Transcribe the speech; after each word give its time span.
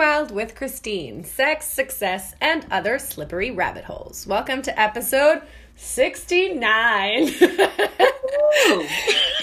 Wild 0.00 0.30
with 0.30 0.54
Christine 0.54 1.24
Sex, 1.24 1.68
Success, 1.68 2.34
and 2.40 2.64
Other 2.70 2.98
Slippery 2.98 3.50
Rabbit 3.50 3.84
Holes. 3.84 4.26
Welcome 4.26 4.62
to 4.62 4.80
episode 4.80 5.42
69. 5.76 7.28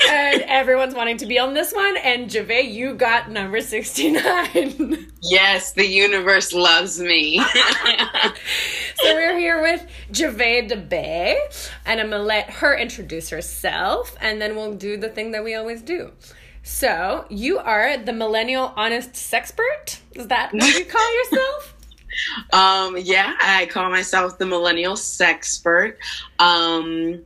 and 0.09 0.41
everyone's 0.47 0.95
wanting 0.95 1.17
to 1.17 1.27
be 1.27 1.37
on 1.37 1.53
this 1.53 1.71
one, 1.73 1.95
and 1.97 2.27
Jave, 2.27 2.73
you 2.73 2.95
got 2.95 3.29
number 3.29 3.61
69. 3.61 5.11
yes, 5.21 5.73
the 5.73 5.85
universe 5.85 6.51
loves 6.51 6.99
me. 6.99 7.37
so 8.95 9.13
we're 9.13 9.37
here 9.37 9.61
with 9.61 9.85
Jave 10.11 10.71
DeBay, 10.71 11.37
and 11.85 11.99
I'm 11.99 12.09
gonna 12.09 12.23
let 12.23 12.49
her 12.49 12.75
introduce 12.75 13.29
herself, 13.29 14.17
and 14.19 14.41
then 14.41 14.55
we'll 14.55 14.73
do 14.73 14.97
the 14.97 15.09
thing 15.09 15.33
that 15.33 15.43
we 15.43 15.53
always 15.53 15.83
do. 15.83 16.13
So 16.67 17.25
you 17.29 17.59
are 17.59 17.97
the 17.97 18.11
millennial 18.11 18.73
honest 18.75 19.13
sexpert. 19.13 19.99
Is 20.15 20.27
that 20.27 20.53
what 20.53 20.77
you 20.77 20.83
call 20.83 21.15
yourself? 21.23 21.73
um, 22.51 22.97
yeah, 22.99 23.35
I 23.41 23.67
call 23.67 23.89
myself 23.89 24.37
the 24.37 24.45
millennial 24.45 24.95
sexpert. 24.95 25.95
Um, 26.39 27.23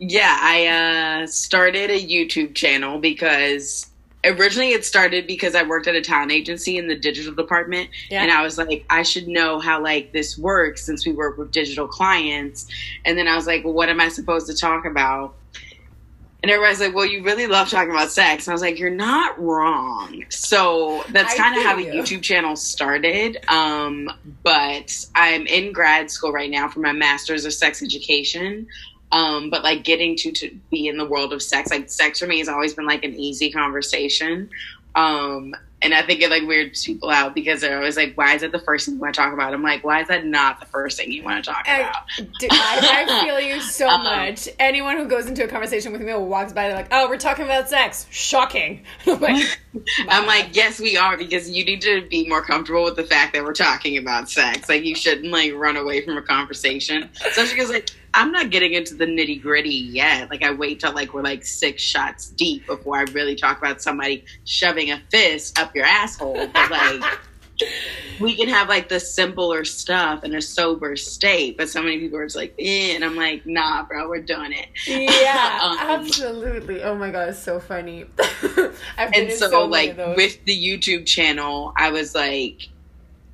yeah, 0.00 0.36
I 0.40 1.22
uh, 1.22 1.26
started 1.28 1.90
a 1.90 2.04
YouTube 2.04 2.56
channel 2.56 2.98
because 2.98 3.86
originally 4.24 4.70
it 4.70 4.84
started 4.84 5.28
because 5.28 5.54
I 5.54 5.62
worked 5.62 5.86
at 5.86 5.94
a 5.94 6.00
talent 6.00 6.32
agency 6.32 6.76
in 6.76 6.88
the 6.88 6.96
digital 6.96 7.34
department, 7.34 7.88
yeah. 8.10 8.20
and 8.20 8.32
I 8.32 8.42
was 8.42 8.58
like, 8.58 8.84
I 8.90 9.04
should 9.04 9.28
know 9.28 9.60
how 9.60 9.80
like 9.80 10.12
this 10.12 10.36
works 10.36 10.84
since 10.84 11.06
we 11.06 11.12
work 11.12 11.38
with 11.38 11.52
digital 11.52 11.86
clients. 11.86 12.66
And 13.04 13.16
then 13.16 13.28
I 13.28 13.36
was 13.36 13.46
like, 13.46 13.62
well, 13.62 13.74
what 13.74 13.88
am 13.88 14.00
I 14.00 14.08
supposed 14.08 14.48
to 14.48 14.56
talk 14.56 14.86
about? 14.86 15.36
And 16.44 16.50
everybody's 16.50 16.78
like, 16.78 16.94
well, 16.94 17.06
you 17.06 17.22
really 17.22 17.46
love 17.46 17.70
talking 17.70 17.90
about 17.90 18.10
sex. 18.10 18.46
And 18.46 18.52
I 18.52 18.54
was 18.54 18.60
like, 18.60 18.78
you're 18.78 18.90
not 18.90 19.40
wrong. 19.40 20.26
So 20.28 21.02
that's 21.08 21.34
kind 21.36 21.56
of 21.56 21.62
how 21.62 21.74
the 21.74 21.86
YouTube 21.86 22.20
channel 22.20 22.54
started. 22.54 23.38
Um, 23.48 24.10
but 24.42 25.06
I'm 25.14 25.46
in 25.46 25.72
grad 25.72 26.10
school 26.10 26.32
right 26.32 26.50
now 26.50 26.68
for 26.68 26.80
my 26.80 26.92
master's 26.92 27.46
of 27.46 27.54
sex 27.54 27.82
education. 27.82 28.66
Um, 29.10 29.48
but 29.48 29.64
like 29.64 29.84
getting 29.84 30.16
to, 30.16 30.32
to 30.32 30.54
be 30.70 30.86
in 30.86 30.98
the 30.98 31.06
world 31.06 31.32
of 31.32 31.42
sex, 31.42 31.70
like 31.70 31.88
sex 31.88 32.18
for 32.18 32.26
me 32.26 32.40
has 32.40 32.48
always 32.50 32.74
been 32.74 32.84
like 32.84 33.04
an 33.04 33.14
easy 33.14 33.50
conversation. 33.50 34.50
Um, 34.94 35.54
and 35.84 35.92
I 35.92 36.02
think 36.02 36.22
it 36.22 36.30
like 36.30 36.44
weirds 36.44 36.82
people 36.82 37.10
out 37.10 37.34
because 37.34 37.60
they're 37.60 37.76
always 37.76 37.96
like, 37.96 38.16
"Why 38.16 38.34
is 38.34 38.40
that 38.40 38.52
the 38.52 38.58
first 38.58 38.86
thing 38.86 38.94
you 38.94 39.00
want 39.00 39.14
to 39.14 39.20
talk 39.20 39.34
about?" 39.34 39.52
I'm 39.52 39.62
like, 39.62 39.84
"Why 39.84 40.00
is 40.00 40.08
that 40.08 40.24
not 40.24 40.58
the 40.58 40.66
first 40.66 40.96
thing 40.96 41.12
you 41.12 41.22
want 41.22 41.44
to 41.44 41.50
talk 41.50 41.68
I, 41.68 41.80
about?" 41.80 42.02
I, 42.50 43.06
I, 43.06 43.24
feel 43.24 43.38
you 43.38 43.60
so 43.60 43.88
um, 43.90 44.02
much. 44.02 44.48
Anyone 44.58 44.96
who 44.96 45.06
goes 45.06 45.26
into 45.26 45.44
a 45.44 45.48
conversation 45.48 45.92
with 45.92 46.00
me 46.00 46.10
or 46.10 46.24
walks 46.24 46.54
by, 46.54 46.68
they're 46.68 46.76
like, 46.76 46.88
"Oh, 46.90 47.06
we're 47.08 47.18
talking 47.18 47.44
about 47.44 47.68
sex." 47.68 48.06
Shocking. 48.10 48.84
I'm 49.06 49.20
like, 49.20 49.60
I'm 50.08 50.26
like, 50.26 50.56
"Yes, 50.56 50.80
we 50.80 50.96
are," 50.96 51.18
because 51.18 51.50
you 51.50 51.64
need 51.66 51.82
to 51.82 52.08
be 52.08 52.26
more 52.26 52.42
comfortable 52.42 52.84
with 52.84 52.96
the 52.96 53.04
fact 53.04 53.34
that 53.34 53.44
we're 53.44 53.52
talking 53.52 53.98
about 53.98 54.30
sex. 54.30 54.68
Like, 54.70 54.84
you 54.84 54.94
shouldn't 54.94 55.30
like 55.30 55.52
run 55.52 55.76
away 55.76 56.00
from 56.04 56.16
a 56.16 56.22
conversation, 56.22 57.10
especially 57.26 57.56
because 57.56 57.70
like 57.70 57.90
I'm 58.14 58.30
not 58.30 58.50
getting 58.50 58.72
into 58.72 58.94
the 58.94 59.06
nitty 59.06 59.42
gritty 59.42 59.74
yet. 59.74 60.30
Like 60.30 60.44
I 60.44 60.52
wait 60.52 60.80
till 60.80 60.94
like 60.94 61.12
we're 61.12 61.22
like 61.22 61.44
six 61.44 61.82
shots 61.82 62.28
deep 62.30 62.64
before 62.66 62.96
I 62.96 63.02
really 63.12 63.34
talk 63.34 63.58
about 63.58 63.82
somebody 63.82 64.24
shoving 64.44 64.92
a 64.92 65.00
fist 65.10 65.58
up 65.58 65.74
your 65.74 65.84
asshole. 65.84 66.46
But 66.46 66.70
like 66.70 67.02
we 68.20 68.36
can 68.36 68.48
have 68.48 68.68
like 68.68 68.88
the 68.88 69.00
simpler 69.00 69.64
stuff 69.64 70.22
in 70.22 70.34
a 70.34 70.40
sober 70.40 70.94
state, 70.94 71.56
but 71.56 71.68
so 71.68 71.82
many 71.82 71.98
people 71.98 72.18
are 72.18 72.24
just 72.24 72.36
like, 72.36 72.54
eh, 72.58 72.94
and 72.94 73.04
I'm 73.04 73.16
like, 73.16 73.44
nah, 73.46 73.84
bro, 73.84 74.08
we're 74.08 74.22
doing 74.22 74.52
it. 74.52 74.68
Yeah, 74.86 75.58
um, 75.62 75.78
absolutely. 75.80 76.82
Oh 76.82 76.94
my 76.94 77.10
god, 77.10 77.30
it's 77.30 77.38
so 77.40 77.58
funny. 77.58 78.04
and 78.96 79.32
so, 79.32 79.50
so 79.50 79.64
like 79.64 79.96
with 80.16 80.44
the 80.44 80.56
YouTube 80.56 81.04
channel, 81.04 81.72
I 81.76 81.90
was 81.90 82.14
like, 82.14 82.68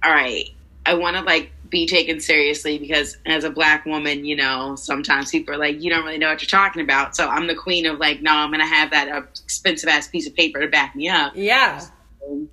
all 0.02 0.10
right, 0.10 0.48
I 0.86 0.94
want 0.94 1.16
to 1.16 1.22
like 1.22 1.52
be 1.70 1.86
taken 1.86 2.20
seriously 2.20 2.78
because 2.78 3.16
as 3.26 3.44
a 3.44 3.50
black 3.50 3.86
woman, 3.86 4.24
you 4.24 4.36
know, 4.36 4.74
sometimes 4.74 5.30
people 5.30 5.54
are 5.54 5.58
like, 5.58 5.80
you 5.80 5.88
don't 5.88 6.04
really 6.04 6.18
know 6.18 6.28
what 6.28 6.42
you're 6.42 6.48
talking 6.48 6.82
about. 6.82 7.16
So 7.16 7.28
I'm 7.28 7.46
the 7.46 7.54
queen 7.54 7.86
of 7.86 7.98
like, 7.98 8.20
no, 8.22 8.32
I'm 8.32 8.50
going 8.50 8.60
to 8.60 8.66
have 8.66 8.90
that 8.90 9.08
uh, 9.08 9.22
expensive 9.42 9.88
ass 9.88 10.08
piece 10.08 10.26
of 10.26 10.34
paper 10.34 10.60
to 10.60 10.68
back 10.68 10.96
me 10.96 11.08
up. 11.08 11.32
Yeah. 11.34 11.78
So 11.78 12.46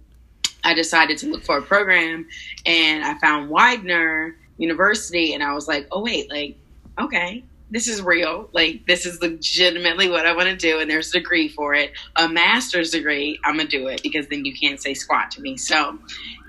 I 0.64 0.74
decided 0.74 1.18
to 1.20 1.32
look 1.32 1.44
for 1.44 1.58
a 1.58 1.62
program 1.62 2.28
and 2.66 3.04
I 3.04 3.18
found 3.20 3.50
Widener 3.50 4.36
University 4.58 5.34
and 5.34 5.44
I 5.44 5.54
was 5.54 5.68
like, 5.68 5.88
oh, 5.92 6.02
wait, 6.02 6.30
like, 6.30 6.56
okay, 7.00 7.44
this 7.70 7.88
is 7.88 8.02
real. 8.02 8.50
Like, 8.54 8.86
this 8.88 9.06
is 9.06 9.22
legitimately 9.22 10.10
what 10.10 10.26
I 10.26 10.36
want 10.36 10.50
to 10.50 10.56
do, 10.56 10.80
and 10.80 10.90
there's 10.90 11.10
a 11.10 11.20
degree 11.20 11.50
for 11.50 11.74
it. 11.74 11.92
A 12.16 12.28
master's 12.28 12.92
degree, 12.92 13.40
I'm 13.44 13.56
going 13.56 13.68
to 13.68 13.78
do 13.78 13.88
it 13.88 14.02
because 14.04 14.28
then 14.28 14.46
you 14.46 14.54
can't 14.54 14.82
say 14.82 14.94
squat 14.94 15.32
to 15.32 15.42
me. 15.42 15.58
So 15.58 16.00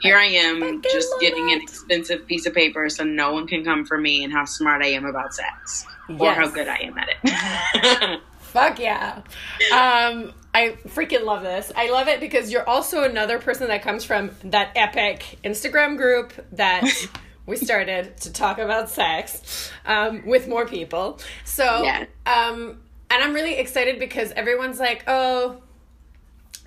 here 0.01 0.17
I 0.17 0.27
am 0.27 0.83
just 0.83 1.09
getting 1.21 1.51
an 1.51 1.61
expensive 1.61 2.27
piece 2.27 2.47
of 2.47 2.55
paper 2.55 2.89
so 2.89 3.05
no 3.05 3.33
one 3.33 3.47
can 3.47 3.65
come 3.65 3.85
for 3.85 3.99
me 3.99 4.23
and 4.23 4.33
how 4.33 4.45
smart 4.45 4.83
I 4.83 4.89
am 4.89 5.05
about 5.05 5.35
sex 5.35 5.87
yes. 6.09 6.21
or 6.21 6.33
how 6.33 6.49
good 6.49 6.69
I 6.69 6.79
am 6.83 6.99
at 6.99 7.09
it. 7.11 8.21
Fuck 8.39 8.79
yeah. 8.79 9.21
Um, 9.73 10.33
I 10.55 10.79
freaking 10.87 11.25
love 11.25 11.43
this. 11.43 11.71
I 11.77 11.91
love 11.91 12.09
it 12.09 12.21
because 12.21 12.51
you're 12.51 12.67
also 12.67 13.03
another 13.03 13.39
person 13.39 13.69
that 13.69 13.83
comes 13.83 14.05
from 14.05 14.31
that 14.45 14.73
epic 14.75 15.39
Instagram 15.45 15.97
group 15.97 16.33
that 16.53 16.85
we 17.49 17.57
started 17.57 18.17
to 18.19 18.33
talk 18.33 18.59
about 18.59 18.91
sex 18.91 19.73
um, 19.87 20.25
with 20.27 20.47
more 20.47 20.67
people. 20.67 21.19
So, 21.45 21.65
yeah. 21.83 22.05
um, 22.27 22.81
and 23.11 23.23
I'm 23.23 23.33
really 23.33 23.55
excited 23.55 23.99
because 23.99 24.33
everyone's 24.33 24.79
like, 24.79 25.03
oh, 25.07 25.63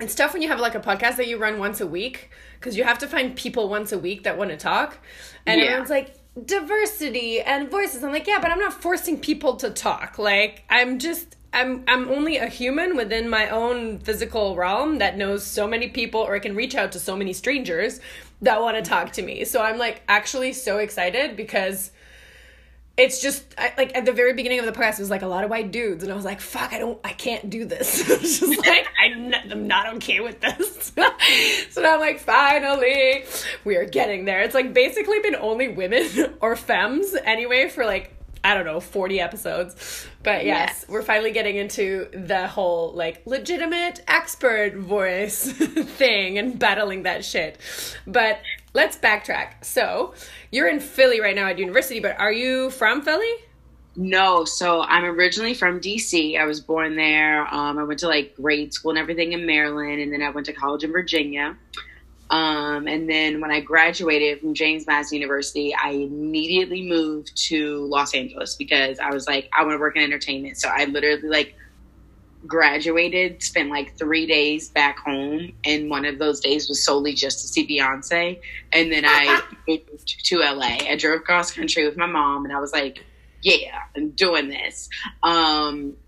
it's 0.00 0.14
tough 0.14 0.32
when 0.32 0.42
you 0.42 0.48
have 0.48 0.58
like 0.58 0.74
a 0.74 0.80
podcast 0.80 1.16
that 1.16 1.28
you 1.28 1.38
run 1.38 1.58
once 1.58 1.80
a 1.80 1.86
week 1.86 2.30
because 2.58 2.76
you 2.76 2.82
have 2.82 2.98
to 2.98 3.06
find 3.06 3.36
people 3.36 3.68
once 3.68 3.92
a 3.92 3.98
week 3.98 4.24
that 4.24 4.36
want 4.36 4.50
to 4.50 4.56
talk. 4.56 4.98
And 5.46 5.60
yeah. 5.60 5.68
everyone's 5.68 5.90
like, 5.90 6.16
diversity 6.46 7.40
and 7.40 7.70
voices. 7.70 8.02
I'm 8.02 8.12
like, 8.12 8.26
yeah, 8.26 8.38
but 8.40 8.50
I'm 8.50 8.58
not 8.58 8.72
forcing 8.72 9.20
people 9.20 9.56
to 9.56 9.70
talk. 9.70 10.18
Like, 10.18 10.64
I'm 10.68 10.98
just. 10.98 11.36
I'm 11.52 11.84
I'm 11.86 12.08
only 12.08 12.38
a 12.38 12.46
human 12.46 12.96
within 12.96 13.28
my 13.28 13.48
own 13.50 13.98
physical 13.98 14.56
realm 14.56 14.98
that 14.98 15.16
knows 15.16 15.44
so 15.44 15.66
many 15.66 15.88
people 15.88 16.20
or 16.20 16.38
can 16.40 16.54
reach 16.54 16.74
out 16.74 16.92
to 16.92 17.00
so 17.00 17.16
many 17.16 17.32
strangers 17.32 18.00
that 18.40 18.60
want 18.60 18.76
to 18.76 18.88
talk 18.88 19.12
to 19.12 19.22
me. 19.22 19.44
So 19.44 19.62
I'm 19.62 19.78
like 19.78 20.02
actually 20.08 20.52
so 20.54 20.78
excited 20.78 21.36
because 21.36 21.90
it's 22.96 23.22
just 23.22 23.54
I, 23.56 23.72
like 23.76 23.96
at 23.96 24.04
the 24.04 24.12
very 24.12 24.34
beginning 24.34 24.58
of 24.58 24.66
the 24.66 24.72
podcast, 24.72 24.94
it 24.94 25.00
was 25.00 25.10
like 25.10 25.22
a 25.22 25.26
lot 25.26 25.44
of 25.44 25.50
white 25.50 25.72
dudes, 25.72 26.02
and 26.02 26.12
I 26.12 26.16
was 26.16 26.24
like, 26.24 26.40
"Fuck, 26.40 26.72
I 26.72 26.78
don't, 26.78 26.98
I 27.04 27.12
can't 27.12 27.48
do 27.48 27.64
this." 27.64 28.00
it's 28.10 28.40
just 28.40 28.58
like 28.66 28.86
I'm 29.02 29.30
not, 29.30 29.50
I'm 29.50 29.66
not 29.66 29.94
okay 29.96 30.20
with 30.20 30.40
this. 30.40 30.92
so 31.70 31.80
now 31.80 31.94
I'm 31.94 32.00
like, 32.00 32.18
finally, 32.18 33.24
we 33.64 33.76
are 33.76 33.84
getting 33.84 34.24
there. 34.24 34.40
It's 34.42 34.54
like 34.54 34.74
basically 34.74 35.20
been 35.20 35.36
only 35.36 35.68
women 35.68 36.06
or 36.40 36.56
femmes 36.56 37.14
anyway 37.24 37.68
for 37.68 37.84
like 37.84 38.14
I 38.44 38.54
don't 38.54 38.64
know, 38.64 38.80
40 38.80 39.20
episodes. 39.20 40.06
But 40.22 40.44
yes, 40.44 40.70
yes, 40.80 40.86
we're 40.88 41.02
finally 41.02 41.30
getting 41.30 41.56
into 41.56 42.08
the 42.12 42.48
whole 42.48 42.92
like 42.92 43.22
legitimate 43.26 44.02
expert 44.08 44.74
voice 44.76 45.52
thing 45.52 46.38
and 46.38 46.58
battling 46.58 47.04
that 47.04 47.24
shit. 47.24 47.58
But 48.06 48.40
let's 48.74 48.96
backtrack. 48.96 49.64
So, 49.64 50.14
you're 50.50 50.68
in 50.68 50.80
Philly 50.80 51.20
right 51.20 51.34
now 51.36 51.48
at 51.48 51.58
university, 51.58 52.00
but 52.00 52.18
are 52.18 52.32
you 52.32 52.70
from 52.70 53.02
Philly? 53.02 53.32
No, 53.94 54.44
so 54.44 54.80
I'm 54.80 55.04
originally 55.04 55.54
from 55.54 55.80
DC. 55.80 56.38
I 56.40 56.44
was 56.46 56.60
born 56.60 56.96
there. 56.96 57.46
Um, 57.52 57.78
I 57.78 57.84
went 57.84 58.00
to 58.00 58.08
like 58.08 58.34
grade 58.36 58.72
school 58.72 58.90
and 58.90 58.98
everything 58.98 59.32
in 59.32 59.44
Maryland, 59.44 60.00
and 60.00 60.12
then 60.12 60.22
I 60.22 60.30
went 60.30 60.46
to 60.46 60.52
college 60.52 60.82
in 60.82 60.92
Virginia. 60.92 61.56
Um, 62.32 62.88
and 62.88 63.08
then 63.08 63.42
when 63.42 63.50
I 63.50 63.60
graduated 63.60 64.40
from 64.40 64.54
James 64.54 64.86
Madison 64.86 65.18
University, 65.18 65.74
I 65.74 65.90
immediately 65.90 66.82
moved 66.82 67.36
to 67.48 67.84
Los 67.84 68.14
Angeles 68.14 68.56
because 68.56 68.98
I 68.98 69.10
was 69.10 69.26
like, 69.26 69.50
I 69.56 69.62
want 69.64 69.74
to 69.74 69.78
work 69.78 69.96
in 69.96 70.02
entertainment. 70.02 70.56
So 70.56 70.68
I 70.68 70.86
literally 70.86 71.28
like 71.28 71.54
graduated, 72.46 73.42
spent 73.42 73.68
like 73.68 73.98
three 73.98 74.26
days 74.26 74.70
back 74.70 74.98
home, 74.98 75.52
and 75.62 75.90
one 75.90 76.06
of 76.06 76.18
those 76.18 76.40
days 76.40 76.70
was 76.70 76.82
solely 76.82 77.12
just 77.12 77.40
to 77.40 77.48
see 77.48 77.66
Beyonce. 77.66 78.40
And 78.72 78.90
then 78.90 79.04
I 79.04 79.42
moved 79.68 80.24
to 80.26 80.38
LA. 80.38 80.78
I 80.88 80.96
drove 80.96 81.24
cross 81.24 81.52
country 81.52 81.86
with 81.86 81.98
my 81.98 82.06
mom, 82.06 82.46
and 82.46 82.54
I 82.54 82.60
was 82.60 82.72
like, 82.72 83.04
"Yeah, 83.42 83.78
I'm 83.94 84.10
doing 84.12 84.48
this." 84.48 84.88
Um, 85.22 85.98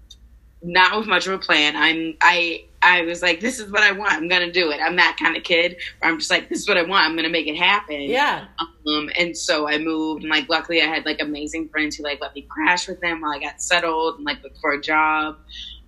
not 0.65 0.99
with 0.99 1.07
much 1.07 1.27
of 1.27 1.35
a 1.35 1.39
plan. 1.39 1.77
I'm 1.77 2.17
I 2.21 2.65
I 2.83 3.03
was 3.03 3.23
like, 3.23 3.41
"This 3.41 3.61
is 3.61 3.71
what 3.71 3.83
I 3.83 3.93
want. 3.93 4.13
I'm 4.13 4.29
gonna 4.29 4.51
do 4.51 4.71
it." 4.71 4.81
I'm 4.81 4.97
that 4.97 5.17
kind 5.21 5.37
of 5.37 5.43
kid 5.43 5.77
where 5.99 6.11
I'm 6.11 6.19
just 6.19 6.31
like, 6.31 6.49
"This 6.49 6.61
is 6.61 6.69
what 6.69 6.79
I 6.79 6.83
want. 6.83 7.05
I'm 7.05 7.17
gonna 7.17 7.29
make 7.29 7.47
it 7.47 7.57
happen." 7.57 8.03
Yeah. 8.03 8.47
Um, 8.87 9.11
and 9.19 9.37
so 9.37 9.69
I 9.69 9.79
moved, 9.79 10.23
and 10.23 10.31
like, 10.31 10.49
luckily, 10.49 10.83
I 10.83 10.87
had 10.87 11.05
like 11.05 11.21
amazing 11.21 11.69
friends 11.69 11.97
who 11.97 12.03
like 12.03 12.21
let 12.21 12.35
me 12.35 12.43
crash 12.43 12.89
with 12.89 13.01
them 13.01 13.21
while 13.21 13.33
I 13.33 13.39
got 13.39 13.61
settled 13.61 14.17
and 14.17 14.25
like 14.25 14.43
looked 14.43 14.59
for 14.59 14.73
a 14.73 14.81
job. 14.81 15.39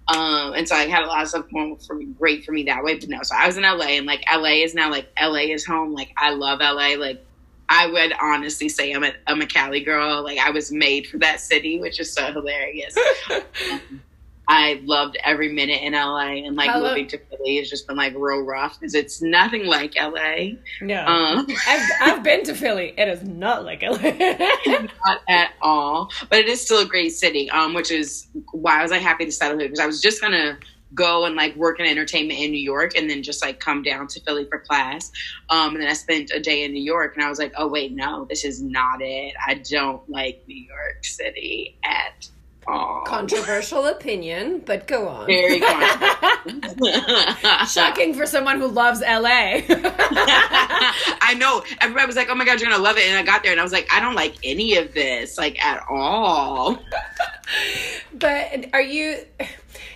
Um, 0.08 0.52
and 0.52 0.69
so 0.69 0.76
I 0.76 0.87
had 0.87 1.02
a 1.02 1.06
lot 1.06 1.23
of 1.23 1.28
stuff 1.28 1.46
going 1.52 1.76
for 1.78 1.94
me, 1.94 2.06
great 2.06 2.44
for 2.44 2.52
me 2.52 2.62
that 2.64 2.84
way. 2.84 2.99
But 2.99 3.08
no, 3.08 3.23
so 3.23 3.34
I 3.37 3.46
was 3.46 3.56
in 3.56 3.64
LA 3.64 3.96
and 3.96 4.06
like 4.06 4.25
LA 4.32 4.62
is 4.62 4.75
now 4.75 4.90
like 4.90 5.08
LA 5.20 5.52
is 5.52 5.64
home. 5.64 5.94
Like 5.94 6.12
I 6.17 6.31
love 6.31 6.61
LA. 6.61 6.94
Like 6.96 7.25
I 7.69 7.88
would 7.88 8.12
honestly 8.20 8.69
say 8.69 8.93
I'm 8.93 9.02
a, 9.02 9.12
I'm 9.26 9.43
a 9.43 9.46
Cali 9.46 9.81
girl. 9.81 10.23
Like 10.23 10.38
I 10.38 10.50
was 10.50 10.70
made 10.70 11.08
for 11.08 11.19
that 11.19 11.40
city, 11.40 11.81
which 11.81 11.99
is 11.99 12.12
so 12.12 12.32
hilarious. 12.32 12.96
um, 13.73 14.02
I 14.48 14.81
loved 14.84 15.16
every 15.25 15.52
minute 15.52 15.82
in 15.82 15.93
LA, 15.93 16.44
and 16.44 16.54
like 16.54 16.75
moving 16.76 17.08
to 17.08 17.19
Philly 17.19 17.58
has 17.58 17.69
just 17.69 17.88
been 17.88 17.96
like 17.96 18.14
real 18.16 18.43
rough 18.43 18.78
because 18.78 18.94
it's 18.94 19.20
nothing 19.20 19.66
like 19.66 19.94
LA. 19.96 20.56
No. 20.81 21.04
Um, 21.04 21.46
I've, 21.66 21.90
I've 22.00 22.22
been 22.22 22.44
to 22.44 22.54
Philly. 22.54 22.94
It 22.96 23.08
is 23.08 23.22
not 23.25 23.64
like 23.64 23.82
LA. 23.82 23.96
not 24.66 25.20
at 25.28 25.50
all, 25.60 26.12
but 26.31 26.38
it 26.38 26.48
is 26.48 26.62
still 26.62 26.81
a 26.81 26.87
great 26.87 27.10
city. 27.10 27.50
Um, 27.50 27.75
which 27.75 27.90
is 27.90 28.28
why 28.52 28.78
I 28.78 28.82
was 28.82 28.90
like 28.93 29.02
happy 29.02 29.25
to 29.25 29.32
settle 29.32 29.58
here 29.58 29.66
because 29.66 29.81
I 29.81 29.87
was 29.87 30.00
just 30.00 30.20
gonna 30.20 30.58
go 30.94 31.25
and 31.25 31.34
like 31.34 31.54
work 31.56 31.81
in 31.81 31.87
entertainment 31.87 32.38
in 32.38 32.50
New 32.52 32.60
York 32.60 32.96
and 32.96 33.10
then 33.10 33.22
just 33.22 33.44
like 33.44 33.58
come 33.58 33.82
down 33.82 34.06
to 34.08 34.20
Philly 34.20 34.46
for 34.49 34.60
class. 34.60 35.10
Um, 35.50 35.75
and 35.75 35.82
then 35.82 35.88
I 35.88 35.94
spent 35.94 36.31
a 36.31 36.40
day 36.40 36.64
in 36.64 36.72
New 36.72 36.82
York 36.82 37.14
and 37.16 37.25
I 37.25 37.28
was 37.28 37.38
like, 37.38 37.52
oh 37.56 37.66
wait, 37.66 37.92
no, 37.92 38.25
this 38.25 38.44
is 38.44 38.62
not 38.62 39.02
it. 39.02 39.34
I 39.44 39.54
don't 39.54 40.08
like 40.08 40.44
New 40.46 40.56
York 40.56 41.04
City 41.04 41.78
at 41.84 42.28
all. 42.68 43.02
Controversial 43.06 43.86
opinion, 43.86 44.62
but 44.64 44.86
go 44.86 45.08
on. 45.08 45.26
Very 45.26 45.60
controversial. 46.46 47.66
Shocking 47.66 48.14
for 48.14 48.26
someone 48.26 48.60
who 48.60 48.66
loves 48.68 49.00
LA. 49.00 49.60
I 49.68 51.34
know. 51.38 51.62
Everybody 51.80 52.06
was 52.06 52.16
like, 52.16 52.28
"Oh 52.30 52.34
my 52.34 52.44
god, 52.44 52.60
you're 52.60 52.70
gonna 52.70 52.82
love 52.82 52.96
it," 52.98 53.08
and 53.08 53.16
I 53.18 53.22
got 53.22 53.42
there 53.42 53.52
and 53.52 53.60
I 53.60 53.62
was 53.64 53.72
like, 53.72 53.86
"I 53.92 54.00
don't 54.00 54.14
like 54.14 54.34
any 54.44 54.76
of 54.76 54.92
this, 54.94 55.38
like 55.38 55.62
at 55.64 55.84
all." 55.88 56.78
but 58.12 58.66
are 58.72 58.80
you? 58.82 59.18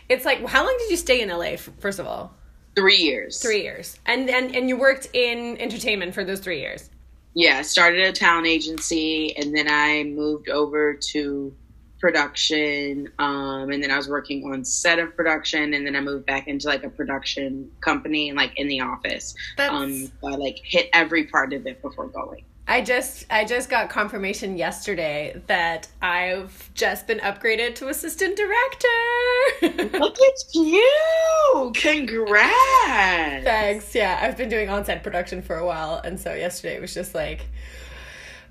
It's 0.09 0.25
like, 0.25 0.45
how 0.47 0.65
long 0.65 0.77
did 0.79 0.91
you 0.91 0.97
stay 0.97 1.21
in 1.21 1.29
LA? 1.29 1.57
First 1.79 1.99
of 1.99 2.07
all, 2.07 2.35
Three 2.77 2.97
years. 2.99 3.41
three 3.41 3.63
years, 3.63 3.99
and 4.07 4.29
and 4.31 4.55
and 4.55 4.69
you 4.69 4.77
worked 4.79 5.09
in 5.13 5.57
entertainment 5.61 6.15
for 6.15 6.25
those 6.25 6.41
three 6.41 6.61
years. 6.61 6.89
Yeah, 7.35 7.59
I 7.59 7.63
started 7.63 8.01
a 8.07 8.13
talent 8.13 8.47
agency, 8.49 9.37
and 9.37 9.55
then 9.57 9.67
I 9.69 10.03
moved 10.05 10.49
over 10.49 10.95
to 10.95 11.55
production, 12.01 13.13
um, 13.19 13.71
and 13.71 13.83
then 13.83 13.91
I 13.91 13.97
was 13.97 14.09
working 14.09 14.51
on 14.53 14.65
set 14.65 14.99
of 14.99 15.15
production, 15.15 15.75
and 15.75 15.87
then 15.87 15.95
I 15.95 16.01
moved 16.01 16.27
back 16.27 16.49
into 16.49 16.67
like 16.67 16.83
a 16.83 16.91
production 16.91 17.71
company 17.81 18.29
and 18.29 18.37
like 18.37 18.59
in 18.59 18.69
the 18.69 18.81
office. 18.81 19.35
That's. 19.57 19.73
Um, 19.73 20.07
so 20.07 20.29
I 20.29 20.37
like 20.37 20.61
hit 20.65 20.89
every 20.93 21.25
part 21.25 21.53
of 21.53 21.67
it 21.67 21.83
before 21.83 22.09
going. 22.09 22.45
I 22.71 22.83
just 22.83 23.27
I 23.31 23.45
just 23.45 23.69
got 23.69 23.91
confirmation 23.91 24.57
yesterday 24.57 25.43
that 25.49 25.89
I've 26.01 26.71
just 26.75 27.09
been 27.09 27.19
upgraded 27.19 27.75
to 27.77 27.89
assistant 27.89 28.37
director. 28.37 29.99
Look 29.99 30.17
at 30.21 30.55
you! 30.55 31.73
Congrats! 31.75 33.45
Thanks. 33.45 33.93
Yeah, 33.93 34.21
I've 34.23 34.37
been 34.37 34.49
doing 34.49 34.69
on-set 34.69 35.03
production 35.03 35.43
for 35.43 35.57
a 35.57 35.67
while, 35.67 36.01
and 36.05 36.21
so 36.21 36.33
yesterday 36.33 36.79
was 36.79 36.95
just 36.95 37.13
like 37.13 37.47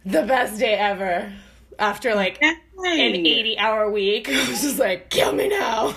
the 0.06 0.24
best 0.24 0.60
day 0.60 0.74
ever. 0.74 1.32
After 1.80 2.14
like 2.14 2.42
an 2.44 2.58
eighty-hour 2.86 3.90
week, 3.90 4.30
I 4.30 4.50
was 4.50 4.62
just 4.62 4.80
like, 4.80 5.10
kill 5.10 5.32
me 5.34 5.48
now. 5.48 5.96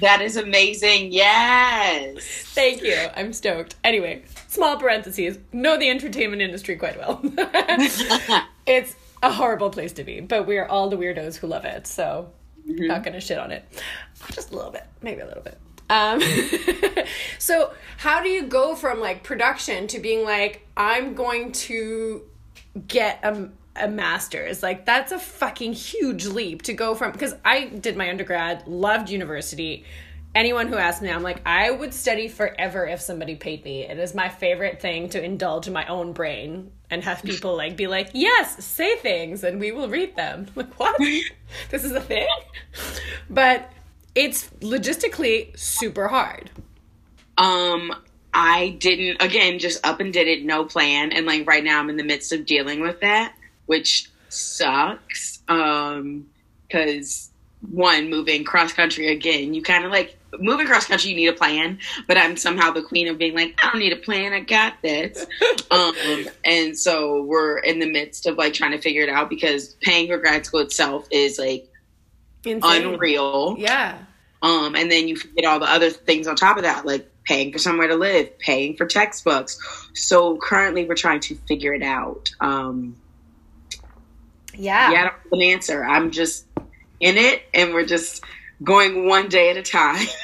That 0.00 0.20
is 0.22 0.36
amazing. 0.36 1.12
Yes. 1.12 2.24
Thank 2.54 2.82
you. 2.82 2.96
I'm 3.16 3.32
stoked. 3.32 3.74
Anyway, 3.82 4.22
small 4.46 4.76
parentheses. 4.76 5.38
Know 5.52 5.78
the 5.78 5.90
entertainment 5.90 6.42
industry 6.42 6.76
quite 6.76 6.96
well. 6.96 7.20
it's 8.66 8.94
a 9.22 9.32
horrible 9.32 9.70
place 9.70 9.92
to 9.94 10.04
be, 10.04 10.20
but 10.20 10.46
we're 10.46 10.66
all 10.66 10.88
the 10.88 10.96
weirdos 10.96 11.36
who 11.36 11.48
love 11.48 11.64
it. 11.64 11.86
So, 11.86 12.30
not 12.64 13.02
gonna 13.02 13.20
shit 13.20 13.38
on 13.38 13.50
it. 13.50 13.64
Just 14.32 14.52
a 14.52 14.56
little 14.56 14.70
bit, 14.70 14.86
maybe 15.02 15.20
a 15.20 15.26
little 15.26 15.42
bit. 15.42 15.58
Um, 15.90 16.22
so, 17.38 17.72
how 17.96 18.22
do 18.22 18.28
you 18.28 18.44
go 18.44 18.76
from 18.76 19.00
like 19.00 19.24
production 19.24 19.88
to 19.88 19.98
being 19.98 20.24
like, 20.24 20.66
I'm 20.76 21.14
going 21.14 21.50
to 21.52 22.22
get 22.86 23.18
a, 23.24 23.48
a 23.76 23.88
master's? 23.88 24.62
Like, 24.62 24.86
that's 24.86 25.12
a 25.12 25.18
fucking 25.18 25.72
huge 25.72 26.26
leap 26.26 26.62
to 26.62 26.72
go 26.72 26.94
from. 26.94 27.12
Because 27.12 27.34
I 27.44 27.66
did 27.66 27.96
my 27.96 28.10
undergrad, 28.10 28.66
loved 28.66 29.10
university. 29.10 29.84
Anyone 30.34 30.68
who 30.68 30.76
asks 30.76 31.02
me, 31.02 31.10
I'm 31.10 31.22
like, 31.22 31.42
I 31.44 31.70
would 31.70 31.92
study 31.92 32.28
forever 32.28 32.86
if 32.86 33.00
somebody 33.00 33.34
paid 33.34 33.64
me. 33.64 33.82
It 33.82 33.98
is 33.98 34.14
my 34.14 34.28
favorite 34.28 34.80
thing 34.80 35.08
to 35.10 35.22
indulge 35.22 35.68
my 35.68 35.86
own 35.86 36.12
brain 36.12 36.70
and 36.90 37.02
have 37.04 37.22
people 37.22 37.56
like 37.56 37.76
be 37.76 37.86
like, 37.86 38.10
yes, 38.12 38.64
say 38.64 38.96
things 38.96 39.42
and 39.44 39.60
we 39.60 39.72
will 39.72 39.88
read 39.88 40.16
them. 40.16 40.46
Like, 40.54 40.78
what? 40.78 40.96
this 41.70 41.84
is 41.84 41.92
a 41.92 42.00
thing? 42.00 42.28
But 43.28 43.72
it's 44.14 44.48
logistically 44.60 45.56
super 45.58 46.08
hard. 46.08 46.50
Um, 47.38 47.92
I 48.32 48.76
didn't 48.78 49.22
again 49.22 49.58
just 49.58 49.84
up 49.86 50.00
and 50.00 50.12
did 50.12 50.28
it, 50.28 50.44
no 50.44 50.64
plan, 50.64 51.12
and 51.12 51.26
like 51.26 51.46
right 51.46 51.64
now 51.64 51.80
I'm 51.80 51.90
in 51.90 51.96
the 51.96 52.04
midst 52.04 52.32
of 52.32 52.46
dealing 52.46 52.80
with 52.80 53.00
that, 53.00 53.34
which 53.70 54.10
sucks. 54.28 55.38
Um, 55.46 56.26
because 56.66 57.30
one 57.70 58.10
moving 58.10 58.42
cross 58.42 58.72
country 58.72 59.12
again, 59.12 59.54
you 59.54 59.62
kind 59.62 59.84
of 59.84 59.92
like 59.92 60.18
moving 60.40 60.66
cross 60.66 60.86
country. 60.86 61.10
You 61.10 61.16
need 61.16 61.28
a 61.28 61.32
plan, 61.32 61.78
but 62.08 62.18
I'm 62.18 62.36
somehow 62.36 62.72
the 62.72 62.82
queen 62.82 63.06
of 63.06 63.16
being 63.16 63.36
like, 63.36 63.54
I 63.62 63.70
don't 63.70 63.78
need 63.78 63.92
a 63.92 63.96
plan. 63.96 64.32
I 64.32 64.40
got 64.40 64.74
this. 64.82 65.24
um, 65.70 65.94
and 66.44 66.76
so 66.76 67.22
we're 67.22 67.58
in 67.58 67.78
the 67.78 67.88
midst 67.88 68.26
of 68.26 68.36
like 68.36 68.54
trying 68.54 68.72
to 68.72 68.78
figure 68.78 69.04
it 69.04 69.08
out 69.08 69.30
because 69.30 69.68
paying 69.82 70.08
for 70.08 70.18
grad 70.18 70.44
school 70.44 70.60
itself 70.60 71.06
is 71.12 71.38
like 71.38 71.70
Insane. 72.44 72.86
unreal. 72.86 73.54
Yeah. 73.56 73.98
Um, 74.42 74.74
and 74.74 74.90
then 74.90 75.06
you 75.06 75.16
get 75.36 75.44
all 75.44 75.60
the 75.60 75.70
other 75.70 75.90
things 75.90 76.26
on 76.26 76.34
top 76.34 76.56
of 76.56 76.64
that, 76.64 76.84
like 76.84 77.08
paying 77.24 77.52
for 77.52 77.58
somewhere 77.58 77.86
to 77.86 77.94
live, 77.94 78.36
paying 78.40 78.76
for 78.76 78.86
textbooks. 78.86 79.60
So 79.94 80.38
currently, 80.38 80.86
we're 80.86 80.96
trying 80.96 81.20
to 81.20 81.36
figure 81.46 81.72
it 81.72 81.82
out. 81.82 82.30
Um, 82.40 82.96
Yeah. 84.54 84.90
yeah, 84.92 84.98
I 84.98 85.02
don't 85.02 85.12
have 85.12 85.32
an 85.32 85.42
answer. 85.42 85.84
I'm 85.84 86.10
just 86.10 86.46
in 87.00 87.16
it, 87.16 87.42
and 87.54 87.72
we're 87.72 87.86
just 87.86 88.24
going 88.62 89.06
one 89.06 89.28
day 89.28 89.50
at 89.50 89.56
a 89.56 89.62
time. 89.62 90.06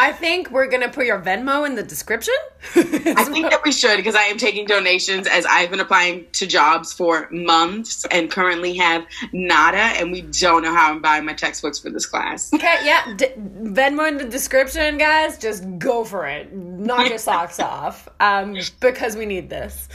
I 0.00 0.12
think 0.12 0.50
we're 0.50 0.66
gonna 0.66 0.88
put 0.88 1.04
your 1.04 1.20
Venmo 1.20 1.66
in 1.66 1.74
the 1.74 1.82
description. 1.82 2.34
I 2.74 3.24
think 3.24 3.50
that 3.50 3.60
we 3.66 3.70
should 3.70 3.98
because 3.98 4.14
I 4.14 4.22
am 4.22 4.38
taking 4.38 4.64
donations 4.64 5.26
as 5.26 5.44
I've 5.44 5.70
been 5.70 5.80
applying 5.80 6.24
to 6.32 6.46
jobs 6.46 6.90
for 6.90 7.28
months 7.30 8.06
and 8.10 8.30
currently 8.30 8.74
have 8.78 9.04
nada, 9.32 9.76
and 9.76 10.10
we 10.10 10.22
don't 10.22 10.62
know 10.62 10.74
how 10.74 10.90
I'm 10.90 11.02
buying 11.02 11.26
my 11.26 11.34
textbooks 11.34 11.78
for 11.78 11.90
this 11.90 12.06
class. 12.06 12.50
Okay, 12.60 12.76
yeah, 12.84 13.14
D- 13.14 13.26
Venmo 13.36 14.08
in 14.08 14.16
the 14.16 14.24
description, 14.24 14.96
guys. 14.96 15.36
Just 15.38 15.64
go 15.78 16.04
for 16.04 16.26
it. 16.26 16.52
Knock 16.52 17.08
your 17.08 17.18
socks 17.18 17.58
off, 17.60 18.08
um, 18.20 18.56
because 18.80 19.16
we 19.16 19.26
need 19.26 19.50
this. 19.50 19.88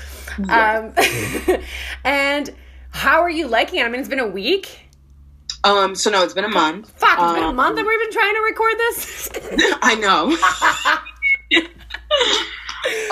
Um, 0.50 0.94
and 2.04 2.54
how 2.96 3.22
are 3.22 3.30
you 3.30 3.48
liking 3.48 3.80
it? 3.80 3.84
I 3.84 3.90
mean, 3.90 4.00
it's 4.00 4.10
been 4.10 4.20
a 4.20 4.28
week. 4.28 4.80
Um, 5.64 5.96
so 5.96 6.10
no, 6.12 6.24
it's 6.24 6.34
been 6.34 6.46
a 6.46 6.50
month. 6.50 6.90
Fuck, 6.92 7.20
it's 7.20 7.34
been 7.34 7.44
a 7.44 7.48
Um, 7.50 7.56
month 7.56 7.76
that 7.76 7.86
we've 7.86 8.00
been 8.00 8.12
trying 8.12 8.34
to 8.36 8.42
record 8.42 8.74
this. 8.78 9.30
I 9.82 9.96
know. 9.96 10.38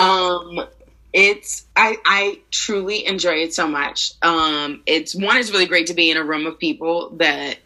um 0.00 0.66
it's 1.12 1.66
I 1.76 1.96
I 2.04 2.40
truly 2.50 3.06
enjoy 3.06 3.34
it 3.42 3.54
so 3.54 3.66
much. 3.68 4.12
Um 4.22 4.82
it's 4.86 5.14
one 5.14 5.36
is 5.36 5.50
really 5.52 5.66
great 5.66 5.88
to 5.88 5.94
be 5.94 6.10
in 6.10 6.16
a 6.16 6.24
room 6.24 6.46
of 6.46 6.58
people 6.58 7.10
that 7.16 7.58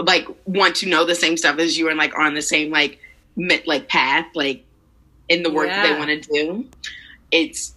like 0.00 0.26
want 0.46 0.76
to 0.76 0.88
know 0.88 1.04
the 1.04 1.14
same 1.14 1.36
stuff 1.36 1.58
as 1.58 1.76
you 1.78 1.88
and 1.88 1.98
like 1.98 2.18
on 2.18 2.34
the 2.34 2.42
same 2.42 2.70
like 2.70 2.98
like 3.66 3.88
path 3.88 4.26
like 4.34 4.64
in 5.28 5.42
the 5.42 5.50
work 5.50 5.68
that 5.68 5.82
they 5.82 5.98
want 5.98 6.08
to 6.10 6.20
do. 6.32 6.66
It's 7.30 7.74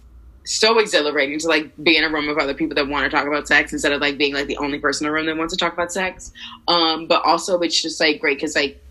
so 0.50 0.80
exhilarating 0.80 1.38
to 1.38 1.46
like 1.46 1.70
be 1.84 1.96
in 1.96 2.02
a 2.02 2.08
room 2.08 2.28
of 2.28 2.36
other 2.36 2.54
people 2.54 2.74
that 2.74 2.88
want 2.88 3.04
to 3.04 3.10
talk 3.10 3.24
about 3.24 3.46
sex 3.46 3.72
instead 3.72 3.92
of 3.92 4.00
like 4.00 4.18
being 4.18 4.34
like 4.34 4.48
the 4.48 4.56
only 4.56 4.80
person 4.80 5.06
in 5.06 5.10
the 5.10 5.14
room 5.14 5.26
that 5.26 5.36
wants 5.36 5.54
to 5.54 5.58
talk 5.58 5.72
about 5.72 5.92
sex. 5.92 6.32
Um, 6.66 7.06
but 7.06 7.24
also 7.24 7.60
it's 7.60 7.80
just 7.80 8.00
like 8.00 8.20
great 8.20 8.36
because 8.36 8.56
like 8.56 8.82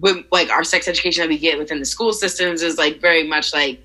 when, 0.00 0.24
like 0.32 0.48
our 0.48 0.64
sex 0.64 0.88
education 0.88 1.20
that 1.20 1.28
we 1.28 1.36
get 1.36 1.58
within 1.58 1.78
the 1.78 1.84
school 1.84 2.14
systems 2.14 2.62
is 2.62 2.78
like 2.78 3.02
very 3.02 3.22
much 3.22 3.52
like 3.52 3.84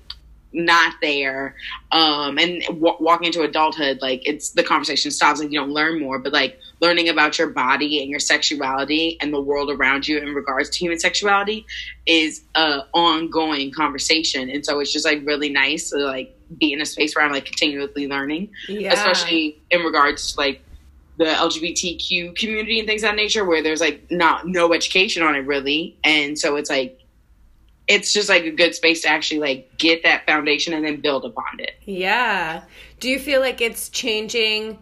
not 0.54 0.94
there. 1.02 1.56
Um 1.92 2.38
and 2.38 2.62
w- 2.62 2.96
walking 3.00 3.26
into 3.26 3.42
adulthood 3.42 4.00
like 4.00 4.26
it's 4.26 4.50
the 4.50 4.64
conversation 4.64 5.10
stops 5.10 5.40
like 5.40 5.52
you 5.52 5.60
don't 5.60 5.72
learn 5.72 6.00
more. 6.00 6.18
But 6.18 6.32
like 6.32 6.58
learning 6.80 7.10
about 7.10 7.38
your 7.38 7.48
body 7.48 8.00
and 8.00 8.08
your 8.10 8.18
sexuality 8.18 9.18
and 9.20 9.32
the 9.32 9.42
world 9.42 9.70
around 9.70 10.08
you 10.08 10.16
in 10.16 10.34
regards 10.34 10.70
to 10.70 10.78
human 10.78 10.98
sexuality 10.98 11.66
is 12.06 12.42
a 12.54 12.80
ongoing 12.94 13.72
conversation. 13.72 14.48
And 14.48 14.64
so 14.64 14.80
it's 14.80 14.90
just 14.90 15.04
like 15.04 15.20
really 15.26 15.50
nice 15.50 15.90
to 15.90 15.98
like 15.98 16.34
be 16.58 16.72
in 16.72 16.80
a 16.80 16.86
space 16.86 17.14
where 17.14 17.24
i'm 17.24 17.32
like 17.32 17.44
continually 17.44 18.08
learning 18.08 18.50
yeah. 18.68 18.92
especially 18.92 19.60
in 19.70 19.80
regards 19.82 20.32
to 20.32 20.40
like 20.40 20.62
the 21.20 21.26
LGBTQ 21.26 22.34
community 22.34 22.78
and 22.78 22.88
things 22.88 23.02
of 23.02 23.10
that 23.10 23.16
nature, 23.16 23.44
where 23.44 23.62
there's 23.62 23.82
like 23.82 24.10
not 24.10 24.48
no 24.48 24.72
education 24.72 25.22
on 25.22 25.36
it 25.36 25.40
really, 25.40 25.94
and 26.02 26.38
so 26.38 26.56
it's 26.56 26.70
like 26.70 26.98
it's 27.86 28.14
just 28.14 28.30
like 28.30 28.44
a 28.44 28.50
good 28.50 28.74
space 28.74 29.02
to 29.02 29.08
actually 29.08 29.38
like 29.38 29.70
get 29.76 30.02
that 30.02 30.24
foundation 30.24 30.72
and 30.72 30.82
then 30.82 30.98
build 30.98 31.26
upon 31.26 31.58
it. 31.58 31.72
Yeah. 31.84 32.62
Do 33.00 33.10
you 33.10 33.18
feel 33.18 33.40
like 33.40 33.60
it's 33.60 33.90
changing 33.90 34.78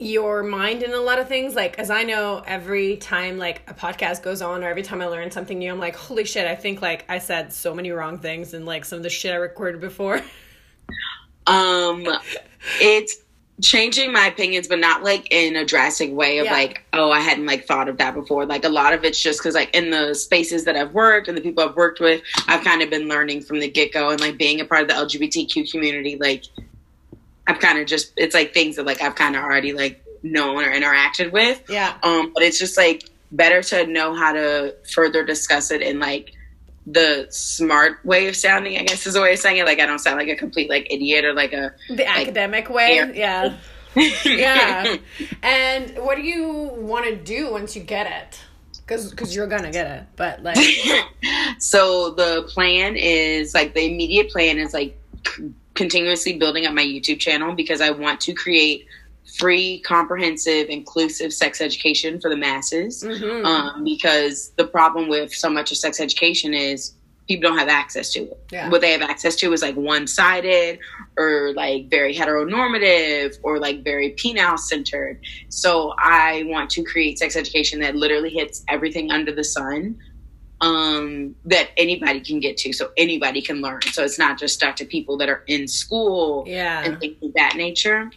your 0.00 0.42
mind 0.42 0.82
in 0.82 0.92
a 0.92 0.96
lot 1.00 1.18
of 1.18 1.28
things? 1.28 1.54
Like, 1.54 1.78
as 1.78 1.90
I 1.90 2.02
know, 2.04 2.42
every 2.46 2.96
time 2.96 3.38
like 3.38 3.62
a 3.70 3.74
podcast 3.74 4.22
goes 4.22 4.40
on 4.42 4.64
or 4.64 4.68
every 4.68 4.82
time 4.82 5.00
I 5.00 5.06
learn 5.06 5.30
something 5.30 5.58
new, 5.58 5.70
I'm 5.70 5.78
like, 5.78 5.94
holy 5.94 6.24
shit, 6.24 6.46
I 6.46 6.56
think 6.56 6.80
like 6.82 7.04
I 7.08 7.18
said 7.18 7.52
so 7.52 7.74
many 7.74 7.90
wrong 7.90 8.18
things 8.18 8.54
and 8.54 8.64
like 8.66 8.84
some 8.84 8.96
of 8.96 9.02
the 9.02 9.10
shit 9.10 9.32
I 9.32 9.36
recorded 9.36 9.80
before. 9.80 10.20
Um, 11.46 12.06
it's 12.80 13.16
changing 13.62 14.10
my 14.10 14.26
opinions 14.26 14.66
but 14.66 14.78
not 14.78 15.02
like 15.02 15.26
in 15.30 15.54
a 15.54 15.64
drastic 15.66 16.10
way 16.14 16.38
of 16.38 16.46
Yeah. 16.46 16.52
like 16.54 16.82
oh 16.94 17.10
i 17.10 17.20
hadn't 17.20 17.44
like 17.44 17.66
thought 17.66 17.90
of 17.90 17.98
that 17.98 18.14
before 18.14 18.46
like 18.46 18.64
a 18.64 18.70
lot 18.70 18.94
of 18.94 19.04
it's 19.04 19.20
just 19.20 19.38
because 19.38 19.54
like 19.54 19.74
in 19.76 19.90
the 19.90 20.14
spaces 20.14 20.64
that 20.64 20.76
i've 20.76 20.94
worked 20.94 21.28
and 21.28 21.36
the 21.36 21.42
people 21.42 21.62
i've 21.68 21.76
worked 21.76 22.00
with 22.00 22.22
i've 22.48 22.64
kind 22.64 22.80
of 22.80 22.88
been 22.88 23.06
learning 23.06 23.42
from 23.42 23.60
the 23.60 23.68
get-go 23.68 24.08
and 24.08 24.18
like 24.20 24.38
being 24.38 24.62
a 24.62 24.64
part 24.64 24.80
of 24.80 24.88
the 24.88 24.94
lgbtq 24.94 25.70
community 25.70 26.16
like 26.18 26.44
i've 27.50 27.60
kind 27.60 27.78
of 27.78 27.86
just 27.86 28.12
it's 28.16 28.34
like 28.34 28.54
things 28.54 28.76
that 28.76 28.86
like 28.86 29.02
i've 29.02 29.14
kind 29.14 29.36
of 29.36 29.42
already 29.42 29.72
like 29.72 30.04
known 30.22 30.58
or 30.64 30.70
interacted 30.70 31.32
with 31.32 31.62
Yeah. 31.68 31.96
um 32.02 32.32
but 32.34 32.42
it's 32.42 32.58
just 32.58 32.76
like 32.76 33.02
better 33.32 33.62
to 33.62 33.86
know 33.86 34.14
how 34.14 34.32
to 34.32 34.74
further 34.92 35.24
discuss 35.24 35.70
it 35.70 35.82
in 35.82 35.98
like 35.98 36.32
the 36.86 37.26
smart 37.30 38.04
way 38.04 38.28
of 38.28 38.34
sounding 38.36 38.76
i 38.78 38.82
guess 38.82 39.06
is 39.06 39.14
the 39.14 39.20
way 39.20 39.32
of 39.34 39.38
saying 39.38 39.58
it 39.58 39.66
like 39.66 39.78
i 39.80 39.86
don't 39.86 39.98
sound 40.00 40.18
like 40.18 40.28
a 40.28 40.36
complete 40.36 40.68
like 40.70 40.86
idiot 40.90 41.24
or 41.24 41.32
like 41.34 41.52
a 41.52 41.72
The 41.88 42.06
academic 42.06 42.68
way. 42.70 42.96
Yeah. 42.96 43.12
Yeah. 43.14 43.56
Yeah. 44.24 44.96
and 45.42 45.98
what 45.98 46.16
do 46.16 46.22
you 46.22 46.70
want 46.76 47.06
to 47.06 47.16
do 47.16 47.50
once 47.50 47.74
you 47.74 47.82
get 47.82 48.06
it? 48.06 48.40
Because 48.76 49.12
Cause, 49.14 49.34
you're 49.34 49.48
going 49.48 49.64
to 49.64 49.70
get 49.72 49.86
it. 49.90 50.04
But, 50.14 50.42
like, 50.44 50.56
so 51.58 52.10
the 52.10 52.44
plan 52.54 52.94
is 52.96 53.52
like 53.52 53.74
the 53.74 53.84
immediate 53.84 54.30
plan 54.30 54.58
is 54.58 54.72
like 54.72 54.96
continuously 55.80 56.34
building 56.36 56.66
up 56.66 56.74
my 56.74 56.84
YouTube 56.84 57.18
channel 57.18 57.54
because 57.54 57.80
I 57.80 57.88
want 57.88 58.20
to 58.20 58.34
create 58.34 58.84
free, 59.38 59.80
comprehensive, 59.80 60.68
inclusive 60.68 61.32
sex 61.32 61.62
education 61.62 62.20
for 62.20 62.28
the 62.28 62.36
masses. 62.36 63.02
mhm. 63.02 63.46
Um, 63.46 63.82
because 63.82 64.52
the 64.58 64.66
problem 64.66 65.08
with 65.08 65.32
so 65.32 65.48
much 65.48 65.72
of 65.72 65.78
sex 65.78 65.98
education 65.98 66.52
is 66.52 66.92
people 67.26 67.48
don't 67.48 67.58
have 67.58 67.68
access 67.68 68.12
to 68.12 68.20
it. 68.24 68.38
Yeah. 68.52 68.68
What 68.68 68.82
they 68.82 68.92
have 68.92 69.00
access 69.00 69.36
to 69.36 69.50
is 69.54 69.62
like 69.62 69.74
one 69.76 70.06
sided 70.06 70.80
or 71.16 71.54
like 71.54 71.88
very 71.88 72.14
heteronormative 72.14 73.38
or 73.42 73.58
like 73.58 73.82
very 73.82 74.10
penile 74.20 74.58
centered. 74.58 75.18
So 75.48 75.94
I 75.96 76.42
want 76.46 76.68
to 76.70 76.82
create 76.82 77.18
sex 77.18 77.36
education 77.36 77.80
that 77.80 77.96
literally 77.96 78.30
hits 78.30 78.64
everything 78.68 79.10
under 79.10 79.32
the 79.32 79.44
sun 79.44 79.96
um, 80.60 81.34
that 81.46 81.70
anybody 81.76 82.20
can 82.20 82.40
get 82.40 82.56
to. 82.58 82.72
So 82.72 82.90
anybody 82.96 83.40
can 83.40 83.60
learn. 83.62 83.82
So 83.92 84.04
it's 84.04 84.18
not 84.18 84.38
just 84.38 84.54
stuck 84.54 84.76
to 84.76 84.84
people 84.84 85.16
that 85.18 85.28
are 85.28 85.42
in 85.46 85.66
school 85.66 86.44
yeah. 86.46 86.84
and 86.84 87.00
things 87.00 87.16
of 87.22 87.32
that 87.34 87.54
nature. 87.56 88.10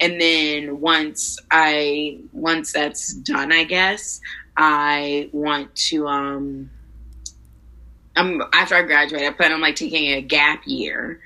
And 0.00 0.20
then 0.20 0.80
once 0.80 1.38
I 1.50 2.18
once 2.32 2.72
that's 2.72 3.14
done, 3.14 3.50
I 3.50 3.64
guess 3.64 4.20
I 4.56 5.30
want 5.32 5.74
to 5.88 6.06
um 6.06 6.70
um 8.14 8.42
after 8.52 8.74
I 8.74 8.82
graduate, 8.82 9.22
I 9.22 9.30
plan 9.30 9.52
on 9.52 9.60
like 9.60 9.76
taking 9.76 10.12
a 10.12 10.20
gap 10.20 10.62
year. 10.66 11.20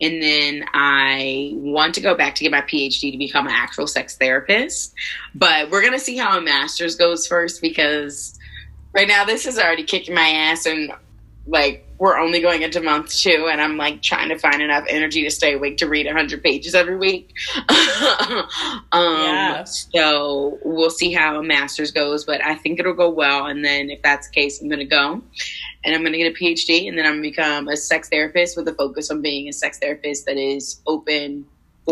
And 0.00 0.22
then 0.22 0.64
I 0.74 1.50
want 1.54 1.96
to 1.96 2.00
go 2.00 2.14
back 2.14 2.36
to 2.36 2.44
get 2.44 2.52
my 2.52 2.60
PhD 2.60 3.10
to 3.10 3.18
become 3.18 3.46
an 3.46 3.52
actual 3.52 3.88
sex 3.88 4.16
therapist. 4.16 4.94
But 5.34 5.70
we're 5.70 5.82
gonna 5.82 5.98
see 5.98 6.16
how 6.16 6.36
a 6.38 6.40
master's 6.40 6.96
goes 6.96 7.26
first 7.26 7.60
because 7.60 8.37
right 8.94 9.08
now 9.08 9.24
this 9.24 9.46
is 9.46 9.58
already 9.58 9.82
kicking 9.84 10.14
my 10.14 10.28
ass 10.28 10.66
and 10.66 10.92
like 11.46 11.84
we're 11.98 12.18
only 12.18 12.40
going 12.40 12.62
into 12.62 12.80
month 12.80 13.12
two 13.14 13.48
and 13.50 13.60
i'm 13.60 13.76
like 13.76 14.02
trying 14.02 14.28
to 14.28 14.38
find 14.38 14.60
enough 14.62 14.84
energy 14.88 15.24
to 15.24 15.30
stay 15.30 15.54
awake 15.54 15.76
to 15.78 15.88
read 15.88 16.06
100 16.06 16.42
pages 16.42 16.74
every 16.74 16.96
week 16.96 17.32
um 17.68 18.46
Yeah. 18.92 19.64
so 19.64 20.58
we'll 20.64 20.90
see 20.90 21.12
how 21.12 21.38
a 21.38 21.42
master's 21.42 21.90
goes 21.90 22.24
but 22.24 22.44
i 22.44 22.54
think 22.54 22.78
it'll 22.78 22.92
go 22.94 23.10
well 23.10 23.46
and 23.46 23.64
then 23.64 23.90
if 23.90 24.02
that's 24.02 24.28
the 24.28 24.34
case 24.34 24.60
i'm 24.60 24.68
gonna 24.68 24.84
go 24.84 25.22
and 25.84 25.94
i'm 25.94 26.02
gonna 26.04 26.18
get 26.18 26.32
a 26.32 26.36
phd 26.38 26.88
and 26.88 26.96
then 26.98 27.06
i'm 27.06 27.12
gonna 27.14 27.22
become 27.22 27.68
a 27.68 27.76
sex 27.76 28.08
therapist 28.08 28.56
with 28.56 28.68
a 28.68 28.74
focus 28.74 29.10
on 29.10 29.22
being 29.22 29.48
a 29.48 29.52
sex 29.52 29.78
therapist 29.78 30.26
that 30.26 30.36
is 30.36 30.80
open 30.86 31.46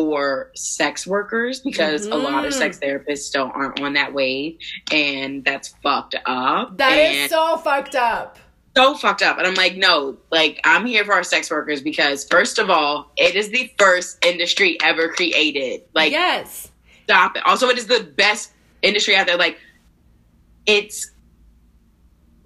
for 0.06 0.50
sex 0.54 1.06
workers 1.06 1.60
because 1.60 2.04
a 2.04 2.14
lot 2.14 2.44
of 2.44 2.52
Mhm. 2.52 2.58
sex 2.58 2.78
therapists 2.78 3.20
still 3.20 3.50
aren't 3.54 3.80
on 3.80 3.94
that 3.94 4.12
wave 4.12 4.58
and 4.92 5.42
that's 5.42 5.74
fucked 5.82 6.14
up 6.26 6.76
That 6.76 6.92
and 6.92 7.16
is 7.16 7.30
so 7.30 7.56
fucked 7.56 7.94
up. 7.94 8.38
so 8.76 8.94
fucked 8.94 9.22
up. 9.22 9.38
And 9.38 9.46
I'm 9.46 9.54
like, 9.54 9.74
no, 9.76 10.18
like 10.30 10.60
I'm 10.64 10.84
here 10.84 11.02
for 11.06 11.14
our 11.14 11.22
sex 11.22 11.50
workers 11.50 11.80
because 11.80 12.26
first 12.30 12.58
of 12.58 12.68
all, 12.68 13.10
it 13.16 13.36
is 13.36 13.48
the 13.48 13.72
first 13.78 14.22
industry 14.22 14.76
ever 14.82 15.08
created. 15.08 15.80
Like, 15.94 16.12
yes. 16.12 16.70
stop 17.04 17.34
it. 17.38 17.42
Also, 17.46 17.70
it 17.70 17.78
is 17.78 17.86
the 17.86 18.00
best 18.16 18.52
industry 18.82 19.16
out 19.16 19.26
there. 19.26 19.38
Like, 19.38 19.56
it's 20.66 21.10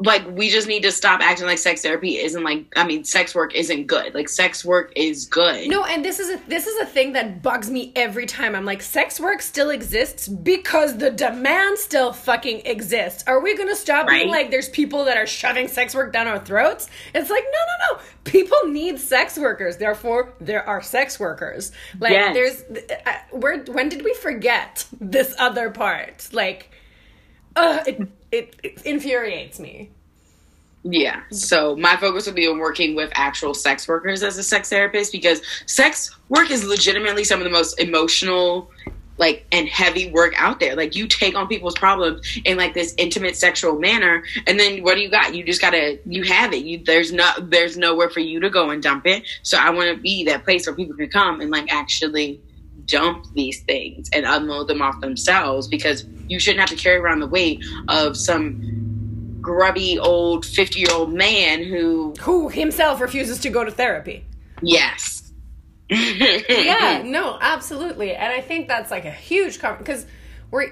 like 0.03 0.27
we 0.31 0.49
just 0.49 0.67
need 0.67 0.83
to 0.83 0.91
stop 0.91 1.21
acting 1.21 1.47
like 1.47 1.59
sex 1.59 1.83
therapy 1.83 2.17
isn't 2.17 2.43
like. 2.43 2.65
I 2.75 2.85
mean, 2.85 3.05
sex 3.05 3.35
work 3.35 3.55
isn't 3.55 3.87
good. 3.87 4.15
Like, 4.15 4.29
sex 4.29 4.65
work 4.65 4.93
is 4.97 5.27
good. 5.27 5.69
No, 5.69 5.85
and 5.85 6.03
this 6.05 6.19
is 6.19 6.31
a 6.31 6.49
this 6.49 6.67
is 6.67 6.79
a 6.81 6.87
thing 6.87 7.13
that 7.13 7.43
bugs 7.43 7.71
me 7.71 7.93
every 7.95 8.25
time. 8.27 8.55
I'm 8.57 8.65
like, 8.65 8.81
sex 8.83 9.21
work 9.21 9.43
still 9.43 9.71
exists 9.71 10.27
because 10.27 10.97
the 10.97 11.11
demand 11.11 11.79
still 11.79 12.13
fucking 12.13 12.63
exists. 12.65 13.25
Are 13.27 13.41
we 13.41 13.57
gonna 13.57 13.77
stop 13.77 14.09
being 14.09 14.29
like 14.29 14.51
there's 14.51 14.71
people 14.71 15.05
that 15.05 15.17
are 15.17 15.27
shoving 15.27 15.69
sex 15.69 15.95
work 15.95 16.13
down 16.13 16.27
our 16.27 16.39
throats? 16.39 16.89
It's 17.15 17.29
like, 17.31 17.45
no, 17.45 17.51
no, 17.51 17.97
no. 17.99 18.03
People 18.25 18.59
need 18.69 18.99
sex 18.99 19.39
workers. 19.39 19.77
Therefore, 19.77 20.33
there 20.41 20.67
are 20.67 20.83
sex 20.83 21.21
workers. 21.21 21.73
Like, 21.99 22.13
Yes. 22.13 22.35
there's 22.35 22.87
uh, 23.07 23.13
where 23.33 23.59
when 23.65 23.89
did 23.89 24.03
we 24.03 24.15
forget 24.15 24.87
this 25.01 25.35
other 25.39 25.71
part? 25.71 26.29
Like, 26.33 26.71
uh, 27.57 27.81
it, 27.87 28.09
it 28.33 28.57
it 28.63 28.83
infuriates 28.85 29.59
me. 29.59 29.91
Yeah. 30.83 31.23
So 31.31 31.77
my 31.77 31.97
focus 31.97 32.27
would 32.27 32.35
be 32.35 32.49
on 32.49 32.59
working 32.59 32.95
with 32.95 33.11
actual 33.15 33.53
sex 33.53 33.87
workers 33.87 34.23
as 34.23 34.39
a 34.39 34.43
sex 34.43 34.71
therapist 34.71 35.13
because 35.13 35.43
sex 35.67 36.17
work 36.29 36.51
is 36.51 36.65
legitimately 36.65 37.25
some 37.25 37.39
of 37.39 37.45
the 37.45 37.51
most 37.51 37.79
emotional 37.79 38.71
like 39.19 39.45
and 39.53 39.69
heavy 39.69 40.11
work 40.11 40.33
out 40.39 40.59
there. 40.59 40.75
Like 40.75 40.97
you 40.97 41.07
take 41.07 41.35
on 41.35 41.47
people's 41.47 41.75
problems 41.75 42.27
in 42.47 42.57
like 42.57 42.73
this 42.73 42.95
intimate 42.97 43.37
sexual 43.37 43.79
manner 43.79 44.25
and 44.47 44.59
then 44.59 44.83
what 44.83 44.95
do 44.95 45.03
you 45.03 45.11
got? 45.11 45.35
You 45.35 45.45
just 45.45 45.61
got 45.61 45.71
to 45.71 45.99
you 46.07 46.23
have 46.25 46.55
it. 46.55 46.65
You 46.65 46.83
there's 46.83 47.13
no 47.13 47.31
there's 47.39 47.77
nowhere 47.77 48.09
for 48.09 48.21
you 48.21 48.41
to 48.41 48.49
go 48.49 48.71
and 48.71 48.83
dump 48.83 49.07
it. 49.07 49.25
So 49.43 49.59
I 49.59 49.69
want 49.71 49.95
to 49.95 50.01
be 50.01 50.25
that 50.25 50.45
place 50.45 50.67
where 50.67 50.75
people 50.75 50.97
can 50.97 51.11
come 51.11 51.43
and 51.43 51.51
like 51.51 51.71
actually 51.71 52.41
dump 52.91 53.25
these 53.35 53.61
things 53.63 54.09
and 54.13 54.27
unload 54.27 54.69
them 54.69 54.83
off 54.83 55.01
themselves 55.01 55.69
because 55.69 56.05
you 56.29 56.39
shouldn't 56.41 56.61
have 56.61 56.69
to 56.71 56.83
carry 56.83 56.97
around 56.99 57.21
the 57.21 57.27
weight 57.27 57.63
of 57.89 58.17
some 58.17 59.39
grubby 59.41 59.99
old 59.99 60.45
50 60.45 60.79
year 60.81 60.89
old 60.93 61.13
man 61.13 61.63
who 61.65 62.15
Who 62.21 62.49
himself 62.49 63.01
refuses 63.01 63.39
to 63.41 63.51
go 63.51 63.65
to 63.65 63.71
therapy. 63.71 64.25
yes. 64.63 65.33
Yeah 65.91 67.03
no 67.07 67.39
absolutely. 67.41 68.15
And 68.15 68.33
i 68.33 68.41
think 68.41 68.69
that's 68.69 68.91
like 68.91 69.05
a 69.05 69.11
huge 69.11 69.61
because 69.61 70.07
we're 70.51 70.71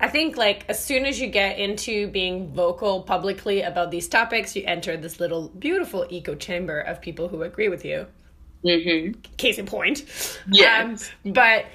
i 0.00 0.08
think 0.08 0.36
like 0.36 0.64
as 0.68 0.84
soon 0.84 1.04
as 1.06 1.20
you 1.20 1.26
get 1.28 1.58
into 1.58 2.08
being 2.08 2.52
vocal 2.52 3.02
publicly 3.02 3.62
about 3.62 3.90
these 3.90 4.08
topics 4.08 4.54
you 4.56 4.62
enter 4.66 4.96
this 4.96 5.18
little 5.20 5.48
beautiful 5.48 6.06
echo 6.12 6.34
chamber 6.34 6.78
of 6.80 7.00
people 7.00 7.28
who 7.28 7.42
agree 7.42 7.68
with 7.68 7.84
you 7.84 8.06
hmm 8.62 9.12
case 9.36 9.58
in 9.58 9.66
point 9.66 10.04
Yes. 10.50 11.10
um, 11.24 11.32
but 11.32 11.66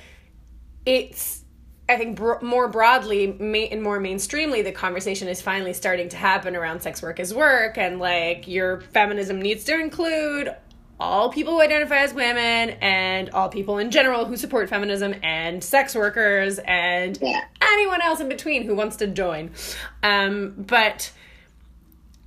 it's 0.85 1.43
i 1.89 1.97
think 1.97 2.17
bro- 2.17 2.39
more 2.41 2.67
broadly 2.67 3.27
ma- 3.39 3.57
and 3.71 3.81
more 3.83 3.99
mainstreamly 3.99 4.63
the 4.63 4.71
conversation 4.71 5.27
is 5.27 5.41
finally 5.41 5.73
starting 5.73 6.09
to 6.09 6.17
happen 6.17 6.55
around 6.55 6.81
sex 6.81 7.01
work 7.01 7.19
as 7.19 7.33
work 7.33 7.77
and 7.77 7.99
like 7.99 8.47
your 8.47 8.81
feminism 8.81 9.41
needs 9.41 9.63
to 9.65 9.73
include 9.79 10.53
all 10.99 11.31
people 11.31 11.53
who 11.53 11.61
identify 11.61 11.97
as 11.97 12.11
women 12.13 12.71
and 12.81 13.29
all 13.29 13.49
people 13.49 13.77
in 13.77 13.91
general 13.91 14.25
who 14.25 14.35
support 14.35 14.67
feminism 14.67 15.13
and 15.21 15.63
sex 15.63 15.93
workers 15.93 16.57
and 16.65 17.19
Yeah. 17.21 17.41
anyone 17.61 18.01
else 18.01 18.19
in 18.19 18.27
between 18.29 18.63
who 18.63 18.73
wants 18.75 18.95
to 18.97 19.07
join 19.07 19.51
um, 20.03 20.55
but 20.57 21.11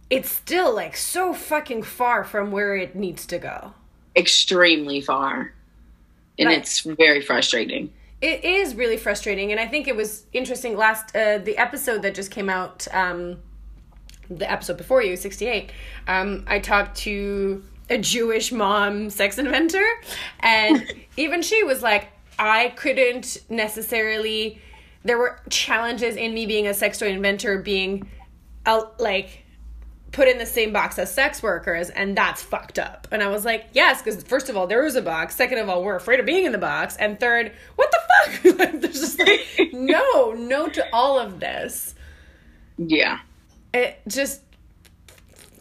it's 0.09 0.31
still 0.31 0.75
like 0.75 0.97
so 0.97 1.33
fucking 1.33 1.83
far 1.83 2.25
from 2.25 2.51
where 2.53 2.77
it 2.77 2.95
needs 2.95 3.27
to 3.27 3.39
go 3.39 3.75
extremely 4.21 5.01
far 5.01 5.53
and 6.39 6.47
Right. 6.49 6.59
it's 6.59 6.81
very 6.81 7.21
frustrating 7.21 7.91
It 8.21 8.45
is 8.45 8.75
really 8.75 8.99
frustrating, 8.99 9.51
and 9.51 9.59
I 9.59 9.67
think 9.67 9.89
it 9.89 9.97
was 9.97 10.27
interesting. 10.35 10.77
Last 10.77 11.17
uh, 11.17 11.39
the 11.39 11.57
episode 11.57 12.03
that 12.03 12.15
just 12.15 12.31
came 12.31 12.51
out, 12.51 12.87
um, 12.93 13.39
the 14.29 14.49
episode 14.51 14.77
before 14.77 15.03
you, 15.03 15.17
sixty 15.17 15.47
eight. 15.47 15.73
Um, 16.07 16.45
I 16.47 16.59
talked 16.59 16.99
to 16.99 17.65
a 17.89 17.97
Jewish 17.97 18.53
mom 18.53 19.09
sex 19.09 19.39
inventor, 19.39 19.87
and 20.41 20.85
even 21.17 21.41
she 21.43 21.63
was 21.65 21.83
like, 21.83 22.09
I 22.39 22.69
couldn't 22.77 23.39
necessarily. 23.49 24.61
There 25.03 25.17
were 25.17 25.41
challenges 25.49 26.15
in 26.17 26.35
me 26.35 26.45
being 26.45 26.67
a 26.67 26.75
sex 26.75 26.99
toy 26.99 27.09
inventor, 27.09 27.63
being, 27.63 28.07
uh, 28.67 28.83
like 28.99 29.47
put 30.13 30.27
in 30.29 30.39
the 30.39 30.47
same 30.47 30.73
box 30.73 30.99
as 30.99 31.13
sex 31.15 31.43
workers 31.43 31.89
and 31.91 32.17
that's 32.17 32.43
fucked 32.43 32.79
up. 32.79 33.07
And 33.13 33.23
i 33.23 33.29
was 33.29 33.45
like 33.45 33.67
yes 33.73 34.03
because 34.03 34.23
first 34.25 34.49
of 34.49 34.57
all 34.57 34.67
there 34.67 34.85
is 34.85 34.97
a 34.97 35.03
box. 35.03 35.37
Second 35.37 35.59
of 35.59 35.69
all 35.69 35.85
we're 35.85 35.97
afraid 35.97 36.21
of 36.21 36.27
being 36.27 36.45
in 36.45 36.53
the 36.53 36.59
box. 36.59 36.97
And 36.97 37.19
third 37.21 37.53
what 37.77 37.91
the 37.91 37.99
fuck? 37.99 38.59
Like, 38.59 38.81
there's 38.81 39.01
just 39.01 39.19
like 39.19 39.47
no 39.73 40.33
no 40.33 40.69
to 40.69 40.85
all 40.93 41.19
of 41.19 41.41
this. 41.41 41.95
Yeah. 42.77 43.19
It 43.73 44.01
just 44.09 44.43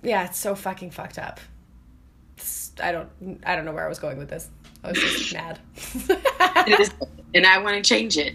yeah 0.01 0.25
it's 0.25 0.39
so 0.39 0.55
fucking 0.55 0.91
fucked 0.91 1.19
up. 1.19 1.39
It's- 2.37 2.71
i 2.81 2.91
don't 2.93 3.09
i 3.45 3.55
don't 3.57 3.65
know 3.65 3.73
where 3.73 3.85
i 3.85 3.89
was 3.89 3.99
going 3.99 4.17
with 4.17 4.29
this. 4.29 4.49
I 4.83 4.89
was 4.89 4.97
just 4.99 5.33
mad. 5.33 5.59
And 7.35 7.45
I 7.45 7.59
want 7.59 7.75
to 7.75 7.81
change 7.87 8.17
it. 8.17 8.33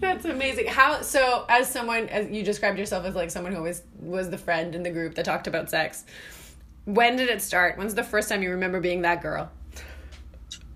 That's 0.00 0.24
amazing. 0.24 0.66
How 0.66 1.02
so? 1.02 1.44
As 1.48 1.70
someone, 1.70 2.08
as 2.08 2.30
you 2.30 2.42
described 2.42 2.78
yourself 2.78 3.04
as 3.04 3.14
like 3.14 3.30
someone 3.30 3.54
who 3.54 3.62
was 3.62 3.82
was 4.00 4.30
the 4.30 4.38
friend 4.38 4.74
in 4.74 4.82
the 4.82 4.90
group 4.90 5.14
that 5.14 5.24
talked 5.24 5.46
about 5.46 5.70
sex. 5.70 6.04
When 6.84 7.16
did 7.16 7.30
it 7.30 7.40
start? 7.40 7.78
When's 7.78 7.94
the 7.94 8.02
first 8.02 8.28
time 8.28 8.42
you 8.42 8.50
remember 8.50 8.80
being 8.80 9.02
that 9.02 9.22
girl? 9.22 9.50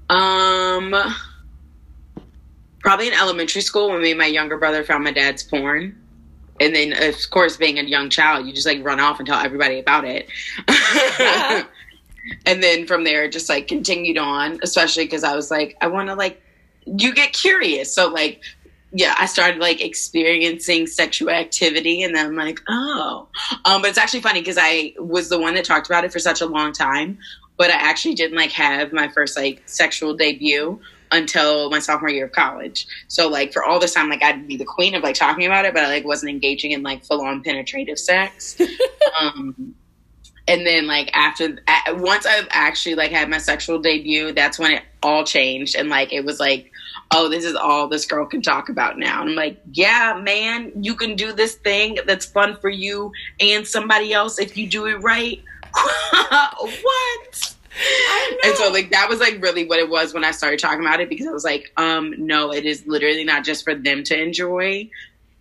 Um, 0.08 0.94
probably 2.80 3.08
in 3.08 3.14
elementary 3.14 3.60
school 3.60 3.90
when 3.90 4.00
me 4.00 4.12
and 4.12 4.18
my 4.18 4.26
younger 4.26 4.56
brother 4.56 4.82
found 4.84 5.04
my 5.04 5.12
dad's 5.12 5.42
porn. 5.42 6.00
And 6.60 6.74
then, 6.74 6.94
of 6.94 7.14
course, 7.30 7.58
being 7.58 7.78
a 7.78 7.82
young 7.82 8.08
child, 8.08 8.46
you 8.46 8.54
just 8.54 8.66
like 8.66 8.82
run 8.82 9.00
off 9.00 9.18
and 9.18 9.28
tell 9.28 9.38
everybody 9.38 9.78
about 9.78 10.04
it. 10.06 10.28
And 12.46 12.62
then 12.62 12.86
from 12.86 13.04
there, 13.04 13.28
just 13.28 13.48
like 13.48 13.68
continued 13.68 14.18
on, 14.18 14.58
especially 14.62 15.04
because 15.04 15.24
I 15.24 15.34
was 15.34 15.50
like, 15.50 15.76
I 15.80 15.86
want 15.86 16.08
to 16.08 16.14
like, 16.14 16.42
you 16.86 17.14
get 17.14 17.32
curious. 17.32 17.92
So, 17.92 18.08
like, 18.08 18.42
yeah, 18.92 19.14
I 19.18 19.26
started 19.26 19.60
like 19.60 19.82
experiencing 19.82 20.86
sexual 20.86 21.30
activity, 21.30 22.02
and 22.02 22.14
then 22.14 22.26
I'm 22.26 22.36
like, 22.36 22.60
oh. 22.68 23.28
Um, 23.64 23.82
but 23.82 23.90
it's 23.90 23.98
actually 23.98 24.22
funny 24.22 24.40
because 24.40 24.58
I 24.58 24.94
was 24.98 25.28
the 25.28 25.38
one 25.38 25.54
that 25.54 25.64
talked 25.64 25.86
about 25.86 26.04
it 26.04 26.12
for 26.12 26.18
such 26.18 26.40
a 26.40 26.46
long 26.46 26.72
time, 26.72 27.18
but 27.56 27.70
I 27.70 27.74
actually 27.74 28.14
didn't 28.14 28.36
like 28.36 28.52
have 28.52 28.92
my 28.92 29.08
first 29.08 29.36
like 29.36 29.62
sexual 29.66 30.14
debut 30.14 30.80
until 31.10 31.70
my 31.70 31.78
sophomore 31.78 32.10
year 32.10 32.26
of 32.26 32.32
college. 32.32 32.86
So 33.08 33.28
like 33.28 33.52
for 33.52 33.64
all 33.64 33.78
this 33.78 33.94
time, 33.94 34.08
like 34.08 34.22
I'd 34.22 34.46
be 34.46 34.56
the 34.56 34.64
queen 34.64 34.94
of 34.94 35.02
like 35.02 35.16
talking 35.16 35.46
about 35.46 35.64
it, 35.64 35.74
but 35.74 35.82
I 35.82 35.88
like 35.88 36.04
wasn't 36.04 36.30
engaging 36.30 36.72
in 36.72 36.82
like 36.82 37.04
full 37.04 37.20
on 37.20 37.42
penetrative 37.42 37.98
sex. 37.98 38.60
um, 39.20 39.74
and 40.46 40.66
then 40.66 40.86
like 40.86 41.10
after 41.14 41.58
once 41.88 42.24
I've 42.24 42.48
actually 42.50 42.94
like 42.94 43.10
had 43.10 43.28
my 43.28 43.38
sexual 43.38 43.78
debut, 43.78 44.32
that's 44.32 44.58
when 44.58 44.72
it 44.72 44.82
all 45.02 45.24
changed, 45.24 45.76
and 45.76 45.90
like 45.90 46.12
it 46.12 46.24
was 46.24 46.40
like. 46.40 46.72
Oh, 47.10 47.28
this 47.28 47.44
is 47.44 47.54
all 47.54 47.88
this 47.88 48.06
girl 48.06 48.26
can 48.26 48.42
talk 48.42 48.68
about 48.68 48.98
now. 48.98 49.20
And 49.20 49.30
I'm 49.30 49.36
like, 49.36 49.60
yeah, 49.72 50.20
man, 50.22 50.72
you 50.82 50.94
can 50.94 51.16
do 51.16 51.32
this 51.32 51.54
thing 51.56 51.98
that's 52.06 52.26
fun 52.26 52.56
for 52.56 52.68
you 52.68 53.12
and 53.40 53.66
somebody 53.66 54.12
else 54.12 54.38
if 54.38 54.56
you 54.56 54.68
do 54.68 54.86
it 54.86 54.96
right. 54.96 55.42
what? 55.72 57.54
And 58.44 58.56
so 58.56 58.70
like 58.70 58.90
that 58.90 59.08
was 59.08 59.20
like 59.20 59.40
really 59.40 59.66
what 59.66 59.78
it 59.78 59.88
was 59.88 60.12
when 60.12 60.24
I 60.24 60.32
started 60.32 60.58
talking 60.58 60.80
about 60.80 61.00
it 61.00 61.08
because 61.08 61.26
I 61.26 61.30
was 61.30 61.44
like, 61.44 61.72
um, 61.76 62.14
no, 62.18 62.52
it 62.52 62.64
is 62.64 62.86
literally 62.86 63.24
not 63.24 63.44
just 63.44 63.64
for 63.64 63.74
them 63.74 64.02
to 64.04 64.20
enjoy. 64.20 64.90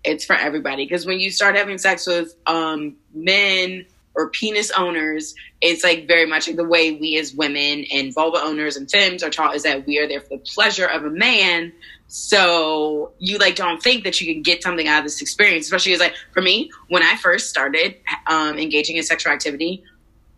It's 0.04 0.24
for 0.24 0.36
everybody. 0.36 0.86
Because 0.86 1.06
when 1.06 1.20
you 1.20 1.32
start 1.32 1.56
having 1.56 1.78
sex 1.78 2.06
with 2.06 2.36
um 2.46 2.96
men 3.14 3.86
or 4.16 4.30
penis 4.30 4.72
owners, 4.72 5.36
it's 5.62 5.84
like 5.84 6.08
very 6.08 6.26
much 6.26 6.48
like 6.48 6.56
the 6.56 6.64
way 6.64 6.92
we 6.92 7.18
as 7.18 7.34
women 7.34 7.86
and 7.92 8.14
vulva 8.14 8.38
owners 8.44 8.78
and 8.78 8.90
femmes 8.90 9.24
are 9.24 9.30
taught 9.30 9.56
is 9.56 9.64
that 9.64 9.88
we 9.88 9.98
are 9.98 10.08
there 10.08 10.22
for 10.22 10.30
the 10.30 10.38
pleasure 10.38 10.86
of 10.86 11.04
a 11.04 11.10
man. 11.10 11.74
So 12.08 13.12
you 13.18 13.38
like 13.38 13.56
don't 13.56 13.82
think 13.82 14.04
that 14.04 14.22
you 14.22 14.32
can 14.34 14.44
get 14.44 14.62
something 14.62 14.88
out 14.88 15.00
of 15.00 15.06
this 15.06 15.22
experience, 15.22 15.66
especially 15.66 15.94
as 15.94 16.00
like 16.00 16.14
for 16.32 16.42
me, 16.42 16.72
when 16.90 17.04
I 17.04 17.16
first 17.16 17.50
started 17.50 17.96
um, 18.28 18.58
engaging 18.58 18.98
in 18.98 19.04
sexual 19.04 19.34
activity, 19.34 19.84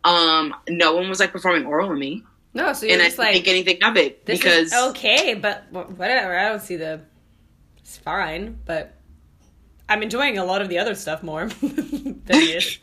um, 0.04 0.56
no 0.70 0.96
one 0.96 1.10
was 1.10 1.20
like 1.20 1.32
performing 1.32 1.66
oral 1.66 1.90
on 1.90 2.00
me, 2.00 2.24
No, 2.54 2.74
so 2.74 2.86
you're 2.86 2.94
and 2.94 3.02
I 3.02 3.06
just 3.06 3.18
didn't 3.18 3.26
like 3.28 3.44
think 3.44 3.48
anything 3.48 3.84
of 3.84 3.98
it 3.98 4.26
this 4.26 4.40
because 4.40 4.68
is 4.68 4.74
okay, 4.90 5.34
but 5.34 5.72
whatever. 5.72 6.38
I 6.38 6.50
don't 6.50 6.62
see 6.62 6.78
the. 6.78 7.02
It's 7.80 7.98
fine, 7.98 8.58
but 8.66 8.96
I'm 9.90 10.02
enjoying 10.04 10.38
a 10.38 10.46
lot 10.46 10.62
of 10.62 10.70
the 10.70 10.78
other 10.80 10.96
stuff 10.96 11.24
more 11.24 11.48
than 11.62 12.22
is. 12.30 12.78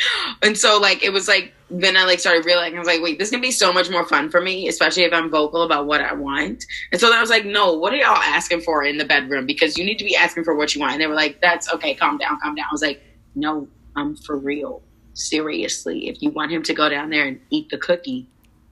and 0.42 0.56
so 0.56 0.78
like 0.78 1.02
it 1.02 1.12
was 1.12 1.28
like 1.28 1.54
then 1.70 1.96
I 1.96 2.04
like 2.04 2.18
started 2.18 2.46
realizing 2.46 2.76
I 2.76 2.78
was 2.78 2.88
like, 2.88 3.02
wait, 3.02 3.18
this 3.18 3.30
can 3.30 3.40
be 3.40 3.50
so 3.50 3.72
much 3.72 3.90
more 3.90 4.06
fun 4.06 4.30
for 4.30 4.40
me, 4.40 4.68
especially 4.68 5.02
if 5.02 5.12
I'm 5.12 5.30
vocal 5.30 5.62
about 5.62 5.86
what 5.86 6.00
I 6.00 6.14
want. 6.14 6.64
And 6.92 7.00
so 7.00 7.08
then 7.08 7.18
I 7.18 7.20
was 7.20 7.28
like, 7.28 7.44
no, 7.44 7.74
what 7.74 7.92
are 7.92 7.96
y'all 7.96 8.16
asking 8.16 8.62
for 8.62 8.84
in 8.84 8.96
the 8.96 9.04
bedroom? 9.04 9.44
Because 9.44 9.76
you 9.76 9.84
need 9.84 9.98
to 9.98 10.04
be 10.04 10.16
asking 10.16 10.44
for 10.44 10.54
what 10.54 10.74
you 10.74 10.80
want. 10.80 10.94
And 10.94 11.02
they 11.02 11.06
were 11.06 11.14
like, 11.14 11.40
that's 11.42 11.70
okay, 11.74 11.94
calm 11.94 12.16
down, 12.16 12.38
calm 12.40 12.54
down. 12.54 12.64
I 12.70 12.72
was 12.72 12.80
like, 12.80 13.02
no, 13.34 13.68
I'm 13.96 14.16
for 14.16 14.36
real. 14.38 14.82
Seriously, 15.12 16.08
if 16.08 16.22
you 16.22 16.30
want 16.30 16.52
him 16.52 16.62
to 16.62 16.72
go 16.72 16.88
down 16.88 17.10
there 17.10 17.26
and 17.26 17.40
eat 17.50 17.68
the 17.68 17.76
cookie, 17.76 18.26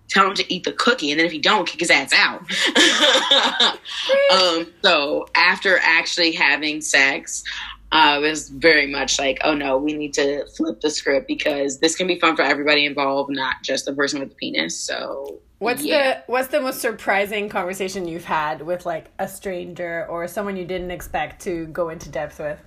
tell 0.09 0.27
him 0.29 0.35
to 0.35 0.53
eat 0.53 0.65
the 0.65 0.73
cookie, 0.73 1.11
and 1.11 1.19
then 1.19 1.27
if 1.27 1.33
he 1.33 1.39
don't, 1.39 1.67
kick 1.67 1.81
his 1.81 1.91
ass 1.91 2.13
out. 2.13 2.41
um, 4.33 4.73
so 4.83 5.27
after 5.35 5.79
actually 5.83 6.33
having 6.33 6.81
sex, 6.81 7.43
I 7.97 8.19
was 8.19 8.51
very 8.51 8.87
much 8.87 9.19
like, 9.19 9.39
oh 9.43 9.55
no, 9.55 9.79
we 9.79 9.95
need 9.95 10.13
to 10.15 10.47
flip 10.49 10.83
the 10.83 10.91
script 10.91 11.27
because 11.27 11.79
this 11.79 11.97
can 11.97 12.07
be 12.07 12.21
fun 12.21 12.37
for 12.37 12.43
everybody 12.43 12.85
involved, 12.85 13.31
not 13.31 13.57
just 13.63 13.87
the 13.87 13.95
person 13.95 14.21
with 14.21 14.31
the 14.31 14.35
penis. 14.35 14.79
So 14.79 15.41
What's 15.59 15.83
yeah. 15.83 16.21
the 16.27 16.33
what's 16.33 16.49
the 16.49 16.61
most 16.61 16.81
surprising 16.81 17.49
conversation 17.49 18.07
you've 18.07 18.27
had 18.27 18.61
with 18.61 18.85
like 18.85 19.07
a 19.19 19.27
stranger 19.27 20.07
or 20.11 20.29
someone 20.29 20.57
you 20.57 20.67
didn't 20.67 20.91
expect 20.91 21.41
to 21.45 21.67
go 21.69 21.89
into 21.89 22.11
depth 22.11 22.39
with? 22.39 22.61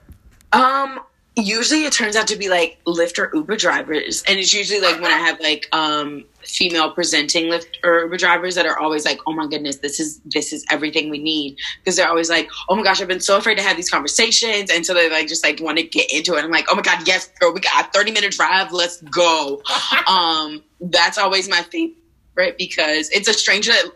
Um, 0.52 1.00
usually 1.36 1.86
it 1.86 1.94
turns 1.94 2.16
out 2.16 2.28
to 2.28 2.36
be 2.36 2.50
like 2.50 2.78
Lyft 2.86 3.18
or 3.20 3.32
Uber 3.34 3.56
drivers, 3.56 4.24
and 4.28 4.40
it's 4.40 4.54
usually 4.54 4.82
like 4.82 5.02
when 5.02 5.12
I 5.12 5.18
have 5.18 5.40
like 5.40 5.68
um 5.72 6.26
female 6.44 6.92
presenting 6.92 7.46
Lyft 7.46 7.68
or 7.84 8.02
Uber 8.02 8.18
drivers 8.18 8.56
that 8.56 8.66
are 8.66 8.78
always 8.78 9.06
like, 9.06 9.20
"Oh 9.28 9.34
my 9.34 9.48
goodness, 9.48 9.78
this 9.78 10.00
is 10.00 10.20
this 10.26 10.52
is 10.54 10.66
everything 10.70 11.10
we 11.10 11.20
need," 11.20 11.58
because 11.80 11.96
they're 11.96 12.10
always 12.10 12.30
like, 12.30 12.50
"Oh 12.70 12.76
my 12.76 12.84
gosh, 12.84 13.02
I've 13.02 13.08
been 13.08 13.20
so 13.22 13.38
afraid 13.38 13.58
to 13.58 13.64
have 13.64 13.78
these 13.78 13.90
conversations," 13.90 14.70
and 14.72 14.86
so 14.86 14.94
they 14.94 15.10
like 15.10 15.28
just 15.28 15.44
like 15.44 15.60
want 15.62 15.78
to 15.78 15.84
get 15.84 16.12
into 16.12 16.36
it. 16.36 16.44
I'm 16.44 16.52
like, 16.52 16.66
"Oh 16.70 16.76
my 16.76 16.82
god, 16.82 17.08
yes, 17.08 17.28
girl, 17.40 17.54
we 17.54 17.62
got 17.62 17.88
a 17.88 17.92
30 17.92 18.12
minute 18.12 18.32
drive, 18.32 18.72
let's 18.72 19.02
go." 19.02 19.62
um, 20.08 20.64
that's 20.82 21.18
always 21.18 21.50
my 21.50 21.62
favorite 21.64 22.58
because 22.58 23.10
it's 23.12 23.28
a 23.28 23.34
stranger 23.34 23.72
that 23.72 23.92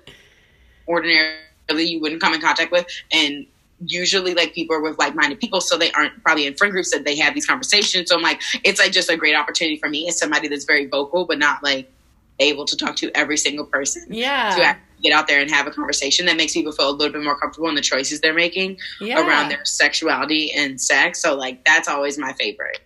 ordinarily 0.87 1.85
you 1.85 1.99
wouldn't 2.01 2.21
come 2.21 2.33
in 2.33 2.41
contact 2.41 2.71
with, 2.71 2.85
and 3.11 3.45
usually 3.87 4.33
like 4.33 4.53
people 4.53 4.75
are 4.75 4.81
with 4.81 4.97
like-minded 4.99 5.39
people 5.39 5.59
so 5.61 5.77
they 5.77 5.91
aren't 5.93 6.21
probably 6.23 6.45
in 6.45 6.53
friend 6.55 6.71
groups 6.71 6.91
that 6.91 7.03
they 7.05 7.15
have 7.15 7.33
these 7.33 7.45
conversations 7.45 8.09
so 8.09 8.15
i'm 8.15 8.21
like 8.21 8.41
it's 8.63 8.79
like 8.79 8.91
just 8.91 9.09
a 9.09 9.17
great 9.17 9.35
opportunity 9.35 9.77
for 9.77 9.89
me 9.89 10.07
as 10.07 10.17
somebody 10.17 10.47
that's 10.47 10.65
very 10.65 10.85
vocal 10.87 11.25
but 11.25 11.37
not 11.39 11.61
like 11.63 11.91
able 12.39 12.65
to 12.65 12.75
talk 12.75 12.95
to 12.95 13.11
every 13.15 13.37
single 13.37 13.65
person 13.65 14.05
Yeah. 14.09 14.49
to 14.55 14.77
get 15.01 15.11
out 15.13 15.27
there 15.27 15.39
and 15.41 15.49
have 15.51 15.67
a 15.67 15.71
conversation 15.71 16.25
that 16.27 16.37
makes 16.37 16.53
people 16.53 16.71
feel 16.71 16.89
a 16.89 16.91
little 16.91 17.13
bit 17.13 17.23
more 17.23 17.37
comfortable 17.37 17.69
in 17.69 17.75
the 17.75 17.81
choices 17.81 18.21
they're 18.21 18.33
making 18.33 18.77
Yeah. 18.99 19.25
around 19.25 19.49
their 19.49 19.63
sexuality 19.65 20.51
and 20.53 20.79
sex 20.81 21.21
so 21.21 21.35
like 21.35 21.63
that's 21.65 21.87
always 21.87 22.17
my 22.17 22.33
favorite 22.33 22.79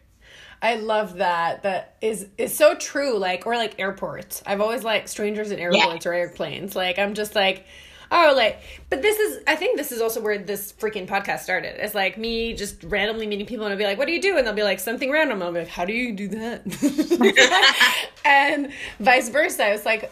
I 0.59 0.77
love 0.77 1.17
that. 1.17 1.61
That 1.61 1.97
is 2.01 2.29
is 2.39 2.51
so 2.51 2.73
true. 2.73 3.19
Like 3.19 3.45
or 3.45 3.55
like 3.55 3.79
airports. 3.79 4.41
I've 4.43 4.59
always 4.59 4.83
liked 4.83 5.07
strangers 5.07 5.51
in 5.51 5.59
airports 5.59 6.07
or 6.07 6.13
airplanes. 6.13 6.75
Like 6.75 6.97
I'm 6.97 7.13
just 7.13 7.35
like, 7.35 7.67
oh, 8.11 8.33
like. 8.35 8.61
But 8.89 9.01
this 9.01 9.19
is. 9.19 9.43
I 9.47 9.55
think 9.55 9.77
this 9.77 9.91
is 9.91 10.01
also 10.01 10.21
where 10.21 10.37
this 10.37 10.73
freaking 10.73 11.07
podcast 11.07 11.39
started. 11.39 11.83
It's 11.83 11.95
like 11.95 12.17
me 12.17 12.53
just 12.53 12.83
randomly 12.83 13.27
meeting 13.27 13.45
people 13.45 13.65
and 13.65 13.73
I'll 13.73 13.77
be 13.77 13.85
like, 13.85 13.97
what 13.97 14.07
do 14.07 14.13
you 14.13 14.21
do? 14.21 14.37
And 14.37 14.45
they'll 14.45 14.53
be 14.53 14.63
like 14.63 14.79
something 14.79 15.11
random. 15.11 15.41
I'll 15.41 15.51
be 15.51 15.59
like, 15.59 15.67
how 15.67 15.85
do 15.85 15.93
you 15.93 16.13
do 16.13 16.27
that? 16.29 18.07
and 18.25 18.71
vice 18.99 19.29
versa. 19.29 19.73
It's 19.73 19.85
like 19.85 20.11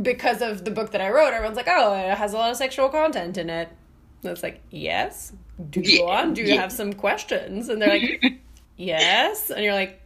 because 0.00 0.42
of 0.42 0.64
the 0.64 0.70
book 0.70 0.92
that 0.92 1.00
I 1.00 1.10
wrote, 1.10 1.32
everyone's 1.32 1.56
like, 1.56 1.68
oh, 1.68 1.94
it 1.94 2.16
has 2.16 2.32
a 2.32 2.36
lot 2.36 2.50
of 2.50 2.56
sexual 2.56 2.88
content 2.88 3.38
in 3.38 3.50
it. 3.50 3.68
And 4.22 4.32
it's 4.32 4.42
like, 4.42 4.60
yes. 4.70 5.32
Do 5.70 5.80
you 5.80 6.04
Yeah, 6.04 6.10
on? 6.10 6.34
Do 6.34 6.42
you 6.42 6.54
yeah. 6.54 6.60
have 6.60 6.72
some 6.72 6.92
questions? 6.92 7.68
And 7.68 7.80
they're 7.80 7.88
like, 7.88 8.40
yes 8.76 9.50
and 9.50 9.62
you're 9.62 9.74
like 9.74 10.00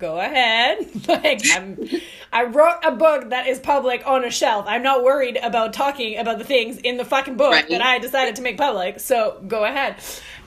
go 0.00 0.18
ahead. 0.18 0.78
Like 1.08 1.42
i'm 1.54 1.88
i 2.32 2.44
wrote 2.44 2.78
a 2.84 2.92
book 2.92 3.30
that 3.30 3.46
is 3.46 3.58
public 3.58 4.06
on 4.06 4.24
a 4.24 4.30
shelf. 4.30 4.64
I'm 4.68 4.82
not 4.82 5.02
worried 5.04 5.38
about 5.42 5.72
talking 5.72 6.18
about 6.18 6.38
the 6.38 6.44
things 6.44 6.78
in 6.78 6.96
the 6.96 7.04
fucking 7.04 7.36
book 7.36 7.52
Right. 7.52 7.68
that 7.68 7.82
i 7.82 7.98
decided 7.98 8.36
to 8.36 8.42
make 8.42 8.56
public. 8.58 9.00
So 9.00 9.42
go 9.46 9.64
ahead. 9.64 9.96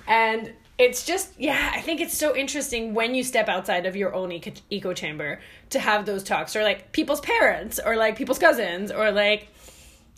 And 0.08 0.54
it's 0.80 1.06
just 1.06 1.30
yeah 1.40 1.72
i 1.76 1.80
think 1.82 2.02
it's 2.02 2.18
so 2.18 2.36
interesting 2.36 2.96
when 2.96 3.14
you 3.14 3.24
step 3.24 3.48
outside 3.48 3.86
of 3.86 3.96
your 3.96 4.12
own 4.16 4.32
eco, 4.32 4.52
eco 4.72 4.92
chamber 4.92 5.40
to 5.70 5.80
have 5.80 6.04
those 6.08 6.24
talks 6.24 6.56
or 6.56 6.64
like 6.64 6.92
people's 6.92 7.22
parents 7.22 7.80
or 7.86 7.96
like 7.96 8.16
people's 8.18 8.40
cousins 8.40 8.92
or 8.92 9.12
like 9.12 9.48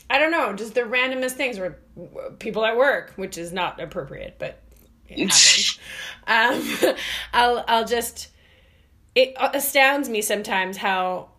i 0.09 0.17
don't 0.17 0.31
know 0.31 0.53
just 0.53 0.73
the 0.73 0.79
randomest 0.81 1.31
things 1.31 1.59
or 1.59 1.77
people 2.39 2.65
at 2.65 2.77
work 2.77 3.11
which 3.17 3.37
is 3.37 3.51
not 3.51 3.81
appropriate 3.81 4.35
but 4.39 4.61
it 5.09 5.29
happens. 6.25 6.85
Um, 6.85 6.95
I'll 7.33 7.65
I'll 7.67 7.85
just 7.85 8.29
it 9.15 9.33
astounds 9.53 10.09
me 10.09 10.21
sometimes 10.21 10.77
how 10.77 11.29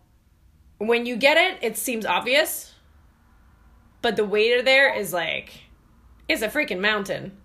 when 0.79 1.05
you 1.05 1.15
get 1.15 1.37
it, 1.37 1.57
it 1.63 1.77
seems 1.77 2.05
obvious, 2.05 2.73
but 4.01 4.15
the 4.15 4.25
waiter 4.25 4.61
there 4.61 4.93
is 4.93 5.13
like 5.13 5.53
it's 6.27 6.41
a 6.41 6.47
freaking 6.49 6.79
mountain. 6.79 7.37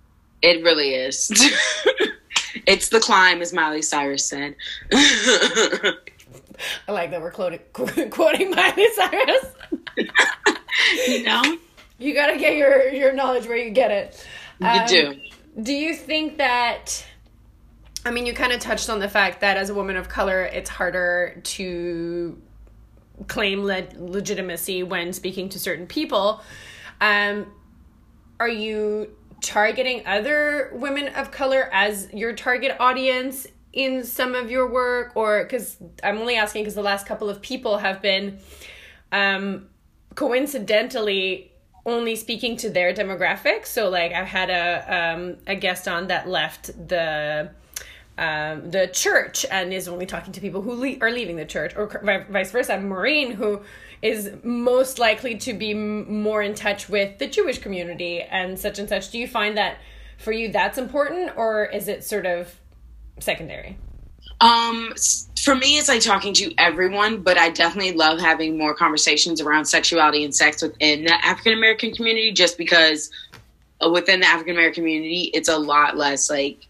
it 0.43 0.63
really 0.65 0.95
is 0.95 1.31
it's 2.67 2.89
the 2.89 3.01
climb 3.01 3.41
as 3.41 3.53
miley 3.53 3.83
cyrus 3.83 4.27
said 4.27 4.55
I 6.89 6.93
like 6.93 7.11
that 7.11 7.21
we're 7.21 7.31
quoting, 7.33 7.61
quoting 8.11 8.51
Miley 8.51 8.87
Cyrus. 8.95 9.47
you 11.09 11.23
know 11.25 11.43
You 11.99 12.15
gotta 12.15 12.39
get 12.39 12.57
your 12.57 12.89
your 12.89 13.13
knowledge 13.13 13.47
where 13.47 13.57
you 13.57 13.71
get 13.71 13.91
it. 13.91 14.27
you 14.61 14.67
Um, 14.69 14.87
do 14.87 15.15
Do 15.63 15.73
you 15.73 15.95
think 15.95 16.39
that? 16.39 17.05
I 18.05 18.11
mean, 18.11 18.27
you 18.27 18.33
kind 18.33 18.53
of 18.53 18.61
touched 18.61 18.91
on 18.91 18.99
the 18.99 19.09
fact 19.09 19.41
that 19.41 19.57
as 19.57 19.71
a 19.71 19.75
woman 19.75 19.97
of 19.97 20.09
color, 20.09 20.43
it's 20.43 20.69
harder 20.69 21.41
to 21.43 22.41
claim 23.29 23.63
le- 23.63 23.87
legitimacy 23.97 24.83
when 24.83 25.13
speaking 25.13 25.49
to 25.51 25.59
certain 25.59 25.87
people. 25.87 26.41
Um, 27.01 27.53
are 28.41 28.49
you 28.49 29.11
targeting 29.41 30.07
other 30.07 30.71
women 30.73 31.09
of 31.15 31.31
color 31.31 31.69
as 31.73 32.09
your 32.13 32.33
target 32.33 32.77
audience 32.79 33.47
in 33.73 34.05
some 34.05 34.35
of 34.35 34.51
your 34.51 34.71
work 34.71 35.13
or 35.17 35.43
because 35.43 35.79
i'm 36.05 36.19
only 36.19 36.37
asking 36.37 36.63
because 36.63 36.75
the 36.75 36.83
last 36.83 37.07
couple 37.07 37.29
of 37.29 37.41
people 37.43 37.79
have 37.79 38.01
been 38.01 38.39
um 39.11 39.69
coincidentally 40.15 41.51
only 41.85 42.15
speaking 42.15 42.57
to 42.57 42.71
their 42.71 42.95
demographic 42.95 43.67
so 43.67 43.89
like 43.89 44.13
i've 44.13 44.29
had 44.29 44.49
a 44.51 44.95
um 44.95 45.37
a 45.47 45.57
guest 45.57 45.89
on 45.89 46.07
that 46.07 46.29
left 46.29 46.67
the 46.89 47.51
um, 48.19 48.71
the 48.71 48.89
church 48.93 49.47
and 49.51 49.73
is 49.73 49.89
only 49.89 50.07
talking 50.07 50.33
to 50.35 50.41
people 50.41 50.63
who 50.63 50.75
le- 50.75 50.99
are 51.01 51.11
leaving 51.11 51.37
the 51.37 51.45
church, 51.45 51.75
or 51.77 51.87
vice 52.31 52.51
versa. 52.51 52.79
Maureen, 52.79 53.33
who 53.33 53.63
is 54.03 54.31
most 54.43 54.99
likely 54.99 55.37
to 55.39 55.53
be 55.53 55.71
m- 55.71 56.23
more 56.23 56.43
in 56.43 56.55
touch 56.55 56.89
with 56.89 57.19
the 57.19 57.27
Jewish 57.27 57.59
community 57.59 58.21
and 58.21 58.59
such 58.59 58.79
and 58.79 58.89
such. 58.89 59.11
Do 59.11 59.19
you 59.19 59.27
find 59.27 59.57
that 59.57 59.79
for 60.19 60.33
you 60.33 60.53
that's 60.53 60.79
important, 60.79 61.33
or 61.37 61.65
is 61.65 61.89
it 61.89 62.05
sort 62.05 62.27
of 62.27 62.55
secondary? 63.19 63.79
Um, 64.41 64.93
for 65.43 65.55
me, 65.55 65.79
it's 65.79 65.89
like 65.89 66.03
talking 66.03 66.35
to 66.35 66.55
everyone, 66.59 67.23
but 67.23 67.39
I 67.39 67.51
definitely 67.51 67.93
love 67.93 68.21
having 68.21 68.59
more 68.59 68.75
conversations 68.75 69.41
around 69.41 69.65
sexuality 69.65 70.25
and 70.25 70.35
sex 70.35 70.63
within 70.63 71.05
the 71.05 71.25
African 71.25 71.55
American 71.55 71.95
community, 71.95 72.33
just 72.33 72.59
because 72.59 73.11
within 73.91 74.21
the 74.21 74.27
African 74.27 74.55
American 74.55 74.83
community, 74.83 75.31
it's 75.35 75.49
a 75.49 75.57
lot 75.57 75.97
less 75.97 76.29
like 76.29 76.67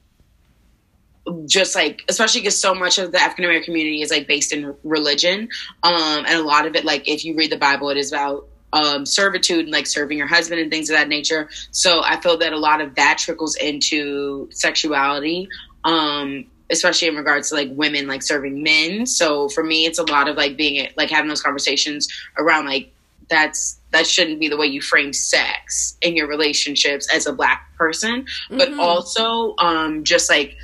just 1.47 1.75
like 1.75 2.03
especially 2.09 2.41
because 2.41 2.61
so 2.61 2.75
much 2.75 2.99
of 2.99 3.13
the 3.13 3.21
african 3.21 3.45
american 3.45 3.67
community 3.67 4.03
is 4.03 4.11
like 4.11 4.27
based 4.27 4.53
in 4.53 4.75
religion 4.83 5.49
um 5.83 6.25
and 6.27 6.41
a 6.41 6.43
lot 6.43 6.67
of 6.67 6.75
it 6.75 6.85
like 6.85 7.07
if 7.07 7.25
you 7.25 7.37
read 7.37 7.51
the 7.51 7.57
bible 7.57 7.91
it 7.91 7.97
is 7.97 8.13
about 8.13 8.49
um 8.73 9.07
servitude 9.07 9.61
and 9.61 9.71
like 9.71 9.87
serving 9.87 10.19
your 10.19 10.27
husband 10.27 10.61
and 10.61 10.71
things 10.71 10.91
of 10.91 10.97
that 10.97 11.09
nature 11.09 11.49
so 11.71 12.03
i 12.05 12.21
feel 12.21 12.37
that 12.37 12.53
a 12.53 12.59
lot 12.59 12.81
of 12.81 12.95
that 12.97 13.19
trickles 13.19 13.55
into 13.57 14.49
sexuality 14.51 15.49
um 15.85 16.45
especially 16.71 17.07
in 17.07 17.15
regards 17.15 17.51
to 17.51 17.55
like 17.55 17.69
women 17.73 18.09
like 18.09 18.23
serving 18.23 18.63
men 18.63 19.07
so 19.07 19.49
for 19.51 19.63
me 19.63 19.85
it's 19.85 19.99
a 19.99 20.11
lot 20.11 20.29
of 20.29 20.37
like 20.37 20.57
being 20.57 20.89
like 20.97 21.11
having 21.11 21.29
those 21.29 21.43
conversations 21.43 22.09
around 22.39 22.67
like 22.67 22.93
that's 23.29 23.79
that 23.93 24.07
shouldn't 24.07 24.41
be 24.41 24.49
the 24.49 24.57
way 24.57 24.67
you 24.67 24.81
frame 24.81 25.13
sex 25.13 25.97
in 26.01 26.17
your 26.17 26.27
relationships 26.27 27.07
as 27.15 27.27
a 27.27 27.33
black 27.33 27.69
person 27.77 28.27
but 28.51 28.71
mm-hmm. 28.71 28.81
also 28.81 29.55
um 29.59 30.03
just 30.03 30.29
like 30.29 30.57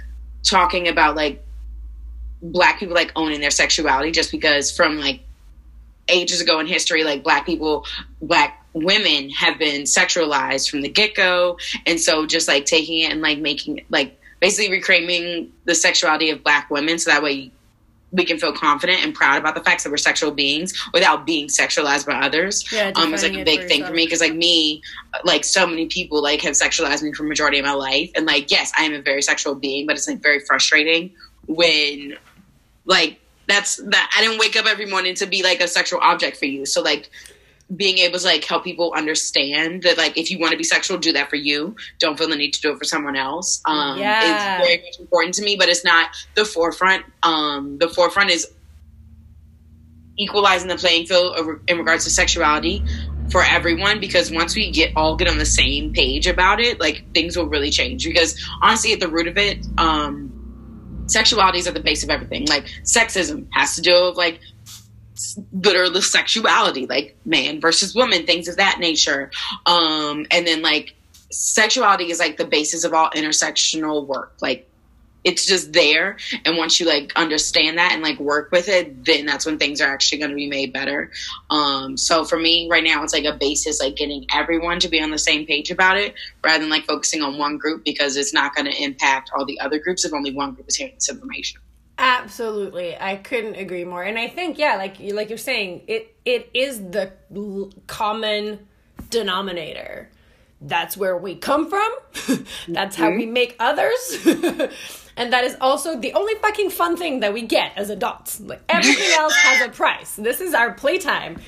talking 0.48 0.88
about 0.88 1.16
like 1.16 1.44
black 2.40 2.78
people 2.78 2.94
like 2.94 3.12
owning 3.16 3.40
their 3.40 3.50
sexuality 3.50 4.10
just 4.10 4.30
because 4.30 4.70
from 4.70 4.98
like 4.98 5.20
ages 6.08 6.40
ago 6.40 6.58
in 6.60 6.66
history 6.66 7.04
like 7.04 7.22
black 7.22 7.44
people 7.44 7.84
black 8.22 8.58
women 8.72 9.30
have 9.30 9.58
been 9.58 9.82
sexualized 9.82 10.70
from 10.70 10.82
the 10.82 10.88
get-go. 10.88 11.58
And 11.86 12.00
so 12.00 12.26
just 12.26 12.48
like 12.48 12.64
taking 12.64 13.00
it 13.00 13.12
and 13.12 13.20
like 13.20 13.38
making 13.38 13.84
like 13.88 14.20
basically 14.40 14.70
reclaiming 14.70 15.52
the 15.64 15.74
sexuality 15.74 16.30
of 16.30 16.42
black 16.42 16.70
women 16.70 16.98
so 16.98 17.10
that 17.10 17.22
way 17.22 17.50
we 18.10 18.24
can 18.24 18.38
feel 18.38 18.52
confident 18.52 19.04
and 19.04 19.14
proud 19.14 19.38
about 19.38 19.54
the 19.54 19.60
facts 19.62 19.84
that 19.84 19.90
we're 19.90 19.96
sexual 19.96 20.30
beings 20.30 20.72
without 20.92 21.26
being 21.26 21.48
sexualized 21.48 22.06
by 22.06 22.14
others. 22.14 22.64
Yeah, 22.72 22.92
um, 22.94 23.12
it's 23.12 23.22
like 23.22 23.34
a 23.34 23.44
big 23.44 23.68
thing 23.68 23.84
for 23.84 23.92
me 23.92 24.06
because 24.06 24.20
like 24.20 24.34
me, 24.34 24.82
like 25.24 25.44
so 25.44 25.66
many 25.66 25.86
people 25.86 26.22
like 26.22 26.40
have 26.42 26.54
sexualized 26.54 27.02
me 27.02 27.12
for 27.12 27.24
majority 27.24 27.58
of 27.58 27.64
my 27.64 27.72
life, 27.72 28.10
and 28.14 28.26
like 28.26 28.50
yes, 28.50 28.72
I 28.78 28.84
am 28.84 28.94
a 28.94 29.02
very 29.02 29.22
sexual 29.22 29.54
being, 29.54 29.86
but 29.86 29.96
it's 29.96 30.08
like 30.08 30.22
very 30.22 30.40
frustrating 30.40 31.12
when 31.46 32.16
like 32.84 33.20
that's 33.46 33.76
that 33.76 34.10
I 34.16 34.22
didn't 34.22 34.38
wake 34.38 34.56
up 34.56 34.66
every 34.66 34.86
morning 34.86 35.14
to 35.16 35.26
be 35.26 35.42
like 35.42 35.60
a 35.60 35.68
sexual 35.68 36.00
object 36.00 36.36
for 36.36 36.46
you. 36.46 36.66
So 36.66 36.82
like 36.82 37.10
being 37.74 37.98
able 37.98 38.18
to 38.18 38.24
like 38.24 38.44
help 38.44 38.64
people 38.64 38.92
understand 38.96 39.82
that 39.82 39.98
like 39.98 40.16
if 40.16 40.30
you 40.30 40.38
want 40.38 40.52
to 40.52 40.56
be 40.56 40.64
sexual 40.64 40.96
do 40.96 41.12
that 41.12 41.28
for 41.28 41.36
you. 41.36 41.76
Don't 41.98 42.16
feel 42.16 42.28
the 42.28 42.36
need 42.36 42.52
to 42.54 42.60
do 42.60 42.72
it 42.72 42.78
for 42.78 42.84
someone 42.84 43.16
else. 43.16 43.60
Um 43.66 43.98
yeah. 43.98 44.58
it's 44.58 44.66
very 44.66 44.82
much 44.82 44.98
important 44.98 45.34
to 45.34 45.42
me 45.42 45.56
but 45.56 45.68
it's 45.68 45.84
not 45.84 46.08
the 46.34 46.44
forefront. 46.44 47.04
Um 47.22 47.78
the 47.78 47.88
forefront 47.88 48.30
is 48.30 48.50
equalizing 50.16 50.68
the 50.68 50.76
playing 50.76 51.06
field 51.06 51.36
in 51.68 51.78
regards 51.78 52.04
to 52.04 52.10
sexuality 52.10 52.82
for 53.30 53.44
everyone 53.44 54.00
because 54.00 54.32
once 54.32 54.56
we 54.56 54.70
get 54.70 54.90
all 54.96 55.14
get 55.14 55.28
on 55.28 55.36
the 55.36 55.46
same 55.46 55.92
page 55.92 56.26
about 56.26 56.60
it 56.60 56.80
like 56.80 57.04
things 57.12 57.36
will 57.36 57.48
really 57.48 57.70
change. 57.70 58.04
Because 58.04 58.40
honestly 58.62 58.94
at 58.94 59.00
the 59.00 59.08
root 59.08 59.28
of 59.28 59.36
it 59.36 59.66
um 59.76 60.34
sexuality 61.06 61.58
is 61.58 61.66
at 61.66 61.74
the 61.74 61.80
base 61.80 62.02
of 62.02 62.08
everything. 62.08 62.46
Like 62.46 62.64
sexism 62.82 63.46
has 63.52 63.76
to 63.76 63.82
do 63.82 64.06
with 64.06 64.16
like 64.16 64.40
literally 65.52 66.00
sexuality, 66.00 66.86
like 66.86 67.16
man 67.24 67.60
versus 67.60 67.94
woman, 67.94 68.26
things 68.26 68.48
of 68.48 68.56
that 68.56 68.78
nature. 68.80 69.30
Um, 69.66 70.26
and 70.30 70.46
then 70.46 70.62
like 70.62 70.94
sexuality 71.30 72.10
is 72.10 72.18
like 72.18 72.36
the 72.36 72.46
basis 72.46 72.84
of 72.84 72.94
all 72.94 73.10
intersectional 73.10 74.06
work. 74.06 74.34
Like 74.40 74.68
it's 75.24 75.46
just 75.46 75.72
there. 75.72 76.16
And 76.44 76.56
once 76.56 76.80
you 76.80 76.86
like 76.86 77.12
understand 77.16 77.78
that 77.78 77.92
and 77.92 78.02
like 78.02 78.18
work 78.18 78.50
with 78.50 78.68
it, 78.68 79.04
then 79.04 79.26
that's 79.26 79.44
when 79.44 79.58
things 79.58 79.80
are 79.80 79.88
actually 79.88 80.18
going 80.18 80.30
to 80.30 80.36
be 80.36 80.48
made 80.48 80.72
better. 80.72 81.10
Um, 81.50 81.96
so 81.96 82.24
for 82.24 82.38
me 82.38 82.68
right 82.70 82.84
now, 82.84 83.02
it's 83.02 83.12
like 83.12 83.24
a 83.24 83.36
basis, 83.36 83.80
like 83.80 83.96
getting 83.96 84.26
everyone 84.32 84.80
to 84.80 84.88
be 84.88 85.02
on 85.02 85.10
the 85.10 85.18
same 85.18 85.44
page 85.44 85.70
about 85.70 85.98
it 85.98 86.14
rather 86.44 86.60
than 86.60 86.70
like 86.70 86.84
focusing 86.84 87.22
on 87.22 87.36
one 87.36 87.58
group 87.58 87.84
because 87.84 88.16
it's 88.16 88.32
not 88.32 88.54
going 88.54 88.66
to 88.66 88.82
impact 88.82 89.30
all 89.36 89.44
the 89.44 89.60
other 89.60 89.78
groups 89.78 90.04
if 90.04 90.14
only 90.14 90.32
one 90.32 90.54
group 90.54 90.68
is 90.68 90.76
hearing 90.76 90.94
this 90.94 91.08
information. 91.08 91.60
Absolutely, 91.98 92.96
I 92.96 93.16
couldn't 93.16 93.56
agree 93.56 93.84
more. 93.84 94.04
And 94.04 94.16
I 94.16 94.28
think, 94.28 94.56
yeah, 94.56 94.76
like 94.76 94.96
like 95.00 95.28
you're 95.28 95.38
saying, 95.38 95.82
it 95.88 96.14
it 96.24 96.48
is 96.54 96.78
the 96.78 97.12
common 97.88 98.68
denominator. 99.10 100.08
That's 100.60 100.96
where 100.96 101.16
we 101.16 101.34
come 101.34 101.68
from. 101.68 102.44
That's 102.68 102.94
how 102.94 103.10
we 103.10 103.24
mm-hmm. 103.24 103.32
make 103.32 103.56
others. 103.58 104.18
and 105.16 105.32
that 105.32 105.44
is 105.44 105.56
also 105.60 105.98
the 105.98 106.12
only 106.14 106.34
fucking 106.36 106.70
fun 106.70 106.96
thing 106.96 107.20
that 107.20 107.32
we 107.32 107.42
get 107.42 107.72
as 107.76 107.90
adults. 107.90 108.40
Like 108.40 108.62
everything 108.68 109.10
else 109.18 109.34
has 109.34 109.66
a 109.66 109.70
price. 109.70 110.16
This 110.16 110.40
is 110.40 110.54
our 110.54 110.72
playtime. 110.72 111.40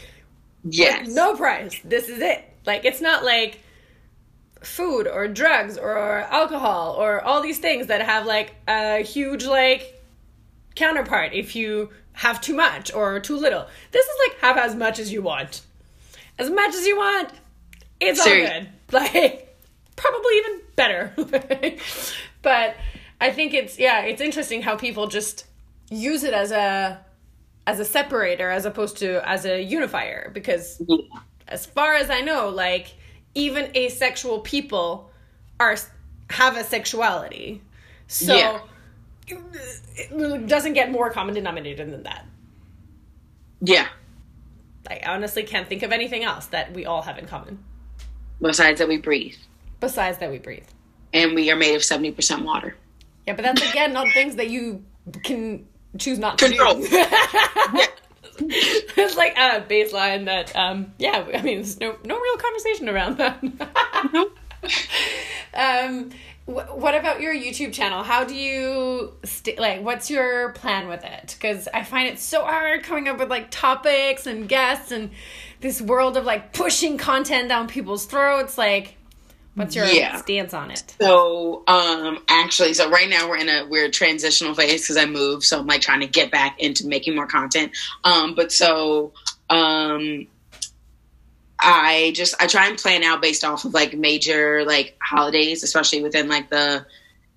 Yes. 0.65 1.07
Like, 1.07 1.15
no 1.15 1.37
price. 1.37 1.81
This 1.85 2.09
is 2.09 2.21
it. 2.21 2.45
Like 2.67 2.85
it's 2.85 3.01
not 3.01 3.25
like 3.25 3.61
food 4.63 5.07
or 5.07 5.27
drugs 5.27 5.79
or 5.79 6.21
alcohol 6.31 6.97
or 6.99 7.23
all 7.23 7.41
these 7.41 7.59
things 7.59 7.87
that 7.87 8.03
have 8.03 8.27
like 8.27 8.55
a 8.69 9.03
huge 9.03 9.45
like 9.45 10.00
counterpart 10.75 11.33
if 11.35 11.55
you 11.57 11.91
have 12.13 12.41
too 12.41 12.55
much 12.55 12.93
or 12.93 13.21
too 13.21 13.37
little. 13.37 13.67
This 13.93 14.05
is 14.05 14.13
like 14.29 14.39
have 14.41 14.57
as 14.59 14.75
much 14.75 14.99
as 14.99 15.13
you 15.13 15.23
want. 15.23 15.63
As 16.39 16.51
much 16.51 16.75
as 16.75 16.87
you 16.87 16.97
want. 16.97 17.31
It's 18.01 18.23
Sorry. 18.23 18.47
all 18.47 18.49
good. 18.49 18.69
Like 18.93 19.57
probably 19.95 20.37
even 20.39 20.61
better. 20.75 21.13
but 22.43 22.75
I 23.21 23.31
think 23.31 23.55
it's 23.55 23.79
yeah, 23.79 24.01
it's 24.01 24.21
interesting 24.21 24.63
how 24.63 24.75
people 24.75 25.07
just 25.07 25.47
use 25.91 26.25
it 26.25 26.35
as 26.35 26.51
a 26.51 27.01
as 27.69 27.79
a 27.79 27.85
separator 27.85 28.51
as 28.51 28.65
opposed 28.65 28.97
to 28.97 29.27
as 29.29 29.45
a 29.45 29.63
unifier 29.63 30.33
because 30.35 30.83
yeah. 30.89 30.97
as 31.47 31.67
far 31.67 31.95
as 31.95 32.11
I 32.11 32.21
know, 32.21 32.49
like 32.49 32.97
even 33.37 33.71
asexual 33.77 34.41
people 34.41 35.13
are 35.61 35.77
have 36.31 36.57
a 36.57 36.65
sexuality. 36.65 37.63
So 38.09 38.35
yeah 38.35 38.61
it 39.97 40.47
doesn't 40.47 40.73
get 40.73 40.91
more 40.91 41.11
common 41.11 41.35
denominator 41.35 41.85
than 41.85 42.03
that. 42.05 42.27
Yeah. 43.61 43.89
I 44.89 45.01
honestly 45.07 45.43
can't 45.43 45.69
think 45.69 45.83
of 45.83 45.93
anything 45.93 46.25
else 46.25 46.47
that 46.47 46.73
we 46.73 46.87
all 46.87 47.03
have 47.03 47.19
in 47.19 47.27
common. 47.27 47.63
Besides 48.41 48.79
that 48.79 48.89
we 48.89 48.97
breathe. 48.99 49.37
Besides 49.81 50.19
that 50.19 50.31
we 50.31 50.39
breathe. 50.39 50.67
And 51.13 51.35
we 51.35 51.51
are 51.51 51.57
made 51.57 51.75
of 51.75 51.83
70% 51.83 52.45
water. 52.45 52.77
Yeah, 53.27 53.35
but 53.35 53.43
that's 53.43 53.71
again 53.71 53.93
not 53.93 54.09
things 54.13 54.37
that 54.37 54.49
you 54.49 54.85
can 55.23 55.67
choose 55.99 56.19
not 56.19 56.39
to 56.39 56.47
Control. 56.47 56.75
do. 56.81 56.89
it's 58.39 59.17
like 59.17 59.37
a 59.37 59.61
baseline 59.69 60.25
that 60.25 60.55
um 60.57 60.93
yeah, 60.99 61.27
I 61.35 61.43
mean 61.43 61.57
there's 61.59 61.79
no 61.79 61.97
no 62.05 62.19
real 62.19 62.37
conversation 62.37 62.89
around 62.89 63.19
that. 63.19 63.43
um 65.55 66.11
what 66.51 66.95
about 66.95 67.21
your 67.21 67.35
YouTube 67.35 67.73
channel? 67.73 68.03
How 68.03 68.25
do 68.25 68.35
you 68.35 69.13
stay, 69.25 69.57
like? 69.57 69.83
What's 69.83 70.11
your 70.11 70.51
plan 70.51 70.89
with 70.89 71.05
it? 71.05 71.37
Because 71.39 71.69
I 71.73 71.85
find 71.85 72.09
it 72.09 72.19
so 72.19 72.45
hard 72.45 72.83
coming 72.83 73.09
up 73.09 73.19
with 73.19 73.31
like 73.31 73.51
topics 73.51 74.27
and 74.27 74.49
guests 74.49 74.91
and 74.91 75.11
this 75.61 75.81
world 75.81 76.17
of 76.17 76.25
like 76.25 76.53
pushing 76.53 76.99
content 76.99 77.49
down 77.49 77.69
people's 77.69 78.05
throats. 78.07 78.59
Like, 78.59 78.97
what's 79.55 79.77
your 79.77 79.87
yeah. 79.87 80.17
stance 80.17 80.53
on 80.53 80.71
it? 80.71 80.97
So, 81.01 81.63
um, 81.69 82.19
actually, 82.29 82.75
so 82.75 82.91
right 82.91 83.09
now 83.09 83.29
we're 83.29 83.39
in 83.39 83.49
a 83.49 83.67
weird 83.67 83.93
transitional 83.93 84.55
phase 84.55 84.83
because 84.83 84.97
I 84.97 85.07
moved, 85.07 85.45
so 85.45 85.61
I'm 85.61 85.67
like 85.67 85.81
trying 85.81 86.01
to 86.01 86.09
get 86.09 86.31
back 86.31 86.61
into 86.61 86.87
making 86.87 87.15
more 87.15 87.27
content. 87.27 87.73
Um, 88.05 88.35
but 88.35 88.51
so, 88.51 89.13
um, 89.49 90.27
I 91.61 92.13
just 92.15 92.35
I 92.41 92.47
try 92.47 92.69
and 92.69 92.79
plan 92.79 93.03
out 93.03 93.21
based 93.21 93.45
off 93.45 93.65
of 93.65 93.75
like 93.75 93.95
major 93.95 94.65
like 94.65 94.97
holidays, 95.03 95.63
especially 95.63 96.03
within 96.03 96.29
like 96.29 96.51
the 96.51 96.87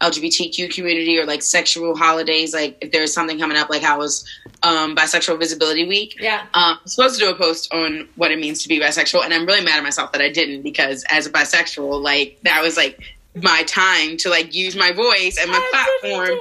LGBTQ 0.01 0.73
community 0.73 1.17
or 1.17 1.25
like 1.25 1.41
sexual 1.41 1.95
holidays. 1.95 2.53
Like 2.53 2.77
if 2.81 2.91
there's 2.91 3.13
something 3.13 3.39
coming 3.39 3.57
up, 3.57 3.69
like 3.69 3.81
how 3.81 3.99
was 3.99 4.27
um, 4.61 4.95
Bisexual 4.95 5.39
Visibility 5.39 5.87
Week. 5.87 6.15
Yeah. 6.19 6.41
Um, 6.53 6.77
I'm 6.81 6.87
supposed 6.87 7.19
to 7.19 7.25
do 7.25 7.31
a 7.31 7.35
post 7.35 7.73
on 7.73 8.07
what 8.15 8.31
it 8.31 8.39
means 8.39 8.61
to 8.63 8.69
be 8.69 8.79
bisexual, 8.79 9.23
and 9.23 9.33
I'm 9.33 9.45
really 9.45 9.63
mad 9.63 9.77
at 9.77 9.83
myself 9.83 10.11
that 10.13 10.21
I 10.21 10.29
didn't 10.29 10.61
because 10.61 11.03
as 11.09 11.25
a 11.25 11.31
bisexual, 11.31 12.01
like 12.01 12.39
that 12.43 12.61
was 12.61 12.77
like 12.77 12.99
my 13.35 13.63
time 13.63 14.17
to 14.17 14.29
like 14.29 14.53
use 14.53 14.75
my 14.75 14.91
voice 14.91 15.37
and 15.41 15.49
my 15.49 15.57
I 15.57 15.97
platform 16.01 16.37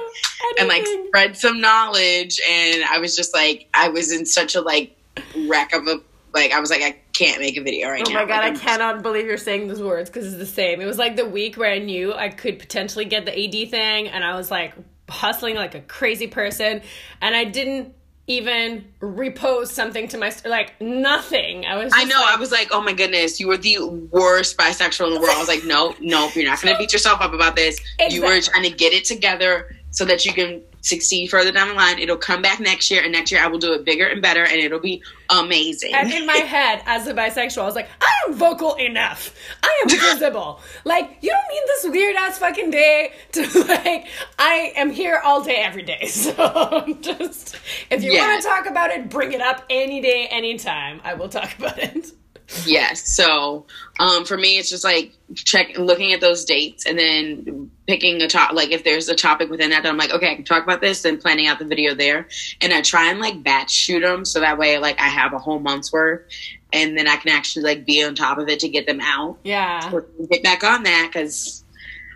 and 0.59 0.67
like 0.67 0.85
spread 1.07 1.37
some 1.37 1.59
knowledge. 1.59 2.39
And 2.49 2.83
I 2.83 2.99
was 2.99 3.15
just 3.15 3.33
like, 3.33 3.67
I 3.73 3.89
was 3.89 4.11
in 4.11 4.25
such 4.25 4.55
a 4.55 4.61
like 4.61 4.95
wreck 5.47 5.73
of 5.73 5.87
a 5.87 6.01
like 6.33 6.51
I 6.51 6.59
was 6.59 6.69
like, 6.69 6.81
I 6.81 6.97
can't 7.13 7.39
make 7.39 7.57
a 7.57 7.61
video 7.61 7.89
right 7.89 7.99
now. 7.99 8.05
Oh 8.09 8.13
now. 8.13 8.19
my 8.21 8.25
god, 8.25 8.43
Like, 8.43 8.55
I 8.55 8.59
cannot 8.59 9.03
believe 9.03 9.25
you're 9.25 9.37
saying 9.37 9.67
those 9.67 9.81
words 9.81 10.09
because 10.09 10.27
it's 10.27 10.37
the 10.37 10.45
same. 10.45 10.81
It 10.81 10.85
was 10.85 10.97
like 10.97 11.15
the 11.15 11.25
week 11.25 11.57
where 11.57 11.71
I 11.71 11.79
knew 11.79 12.13
I 12.13 12.29
could 12.29 12.59
potentially 12.59 13.05
get 13.05 13.25
the 13.25 13.31
AD 13.31 13.69
thing, 13.69 14.07
and 14.07 14.23
I 14.23 14.35
was 14.35 14.49
like 14.49 14.73
hustling 15.09 15.55
like 15.55 15.75
a 15.75 15.81
crazy 15.81 16.27
person, 16.27 16.81
and 17.21 17.35
I 17.35 17.43
didn't 17.43 17.93
even 18.25 18.85
repost 19.01 19.67
something 19.67 20.07
to 20.07 20.17
my 20.17 20.33
like 20.45 20.79
nothing. 20.81 21.65
I 21.65 21.75
was. 21.75 21.91
I 21.95 22.05
know. 22.05 22.15
like- 22.15 22.37
I 22.37 22.39
was 22.39 22.51
like, 22.51 22.69
oh 22.71 22.81
my 22.81 22.93
goodness, 22.93 23.39
you 23.39 23.47
were 23.47 23.57
the 23.57 23.79
worst 24.11 24.57
bisexual 24.57 25.07
in 25.07 25.13
the 25.13 25.19
world. 25.19 25.35
I 25.35 25.39
was 25.39 25.47
like, 25.49 25.63
no, 25.65 25.93
nope, 25.99 26.35
you're 26.35 26.45
not 26.45 26.61
going 26.61 26.73
to 26.73 26.79
beat 26.79 26.93
yourself 26.93 27.21
up 27.21 27.33
about 27.33 27.55
this. 27.55 27.79
You 28.09 28.21
were 28.21 28.39
trying 28.41 28.63
to 28.63 28.69
get 28.75 28.93
it 28.93 29.05
together 29.05 29.75
so 29.91 30.05
that 30.05 30.25
you 30.25 30.33
can 30.33 30.61
succeed 30.83 31.27
further 31.29 31.51
down 31.51 31.69
the 31.69 31.73
line. 31.73 31.97
It'll 31.97 32.17
come 32.17 32.41
back 32.41 32.59
next 32.59 32.91
year, 32.91 33.01
and 33.01 33.11
next 33.11 33.31
year 33.31 33.41
I 33.41 33.47
will 33.47 33.57
do 33.57 33.73
it 33.73 33.83
bigger 33.85 34.05
and 34.05 34.21
better, 34.21 34.43
and 34.43 34.57
it'll 34.59 34.79
be 34.79 35.01
amazing. 35.29 35.93
And 35.95 36.11
in 36.11 36.25
my 36.27 36.33
head, 36.55 36.83
as 36.85 37.07
a 37.07 37.13
bisexual, 37.13 37.61
I 37.61 37.65
was 37.65 37.73
like, 37.75 37.89
I 38.01 38.11
am 38.27 38.33
vocal 38.35 38.75
enough. 38.75 39.33
I 39.63 39.81
am 39.83 39.89
visible. 39.99 40.59
like, 40.85 41.17
you 41.21 41.29
don't 41.29 41.49
need 41.49 41.63
this 41.67 41.85
weird 41.91 42.15
ass 42.17 42.37
fucking 42.37 42.69
day 42.69 43.13
to 43.31 43.41
like. 43.67 44.07
I 44.37 44.73
am 44.75 44.91
here 44.91 45.19
all 45.23 45.43
day, 45.43 45.55
every 45.55 45.83
day. 45.83 46.05
So 46.07 46.97
just 47.01 47.55
if 47.89 48.03
you 48.03 48.11
Yeah. 48.13 48.27
want 48.27 48.41
to 48.43 48.47
talk 48.47 48.65
about 48.67 48.91
it, 48.91 49.09
bring 49.09 49.31
it 49.31 49.41
up 49.41 49.63
any 49.69 50.01
day, 50.01 50.27
anytime. 50.29 51.01
I 51.03 51.13
will 51.15 51.29
talk 51.29 51.57
about 51.57 51.79
it. 51.79 52.11
Yes. 52.65 53.07
So 53.15 53.65
um, 53.99 54.25
for 54.25 54.37
me, 54.37 54.57
it's 54.57 54.69
just 54.69 54.83
like 54.83 55.13
check 55.33 55.77
looking 55.77 56.11
at 56.11 56.19
those 56.21 56.43
dates 56.45 56.85
and 56.85 56.99
then 56.99 57.71
picking 57.87 58.21
a 58.21 58.27
top. 58.27 58.53
Like 58.53 58.71
if 58.71 58.83
there's 58.83 59.09
a 59.09 59.15
topic 59.15 59.49
within 59.49 59.69
that, 59.71 59.83
that 59.83 59.89
I'm 59.89 59.97
like, 59.97 60.11
okay, 60.11 60.31
I 60.31 60.35
can 60.35 60.43
talk 60.43 60.63
about 60.63 60.81
this. 60.81 61.05
and 61.05 61.19
planning 61.19 61.47
out 61.47 61.59
the 61.59 61.65
video 61.65 61.93
there, 61.93 62.27
and 62.61 62.73
I 62.73 62.81
try 62.81 63.09
and 63.09 63.19
like 63.19 63.43
batch 63.43 63.71
shoot 63.71 64.01
them 64.01 64.25
so 64.25 64.39
that 64.39 64.57
way 64.57 64.77
like 64.77 64.99
I 64.99 65.07
have 65.07 65.33
a 65.33 65.39
whole 65.39 65.59
month's 65.59 65.91
worth, 65.91 66.21
and 66.71 66.97
then 66.97 67.07
I 67.07 67.17
can 67.17 67.31
actually 67.31 67.63
like 67.63 67.85
be 67.85 68.03
on 68.03 68.15
top 68.15 68.37
of 68.37 68.49
it 68.49 68.59
to 68.61 68.69
get 68.69 68.85
them 68.85 69.01
out. 69.01 69.37
Yeah. 69.43 69.91
Get 70.29 70.43
back 70.43 70.63
on 70.63 70.83
that 70.83 71.09
because. 71.11 71.62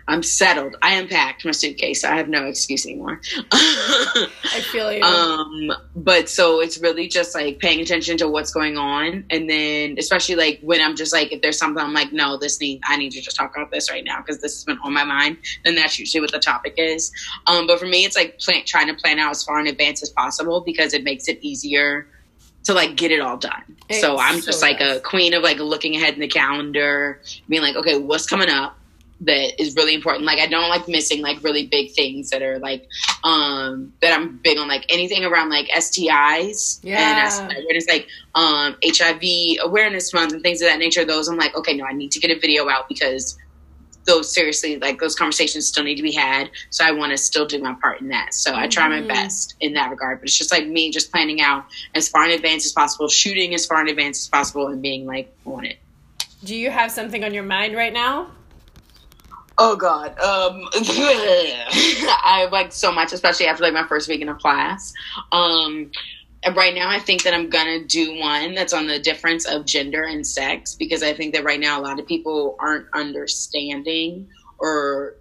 I'm 0.08 0.22
settled. 0.22 0.74
I 0.80 0.94
unpacked 0.94 1.44
my 1.44 1.50
suitcase. 1.50 2.02
I 2.02 2.16
have 2.16 2.30
no 2.30 2.46
excuse 2.46 2.86
anymore. 2.86 3.20
I 3.52 4.64
feel 4.72 4.90
you. 4.90 5.02
Um, 5.02 5.70
but 5.94 6.30
so 6.30 6.60
it's 6.60 6.78
really 6.78 7.08
just 7.08 7.34
like 7.34 7.58
paying 7.58 7.80
attention 7.80 8.16
to 8.18 8.28
what's 8.28 8.50
going 8.50 8.78
on, 8.78 9.24
and 9.28 9.48
then 9.50 9.96
especially 9.98 10.34
like 10.34 10.60
when 10.62 10.80
I'm 10.80 10.96
just 10.96 11.12
like 11.12 11.30
if 11.30 11.42
there's 11.42 11.58
something 11.58 11.84
I'm 11.84 11.92
like, 11.92 12.10
no, 12.10 12.38
this 12.38 12.58
need 12.58 12.80
I 12.88 12.96
need 12.96 13.12
to 13.12 13.20
just 13.20 13.36
talk 13.36 13.54
about 13.54 13.70
this 13.70 13.90
right 13.90 14.02
now 14.02 14.22
because 14.22 14.40
this 14.40 14.54
has 14.54 14.64
been 14.64 14.78
on 14.82 14.94
my 14.94 15.04
mind. 15.04 15.36
Then 15.64 15.74
that's 15.74 15.98
usually 15.98 16.22
what 16.22 16.32
the 16.32 16.38
topic 16.38 16.74
is. 16.78 17.12
Um, 17.46 17.66
but 17.66 17.78
for 17.78 17.86
me, 17.86 18.06
it's 18.06 18.16
like 18.16 18.38
plan, 18.38 18.64
trying 18.64 18.86
to 18.86 18.94
plan 18.94 19.18
out 19.18 19.32
as 19.32 19.44
far 19.44 19.60
in 19.60 19.66
advance 19.66 20.02
as 20.02 20.08
possible 20.08 20.62
because 20.62 20.94
it 20.94 21.04
makes 21.04 21.28
it 21.28 21.38
easier 21.42 22.08
to 22.64 22.72
like 22.72 22.96
get 22.96 23.10
it 23.10 23.20
all 23.20 23.36
done. 23.36 23.76
So 23.90 24.18
I'm 24.18 24.40
so 24.40 24.46
just 24.46 24.62
like 24.62 24.80
a 24.80 25.00
queen 25.00 25.34
of 25.34 25.42
like 25.42 25.58
looking 25.58 25.96
ahead 25.96 26.14
in 26.14 26.20
the 26.20 26.28
calendar, 26.28 27.20
being 27.48 27.62
like, 27.62 27.76
okay, 27.76 27.98
what's 27.98 28.26
coming 28.26 28.48
up 28.48 28.77
that 29.20 29.60
is 29.60 29.74
really 29.74 29.94
important. 29.94 30.24
Like 30.24 30.38
I 30.38 30.46
don't 30.46 30.68
like 30.68 30.86
missing 30.88 31.22
like 31.22 31.42
really 31.42 31.66
big 31.66 31.92
things 31.92 32.30
that 32.30 32.40
are 32.42 32.58
like 32.60 32.86
um 33.24 33.92
that 34.00 34.12
I'm 34.18 34.38
big 34.42 34.58
on 34.58 34.68
like 34.68 34.84
anything 34.88 35.24
around 35.24 35.50
like 35.50 35.66
STIs 35.68 36.78
Yeah. 36.82 36.98
and 37.00 37.18
awareness 37.58 37.88
like 37.88 38.06
um 38.34 38.76
HIV 38.84 39.58
awareness 39.64 40.14
month 40.14 40.32
and 40.32 40.42
things 40.42 40.62
of 40.62 40.68
that 40.68 40.78
nature. 40.78 41.04
Those 41.04 41.28
I'm 41.28 41.36
like, 41.36 41.56
okay, 41.56 41.74
no, 41.76 41.84
I 41.84 41.92
need 41.94 42.12
to 42.12 42.20
get 42.20 42.30
a 42.30 42.38
video 42.38 42.68
out 42.68 42.88
because 42.88 43.36
those 44.06 44.32
seriously 44.32 44.78
like 44.78 45.00
those 45.00 45.14
conversations 45.16 45.66
still 45.66 45.82
need 45.84 45.96
to 45.96 46.02
be 46.02 46.12
had. 46.12 46.48
So 46.70 46.84
I 46.84 46.92
want 46.92 47.10
to 47.10 47.18
still 47.18 47.44
do 47.44 47.60
my 47.60 47.74
part 47.82 48.00
in 48.00 48.08
that. 48.08 48.32
So 48.32 48.54
I 48.54 48.68
try 48.68 48.88
my 48.88 49.02
Mhm. 49.02 49.08
best 49.08 49.54
in 49.60 49.74
that 49.74 49.90
regard. 49.90 50.20
But 50.20 50.28
it's 50.28 50.38
just 50.38 50.52
like 50.52 50.66
me 50.66 50.90
just 50.92 51.10
planning 51.10 51.40
out 51.42 51.66
as 51.94 52.08
far 52.08 52.24
in 52.24 52.30
advance 52.30 52.64
as 52.64 52.72
possible, 52.72 53.08
shooting 53.08 53.52
as 53.52 53.66
far 53.66 53.80
in 53.82 53.88
advance 53.88 54.20
as 54.20 54.28
possible 54.28 54.68
and 54.68 54.80
being 54.80 55.06
like 55.06 55.34
on 55.44 55.64
it. 55.66 55.78
Do 56.44 56.54
you 56.54 56.70
have 56.70 56.92
something 56.92 57.24
on 57.24 57.34
your 57.34 57.42
mind 57.42 57.74
right 57.74 57.92
now? 57.92 58.28
Oh 59.60 59.74
God, 59.76 60.10
um, 60.20 60.68
I 60.74 62.48
like 62.52 62.70
so 62.72 62.92
much, 62.92 63.12
especially 63.12 63.46
after 63.46 63.64
like 63.64 63.72
my 63.74 63.86
first 63.86 64.08
week 64.08 64.20
in 64.20 64.28
a 64.28 64.34
class. 64.34 64.92
Um, 65.32 65.90
and 66.44 66.54
right 66.56 66.72
now, 66.74 66.88
I 66.88 67.00
think 67.00 67.24
that 67.24 67.34
I'm 67.34 67.50
gonna 67.50 67.84
do 67.84 68.16
one 68.18 68.54
that's 68.54 68.72
on 68.72 68.86
the 68.86 69.00
difference 69.00 69.46
of 69.46 69.66
gender 69.66 70.04
and 70.04 70.24
sex 70.24 70.76
because 70.76 71.02
I 71.02 71.12
think 71.12 71.34
that 71.34 71.42
right 71.44 71.58
now 71.58 71.80
a 71.80 71.82
lot 71.82 71.98
of 71.98 72.06
people 72.06 72.56
aren't 72.60 72.86
understanding 72.94 74.28
or 74.58 75.14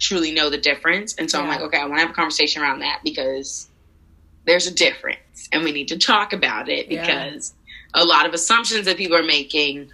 truly 0.00 0.32
know 0.32 0.50
the 0.50 0.58
difference, 0.58 1.14
and 1.14 1.30
so 1.30 1.40
I'm 1.40 1.46
like, 1.48 1.60
okay, 1.60 1.78
I 1.78 1.84
want 1.84 1.98
to 1.98 2.00
have 2.02 2.10
a 2.10 2.14
conversation 2.14 2.62
around 2.62 2.80
that 2.80 3.00
because 3.04 3.68
there's 4.44 4.66
a 4.66 4.74
difference, 4.74 5.48
and 5.52 5.62
we 5.62 5.70
need 5.70 5.88
to 5.88 5.98
talk 5.98 6.32
about 6.32 6.68
it 6.68 6.90
Yeah. 6.90 7.06
because 7.06 7.54
a 7.94 8.04
lot 8.04 8.26
of 8.26 8.34
assumptions 8.34 8.86
that 8.86 8.96
people 8.96 9.16
are 9.16 9.22
making 9.22 9.90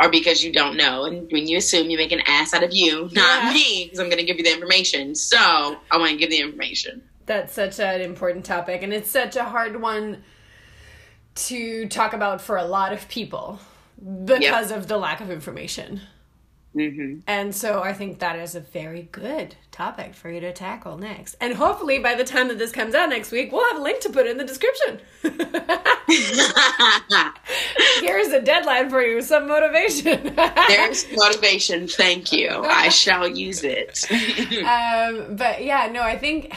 are 0.00 0.10
because 0.10 0.42
you 0.42 0.52
don't 0.52 0.76
know. 0.76 1.04
And 1.04 1.30
when 1.30 1.46
you 1.46 1.58
assume, 1.58 1.88
you 1.90 1.96
make 1.96 2.12
an 2.12 2.22
ass 2.26 2.52
out 2.52 2.62
of 2.64 2.72
you, 2.72 3.08
not 3.12 3.44
Yeah. 3.44 3.52
me, 3.52 3.84
because 3.84 3.98
I'm 4.00 4.06
going 4.06 4.18
to 4.18 4.24
give 4.24 4.38
you 4.38 4.44
the 4.44 4.52
information. 4.52 5.14
So 5.14 5.38
I 5.38 5.96
want 5.98 6.10
to 6.10 6.16
give 6.16 6.30
the 6.30 6.40
information. 6.40 7.02
That's 7.26 7.54
such 7.54 7.78
an 7.80 8.00
important 8.00 8.44
topic, 8.44 8.82
and 8.82 8.92
it's 8.92 9.10
such 9.10 9.36
a 9.36 9.44
hard 9.44 9.80
one 9.80 10.22
to 11.36 11.88
talk 11.88 12.12
about 12.12 12.40
for 12.40 12.56
a 12.56 12.64
lot 12.64 12.92
of 12.92 13.08
people 13.08 13.60
because 14.24 14.70
of 14.70 14.88
the 14.88 14.96
lack 14.98 15.20
of 15.20 15.30
information. 15.30 16.00
Hmm 16.74 17.18
And 17.26 17.54
so 17.54 17.82
I 17.82 17.92
think 17.92 18.18
that 18.18 18.36
is 18.36 18.54
a 18.54 18.60
very 18.60 19.08
good 19.12 19.54
topic 19.70 20.14
for 20.14 20.30
you 20.30 20.40
to 20.40 20.52
tackle 20.52 20.98
next. 20.98 21.36
And 21.40 21.54
hopefully 21.54 22.00
by 22.00 22.14
the 22.14 22.24
time 22.24 22.48
that 22.48 22.58
this 22.58 22.72
comes 22.72 22.94
out 22.94 23.08
next 23.08 23.30
week, 23.30 23.52
we'll 23.52 23.66
have 23.70 23.80
a 23.80 23.82
link 23.82 24.00
to 24.00 24.10
put 24.10 24.26
in 24.26 24.38
the 24.38 24.44
description. 24.44 25.00
Here's 28.00 28.28
a 28.28 28.42
deadline 28.42 28.90
for 28.90 29.02
you, 29.02 29.22
some 29.22 29.46
motivation. 29.46 30.34
There's 30.68 31.06
motivation. 31.14 31.86
Thank 31.86 32.32
you. 32.32 32.48
I 32.50 32.88
shall 32.88 33.28
use 33.28 33.62
it. 33.62 34.04
um, 34.64 35.36
but 35.36 35.64
yeah, 35.64 35.88
no, 35.92 36.02
I 36.02 36.18
think 36.18 36.54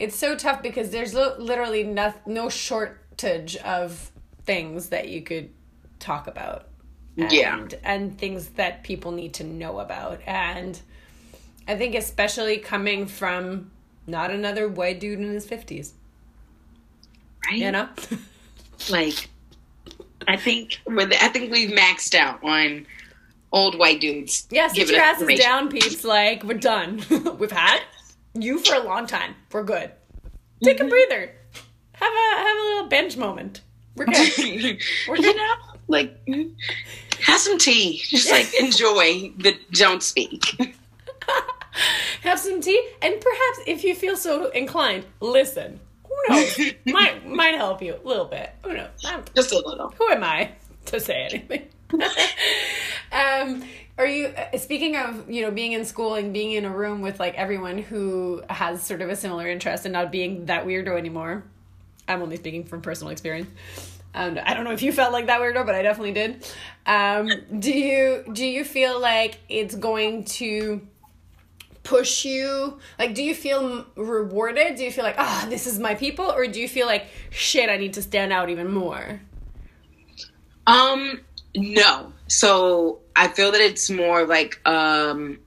it's 0.00 0.16
so 0.16 0.36
tough 0.36 0.62
because 0.62 0.90
there's 0.90 1.14
li- 1.14 1.34
literally 1.38 1.84
no, 1.84 2.12
no 2.26 2.48
shortage 2.48 3.56
of 3.58 4.10
things 4.44 4.88
that 4.88 5.08
you 5.08 5.22
could 5.22 5.50
talk 6.00 6.26
about. 6.26 6.68
And, 7.16 7.32
Yeah. 7.32 7.66
And 7.84 8.18
things 8.18 8.48
that 8.50 8.82
people 8.82 9.12
need 9.12 9.34
to 9.34 9.44
know 9.44 9.78
about. 9.80 10.20
And 10.26 10.80
I 11.68 11.76
think, 11.76 11.94
especially 11.94 12.58
coming 12.58 13.06
from 13.06 13.70
not 14.06 14.30
another 14.30 14.68
white 14.68 15.00
dude 15.00 15.18
in 15.20 15.32
his 15.32 15.46
50s, 15.46 15.92
right? 17.46 17.58
you 17.58 17.70
know? 17.72 17.88
Like, 18.90 19.28
I 20.28 20.36
think 20.36 20.80
we're 20.86 21.06
the, 21.06 21.22
I 21.24 21.28
think 21.28 21.50
we've 21.52 21.70
maxed 21.70 22.14
out 22.14 22.42
on 22.44 22.86
old 23.52 23.78
white 23.78 24.00
dudes. 24.00 24.46
yeah, 24.50 24.66
sit 24.68 24.90
your 24.90 25.00
asses 25.00 25.38
down, 25.38 25.70
peeps. 25.70 26.04
Like, 26.04 26.42
we're 26.42 26.58
done. 26.58 27.00
We've 27.38 27.52
had 27.52 27.80
you 28.34 28.58
for 28.58 28.74
a 28.74 28.80
long 28.82 29.06
time. 29.06 29.36
We're 29.52 29.62
good. 29.62 29.92
Take 30.62 30.78
Mm-hmm. 30.78 30.86
a 30.86 30.88
breather. 30.90 31.32
Have 31.92 32.12
a 32.12 32.36
have 32.36 32.56
a 32.56 32.60
little 32.62 32.88
binge 32.88 33.16
moment. 33.16 33.60
We're 33.94 34.06
good. 34.06 34.32
We're 35.08 35.16
you 35.16 35.22
good. 35.22 35.36
know, 35.36 35.54
like 35.88 36.18
have 37.22 37.40
some 37.40 37.58
tea. 37.58 37.98
Just 38.04 38.30
like 38.30 38.52
enjoy 38.60 39.32
the 39.38 39.56
don't 39.72 40.02
speak. 40.02 40.44
have 42.22 42.38
some 42.38 42.60
tea, 42.60 42.80
and 43.02 43.20
perhaps 43.20 43.60
if 43.66 43.84
you 43.84 43.94
feel 43.94 44.16
so 44.16 44.50
inclined, 44.50 45.04
listen. 45.20 45.80
Who 46.06 46.34
knows? 46.34 46.58
might 46.86 47.26
might 47.26 47.54
help 47.54 47.82
you 47.82 47.94
a 48.02 48.06
little 48.06 48.26
bit. 48.26 48.54
Who 48.64 48.74
knows? 48.74 48.88
I'm- 49.04 49.24
Just 49.34 49.52
a 49.52 49.56
little. 49.56 49.90
who 49.98 50.08
am 50.10 50.22
I 50.24 50.52
to 50.86 51.00
say 51.00 51.28
anything? 51.30 51.68
um, 53.12 53.62
are 53.98 54.06
you 54.06 54.26
uh, 54.26 54.56
speaking 54.58 54.96
of 54.96 55.28
you 55.30 55.42
know 55.42 55.50
being 55.50 55.72
in 55.72 55.84
school 55.84 56.14
and 56.14 56.32
being 56.32 56.52
in 56.52 56.64
a 56.64 56.70
room 56.70 57.00
with 57.00 57.20
like 57.20 57.34
everyone 57.34 57.78
who 57.78 58.42
has 58.50 58.82
sort 58.82 59.02
of 59.02 59.10
a 59.10 59.16
similar 59.16 59.48
interest 59.48 59.84
and 59.84 59.92
not 59.92 60.10
being 60.12 60.46
that 60.46 60.66
weirdo 60.66 60.96
anymore? 60.98 61.44
I'm 62.08 62.20
only 62.22 62.36
speaking 62.36 62.64
from 62.64 62.80
personal 62.82 63.10
experience. 63.12 63.48
I 64.14 64.54
don't 64.54 64.64
know 64.64 64.72
if 64.72 64.82
you 64.82 64.92
felt 64.92 65.12
like 65.12 65.26
that 65.26 65.40
weirdo, 65.40 65.66
but 65.66 65.74
I 65.74 65.82
definitely 65.82 66.12
did. 66.12 66.46
Um, 66.86 67.30
do 67.58 67.72
you 67.72 68.24
do 68.32 68.46
you 68.46 68.64
feel 68.64 69.00
like 69.00 69.40
it's 69.48 69.74
going 69.74 70.24
to 70.24 70.86
push 71.82 72.24
you? 72.24 72.78
Like, 72.98 73.14
do 73.14 73.22
you 73.22 73.34
feel 73.34 73.86
rewarded? 73.96 74.76
Do 74.76 74.84
you 74.84 74.92
feel 74.92 75.04
like, 75.04 75.16
ah, 75.18 75.46
this 75.48 75.66
is 75.66 75.78
my 75.78 75.94
people, 75.94 76.30
or 76.30 76.46
do 76.46 76.60
you 76.60 76.68
feel 76.68 76.86
like, 76.86 77.06
shit, 77.30 77.68
I 77.68 77.76
need 77.76 77.94
to 77.94 78.02
stand 78.02 78.32
out 78.32 78.50
even 78.50 78.72
more? 78.72 79.20
Um, 80.66 81.20
no. 81.54 82.12
So 82.28 83.00
I 83.14 83.28
feel 83.28 83.52
that 83.52 83.60
it's 83.60 83.90
more 83.90 84.26
like 84.26 84.60
um 84.66 85.38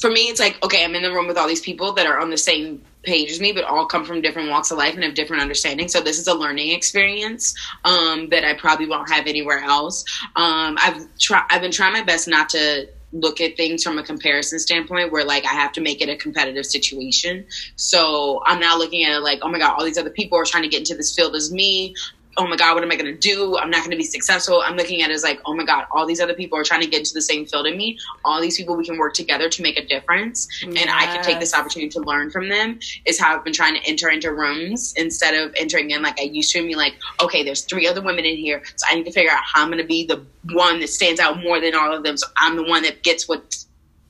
for 0.00 0.10
me, 0.10 0.22
it's 0.22 0.40
like, 0.40 0.62
okay, 0.62 0.84
I'm 0.84 0.94
in 0.94 1.02
the 1.02 1.12
room 1.12 1.26
with 1.26 1.36
all 1.36 1.48
these 1.48 1.60
people 1.60 1.92
that 1.94 2.06
are 2.06 2.18
on 2.20 2.30
the 2.30 2.38
same 2.38 2.82
page 3.08 3.30
as 3.30 3.40
me, 3.40 3.52
but 3.52 3.64
all 3.64 3.86
come 3.86 4.04
from 4.04 4.20
different 4.20 4.50
walks 4.50 4.70
of 4.70 4.78
life 4.78 4.94
and 4.94 5.02
have 5.02 5.14
different 5.14 5.42
understandings. 5.42 5.92
So 5.92 6.00
this 6.00 6.18
is 6.18 6.28
a 6.28 6.34
learning 6.34 6.70
experience 6.70 7.54
um, 7.84 8.28
that 8.28 8.44
I 8.44 8.54
probably 8.54 8.86
won't 8.86 9.10
have 9.10 9.26
anywhere 9.26 9.60
else. 9.60 10.04
Um, 10.36 10.76
I've 10.80 11.06
tried. 11.18 11.44
I've 11.50 11.62
been 11.62 11.72
trying 11.72 11.94
my 11.94 12.02
best 12.02 12.28
not 12.28 12.50
to 12.50 12.88
look 13.12 13.40
at 13.40 13.56
things 13.56 13.82
from 13.82 13.98
a 13.98 14.02
comparison 14.02 14.58
standpoint 14.58 15.10
where 15.10 15.24
like 15.24 15.44
I 15.46 15.54
have 15.54 15.72
to 15.72 15.80
make 15.80 16.02
it 16.02 16.10
a 16.10 16.16
competitive 16.16 16.66
situation. 16.66 17.46
So 17.76 18.42
I'm 18.44 18.60
now 18.60 18.76
looking 18.76 19.04
at 19.04 19.16
it 19.16 19.20
like, 19.20 19.38
oh 19.42 19.48
my 19.48 19.58
God, 19.58 19.76
all 19.78 19.84
these 19.84 19.96
other 19.96 20.10
people 20.10 20.38
are 20.38 20.44
trying 20.44 20.64
to 20.64 20.68
get 20.68 20.80
into 20.80 20.94
this 20.94 21.14
field 21.14 21.34
as 21.34 21.50
me 21.50 21.94
oh 22.38 22.46
my 22.46 22.56
God, 22.56 22.74
what 22.74 22.84
am 22.84 22.90
I 22.92 22.96
going 22.96 23.12
to 23.12 23.18
do? 23.18 23.58
I'm 23.58 23.68
not 23.68 23.80
going 23.80 23.90
to 23.90 23.96
be 23.96 24.04
successful. 24.04 24.62
I'm 24.64 24.76
looking 24.76 25.02
at 25.02 25.10
it 25.10 25.14
as 25.14 25.24
like, 25.24 25.40
oh 25.44 25.54
my 25.54 25.64
God, 25.64 25.86
all 25.90 26.06
these 26.06 26.20
other 26.20 26.34
people 26.34 26.56
are 26.56 26.62
trying 26.62 26.80
to 26.82 26.86
get 26.86 27.00
into 27.00 27.12
the 27.12 27.20
same 27.20 27.44
field 27.46 27.66
in 27.66 27.76
me. 27.76 27.98
All 28.24 28.40
these 28.40 28.56
people, 28.56 28.76
we 28.76 28.86
can 28.86 28.96
work 28.96 29.14
together 29.14 29.48
to 29.48 29.62
make 29.62 29.76
a 29.76 29.84
difference. 29.84 30.48
Yes. 30.62 30.80
And 30.80 30.90
I 30.90 31.06
can 31.06 31.24
take 31.24 31.40
this 31.40 31.52
opportunity 31.52 31.90
to 31.90 32.00
learn 32.00 32.30
from 32.30 32.48
them 32.48 32.78
is 33.06 33.20
how 33.20 33.36
I've 33.36 33.44
been 33.44 33.52
trying 33.52 33.74
to 33.74 33.80
enter 33.88 34.08
into 34.08 34.32
rooms 34.32 34.94
instead 34.96 35.34
of 35.34 35.52
entering 35.58 35.90
in 35.90 36.00
like 36.00 36.18
I 36.20 36.24
used 36.24 36.52
to 36.52 36.60
and 36.60 36.68
be 36.68 36.76
like, 36.76 36.94
okay, 37.20 37.42
there's 37.42 37.62
three 37.62 37.88
other 37.88 38.00
women 38.00 38.24
in 38.24 38.36
here. 38.36 38.62
So 38.76 38.86
I 38.88 38.94
need 38.94 39.04
to 39.06 39.12
figure 39.12 39.32
out 39.32 39.42
how 39.44 39.62
I'm 39.62 39.68
going 39.68 39.82
to 39.82 39.86
be 39.86 40.06
the 40.06 40.24
one 40.52 40.78
that 40.80 40.88
stands 40.88 41.18
out 41.18 41.42
more 41.42 41.60
than 41.60 41.74
all 41.74 41.92
of 41.92 42.04
them. 42.04 42.16
So 42.16 42.28
I'm 42.36 42.54
the 42.54 42.64
one 42.64 42.82
that 42.84 43.02
gets 43.02 43.28
what 43.28 43.64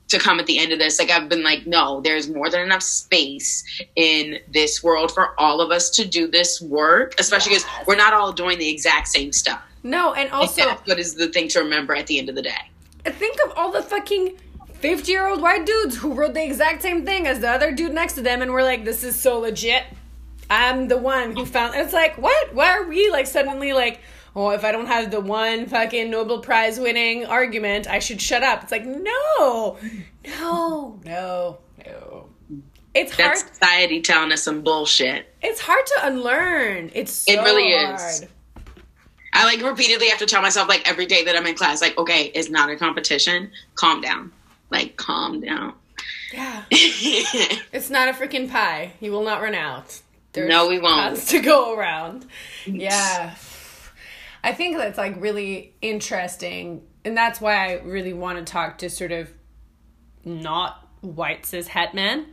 to 0.09 0.19
come 0.19 0.39
at 0.39 0.45
the 0.47 0.59
end 0.59 0.71
of 0.71 0.79
this. 0.79 0.99
Like 0.99 1.09
I've 1.09 1.29
been 1.29 1.43
like, 1.43 1.65
no, 1.65 2.01
there's 2.01 2.29
more 2.29 2.49
than 2.49 2.61
enough 2.61 2.83
space 2.83 3.63
in 3.95 4.39
this 4.47 4.83
world 4.83 5.11
for 5.11 5.39
all 5.39 5.61
of 5.61 5.71
us 5.71 5.89
to 5.91 6.07
do 6.07 6.27
this 6.27 6.61
work, 6.61 7.15
especially 7.19 7.51
because 7.51 7.65
yes. 7.65 7.87
we're 7.87 7.95
not 7.95 8.13
all 8.13 8.31
doing 8.31 8.57
the 8.59 8.69
exact 8.69 9.07
same 9.07 9.31
stuff. 9.31 9.61
No, 9.83 10.13
and 10.13 10.29
also 10.31 10.69
what 10.85 10.99
is 10.99 11.15
the 11.15 11.27
thing 11.27 11.47
to 11.49 11.59
remember 11.59 11.95
at 11.95 12.07
the 12.07 12.19
end 12.19 12.29
of 12.29 12.35
the 12.35 12.41
day. 12.41 12.69
Think 13.05 13.37
of 13.45 13.53
all 13.55 13.71
the 13.71 13.81
fucking 13.81 14.37
50 14.73 15.11
year 15.11 15.27
old 15.27 15.41
white 15.41 15.65
dudes 15.65 15.97
who 15.97 16.13
wrote 16.13 16.33
the 16.33 16.43
exact 16.43 16.81
same 16.81 17.05
thing 17.05 17.27
as 17.27 17.39
the 17.39 17.49
other 17.49 17.71
dude 17.71 17.93
next 17.93 18.13
to 18.13 18.21
them 18.21 18.41
and 18.41 18.51
we're 18.51 18.63
like, 18.63 18.83
this 18.85 19.03
is 19.03 19.19
so 19.19 19.39
legit. 19.39 19.83
I'm 20.49 20.87
the 20.87 20.97
one 20.97 21.35
who 21.35 21.45
found 21.45 21.75
it's 21.75 21.93
like, 21.93 22.17
what? 22.17 22.53
Why 22.53 22.71
are 22.71 22.87
we 22.87 23.09
like 23.11 23.27
suddenly 23.27 23.71
like 23.71 24.01
oh, 24.35 24.49
if 24.49 24.63
I 24.63 24.71
don't 24.71 24.87
have 24.87 25.11
the 25.11 25.21
one 25.21 25.65
fucking 25.65 26.09
Nobel 26.09 26.39
Prize 26.39 26.79
winning 26.79 27.25
argument, 27.25 27.87
I 27.87 27.99
should 27.99 28.21
shut 28.21 28.43
up. 28.43 28.63
It's 28.63 28.71
like, 28.71 28.85
no, 28.85 29.77
no, 30.25 30.99
no, 31.05 31.57
no. 31.85 32.29
It's 32.95 33.13
hard. 33.13 33.31
That's 33.31 33.47
society 33.47 34.01
telling 34.01 34.31
us 34.31 34.43
some 34.43 34.61
bullshit. 34.61 35.33
It's 35.41 35.61
hard 35.61 35.85
to 35.85 36.07
unlearn. 36.07 36.91
It's 36.93 37.11
so 37.11 37.33
it 37.33 37.43
really 37.43 37.73
hard. 37.75 37.99
is. 37.99 38.25
I 39.31 39.45
like 39.45 39.61
repeatedly 39.61 40.09
have 40.09 40.19
to 40.19 40.25
tell 40.25 40.41
myself 40.41 40.67
like 40.67 40.89
every 40.89 41.05
day 41.05 41.23
that 41.23 41.35
I'm 41.35 41.45
in 41.45 41.55
class, 41.55 41.81
like, 41.81 41.97
okay, 41.97 42.25
it's 42.33 42.49
not 42.49 42.69
a 42.69 42.75
competition. 42.75 43.51
Calm 43.75 44.01
down. 44.01 44.31
Like, 44.71 44.97
calm 44.97 45.39
down. 45.41 45.73
Yeah. 46.33 46.63
it's 46.71 47.89
not 47.89 48.07
a 48.07 48.13
freaking 48.13 48.49
pie. 48.49 48.93
You 48.99 49.11
will 49.11 49.23
not 49.23 49.41
run 49.41 49.55
out. 49.55 50.01
There's 50.33 50.49
no, 50.49 50.67
we 50.67 50.79
won't. 50.79 51.17
to 51.27 51.39
go 51.39 51.75
around. 51.75 52.25
Yeah. 52.65 53.35
I 54.43 54.53
think 54.53 54.77
that's 54.77 54.97
like 54.97 55.21
really 55.21 55.73
interesting, 55.81 56.83
and 57.03 57.15
that's 57.15 57.41
why 57.41 57.71
I 57.71 57.81
really 57.81 58.13
want 58.13 58.45
to 58.45 58.51
talk 58.51 58.79
to 58.79 58.89
sort 58.89 59.11
of 59.11 59.31
not 60.23 60.87
white 61.01 61.45
cis 61.45 61.67
het 61.67 61.93
men, 61.93 62.27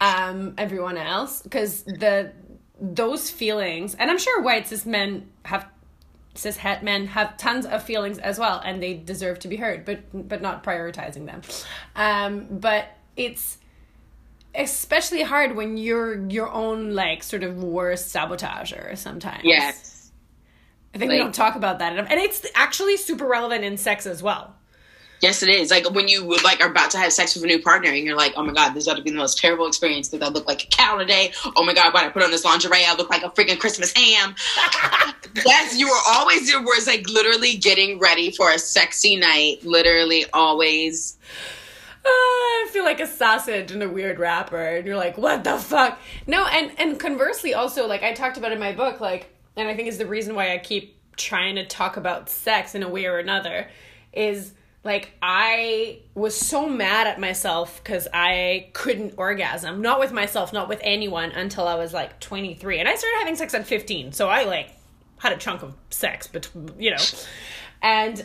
um, 0.00 0.54
everyone 0.58 0.96
else, 0.96 1.42
because 1.42 1.82
the 1.82 2.32
those 2.80 3.30
feelings, 3.30 3.94
and 3.94 4.10
I'm 4.10 4.18
sure 4.18 4.42
white 4.42 4.68
cis 4.68 4.86
men 4.86 5.30
have 5.44 5.66
cis 6.34 6.56
het 6.56 6.82
men 6.82 7.06
have 7.08 7.36
tons 7.36 7.66
of 7.66 7.82
feelings 7.82 8.18
as 8.18 8.38
well, 8.38 8.60
and 8.64 8.82
they 8.82 8.94
deserve 8.94 9.38
to 9.40 9.48
be 9.48 9.56
heard, 9.56 9.84
but 9.84 10.28
but 10.28 10.40
not 10.40 10.64
prioritizing 10.64 11.26
them. 11.26 11.42
Um, 11.94 12.46
but 12.50 12.88
it's 13.16 13.58
especially 14.54 15.22
hard 15.22 15.56
when 15.56 15.76
you're 15.76 16.26
your 16.28 16.50
own 16.50 16.94
like 16.94 17.22
sort 17.22 17.42
of 17.42 17.62
worst 17.62 18.14
sabotager 18.14 18.96
sometimes. 18.96 19.42
Yes 19.44 19.93
I 20.94 20.98
think 20.98 21.10
like, 21.10 21.18
we 21.18 21.22
don't 21.22 21.34
talk 21.34 21.56
about 21.56 21.80
that 21.80 21.92
enough. 21.92 22.06
And 22.08 22.20
it's 22.20 22.46
actually 22.54 22.96
super 22.96 23.26
relevant 23.26 23.64
in 23.64 23.76
sex 23.76 24.06
as 24.06 24.22
well. 24.22 24.54
Yes, 25.20 25.42
it 25.42 25.48
is. 25.48 25.70
Like 25.70 25.90
when 25.90 26.06
you 26.06 26.24
would 26.26 26.44
like 26.44 26.60
are 26.62 26.68
about 26.68 26.90
to 26.90 26.98
have 26.98 27.12
sex 27.12 27.34
with 27.34 27.44
a 27.44 27.46
new 27.46 27.58
partner, 27.58 27.88
and 27.88 28.04
you're 28.04 28.16
like, 28.16 28.34
"Oh 28.36 28.42
my 28.42 28.52
god, 28.52 28.74
this 28.74 28.86
ought 28.86 28.96
to 28.96 29.02
be 29.02 29.10
the 29.10 29.16
most 29.16 29.38
terrible 29.38 29.66
experience 29.66 30.08
because 30.08 30.28
I 30.28 30.30
look 30.30 30.46
like 30.46 30.64
a 30.64 30.66
cow 30.66 30.98
today." 30.98 31.32
Oh 31.56 31.64
my 31.64 31.72
god, 31.72 31.94
why 31.94 32.04
I 32.04 32.10
put 32.10 32.22
on 32.22 32.30
this 32.30 32.44
lingerie? 32.44 32.84
I 32.84 32.94
look 32.94 33.08
like 33.08 33.22
a 33.22 33.30
freaking 33.30 33.58
Christmas 33.58 33.90
ham. 33.92 34.34
yes, 35.46 35.78
you 35.78 35.88
are 35.88 36.02
always 36.08 36.50
your 36.50 36.62
words, 36.62 36.86
like 36.86 37.08
literally 37.08 37.56
getting 37.56 37.98
ready 37.98 38.32
for 38.32 38.50
a 38.50 38.58
sexy 38.58 39.16
night. 39.16 39.64
Literally 39.64 40.26
always. 40.32 41.16
Uh, 42.04 42.10
I 42.10 42.68
feel 42.70 42.84
like 42.84 43.00
a 43.00 43.06
sausage 43.06 43.72
in 43.72 43.80
a 43.80 43.88
weird 43.88 44.18
wrapper, 44.18 44.60
and 44.60 44.86
you're 44.86 44.96
like, 44.96 45.16
"What 45.16 45.42
the 45.42 45.56
fuck?" 45.56 45.98
No, 46.26 46.44
and 46.44 46.72
and 46.76 47.00
conversely, 47.00 47.54
also 47.54 47.86
like 47.86 48.02
I 48.02 48.12
talked 48.12 48.36
about 48.36 48.52
in 48.52 48.58
my 48.58 48.72
book, 48.72 49.00
like 49.00 49.33
and 49.56 49.68
I 49.68 49.74
think 49.74 49.88
is 49.88 49.98
the 49.98 50.06
reason 50.06 50.34
why 50.34 50.52
I 50.52 50.58
keep 50.58 50.98
trying 51.16 51.56
to 51.56 51.66
talk 51.66 51.96
about 51.96 52.28
sex 52.28 52.74
in 52.74 52.82
a 52.82 52.88
way 52.88 53.06
or 53.06 53.18
another, 53.18 53.68
is 54.12 54.52
like 54.82 55.12
I 55.22 56.00
was 56.14 56.36
so 56.36 56.68
mad 56.68 57.06
at 57.06 57.18
myself 57.18 57.82
because 57.82 58.06
I 58.12 58.70
couldn't 58.74 59.14
orgasm, 59.16 59.80
not 59.80 59.98
with 59.98 60.12
myself, 60.12 60.52
not 60.52 60.68
with 60.68 60.80
anyone 60.82 61.30
until 61.30 61.66
I 61.66 61.74
was 61.76 61.94
like 61.94 62.20
23. 62.20 62.80
And 62.80 62.88
I 62.88 62.94
started 62.94 63.18
having 63.18 63.36
sex 63.36 63.54
at 63.54 63.66
15. 63.66 64.12
So 64.12 64.28
I 64.28 64.44
like 64.44 64.70
had 65.18 65.32
a 65.32 65.36
chunk 65.36 65.62
of 65.62 65.74
sex, 65.90 66.26
but 66.26 66.50
you 66.78 66.90
know. 66.90 67.02
And 67.80 68.24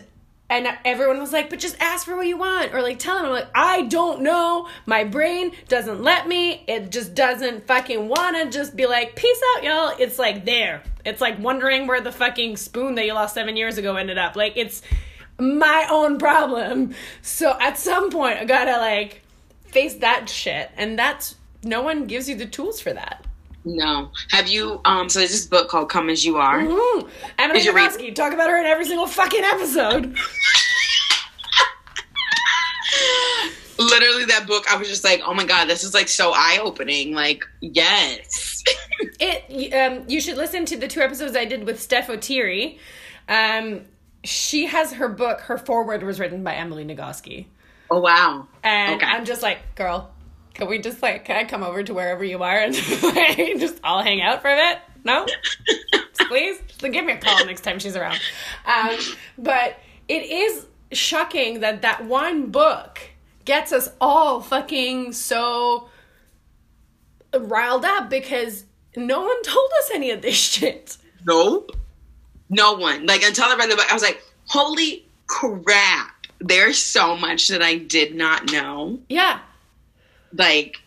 and 0.49 0.67
everyone 0.83 1.19
was 1.19 1.31
like, 1.31 1.49
but 1.49 1.59
just 1.59 1.79
ask 1.79 2.05
for 2.05 2.15
what 2.15 2.25
you 2.25 2.37
want. 2.37 2.73
Or 2.73 2.81
like 2.81 2.97
tell 2.97 3.17
them, 3.17 3.25
I'm 3.25 3.31
like, 3.31 3.49
I 3.53 3.83
don't 3.83 4.21
know. 4.21 4.67
My 4.85 5.03
brain 5.03 5.51
doesn't 5.67 6.01
let 6.01 6.27
me. 6.27 6.63
It 6.67 6.91
just 6.91 7.13
doesn't 7.13 7.67
fucking 7.67 8.07
wanna 8.07 8.49
just 8.49 8.75
be 8.75 8.87
like, 8.87 9.15
peace 9.15 9.41
out, 9.55 9.63
y'all. 9.63 9.95
It's 9.99 10.17
like 10.17 10.45
there. 10.45 10.83
It's 11.05 11.21
like 11.21 11.37
wondering 11.39 11.85
where 11.85 12.01
the 12.01 12.11
fucking 12.11 12.57
spoon 12.57 12.95
that 12.95 13.05
you 13.05 13.13
lost 13.13 13.35
seven 13.35 13.55
years 13.55 13.77
ago 13.77 13.95
ended 13.95 14.17
up. 14.17 14.35
Like 14.35 14.53
it's 14.55 14.81
my 15.39 15.87
own 15.89 16.17
problem. 16.17 16.95
So 17.21 17.55
at 17.59 17.77
some 17.77 18.09
point 18.09 18.39
I 18.39 18.45
gotta 18.45 18.77
like 18.77 19.21
face 19.65 19.95
that 19.95 20.29
shit. 20.29 20.71
And 20.75 20.97
that's 20.97 21.35
no 21.63 21.81
one 21.81 22.07
gives 22.07 22.27
you 22.27 22.35
the 22.35 22.45
tools 22.47 22.81
for 22.81 22.93
that. 22.93 23.25
No. 23.75 24.09
Have 24.29 24.47
you? 24.47 24.81
Um. 24.83 25.09
So 25.09 25.19
there's 25.19 25.31
this 25.31 25.45
book 25.45 25.69
called 25.69 25.89
"Come 25.89 26.09
as 26.09 26.25
You 26.25 26.37
Are." 26.37 26.61
Mm-hmm. 26.61 27.07
Emily 27.37 27.61
Nagoski. 27.61 28.15
Talk 28.15 28.33
about 28.33 28.49
her 28.49 28.57
in 28.59 28.65
every 28.65 28.85
single 28.85 29.05
fucking 29.05 29.43
episode. 29.43 30.05
Literally, 33.77 34.25
that 34.25 34.45
book. 34.47 34.65
I 34.69 34.75
was 34.77 34.87
just 34.87 35.03
like, 35.03 35.21
"Oh 35.23 35.35
my 35.35 35.45
god, 35.45 35.69
this 35.69 35.83
is 35.83 35.93
like 35.93 36.07
so 36.07 36.31
eye 36.33 36.57
opening." 36.61 37.13
Like, 37.13 37.45
yes. 37.61 38.63
it. 39.19 39.73
Um. 39.73 40.05
You 40.07 40.19
should 40.19 40.37
listen 40.37 40.65
to 40.65 40.75
the 40.75 40.87
two 40.87 41.01
episodes 41.01 41.35
I 41.35 41.45
did 41.45 41.65
with 41.65 41.79
Steph 41.79 42.07
Auteri. 42.07 42.79
Um. 43.27 43.81
She 44.23 44.65
has 44.65 44.93
her 44.93 45.07
book. 45.07 45.41
Her 45.41 45.59
forward 45.59 46.01
was 46.03 46.19
written 46.19 46.43
by 46.43 46.55
Emily 46.55 46.83
Nagoski. 46.83 47.45
Oh 47.91 47.99
wow! 47.99 48.47
And 48.63 48.95
okay. 48.95 49.05
I'm 49.05 49.25
just 49.25 49.43
like, 49.43 49.75
girl, 49.75 50.11
can 50.59 50.67
we 50.67 50.77
just 50.77 51.01
like, 51.01 51.23
can 51.23 51.37
I 51.37 51.45
come 51.45 51.63
over 51.63 51.83
to 51.83 51.93
wherever 51.93 52.21
you 52.21 52.43
are 52.43 52.57
and 52.57 52.73
just 53.59 53.79
all 53.81 54.03
hang 54.03 54.21
out 54.21 54.41
for 54.41 54.49
a 54.49 54.55
bit? 54.57 54.79
No? 55.05 55.25
Please? 56.27 56.59
Then 56.79 56.91
give 56.91 57.05
me 57.05 57.13
a 57.13 57.17
call 57.17 57.45
next 57.45 57.61
time 57.61 57.79
she's 57.79 57.95
around. 57.95 58.19
Um, 58.65 58.97
but 59.37 59.77
it 60.09 60.23
is 60.23 60.65
shocking 60.91 61.61
that 61.61 61.81
that 61.83 62.03
one 62.03 62.47
book 62.51 62.99
gets 63.45 63.71
us 63.71 63.89
all 64.01 64.41
fucking 64.41 65.13
so 65.13 65.87
riled 67.33 67.85
up 67.85 68.09
because 68.09 68.65
no 68.97 69.21
one 69.21 69.41
told 69.43 69.71
us 69.79 69.91
any 69.93 70.11
of 70.11 70.21
this 70.21 70.35
shit. 70.35 70.97
No. 71.25 71.67
No 72.49 72.73
one. 72.73 73.05
Like 73.05 73.23
until 73.23 73.45
I 73.45 73.55
read 73.55 73.71
the 73.71 73.77
book, 73.77 73.89
I 73.89 73.93
was 73.93 74.03
like, 74.03 74.21
holy 74.45 75.07
crap. 75.27 76.15
There's 76.41 76.81
so 76.81 77.15
much 77.15 77.47
that 77.47 77.61
I 77.61 77.77
did 77.77 78.13
not 78.13 78.51
know. 78.51 78.99
Yeah 79.07 79.39
like 80.33 80.77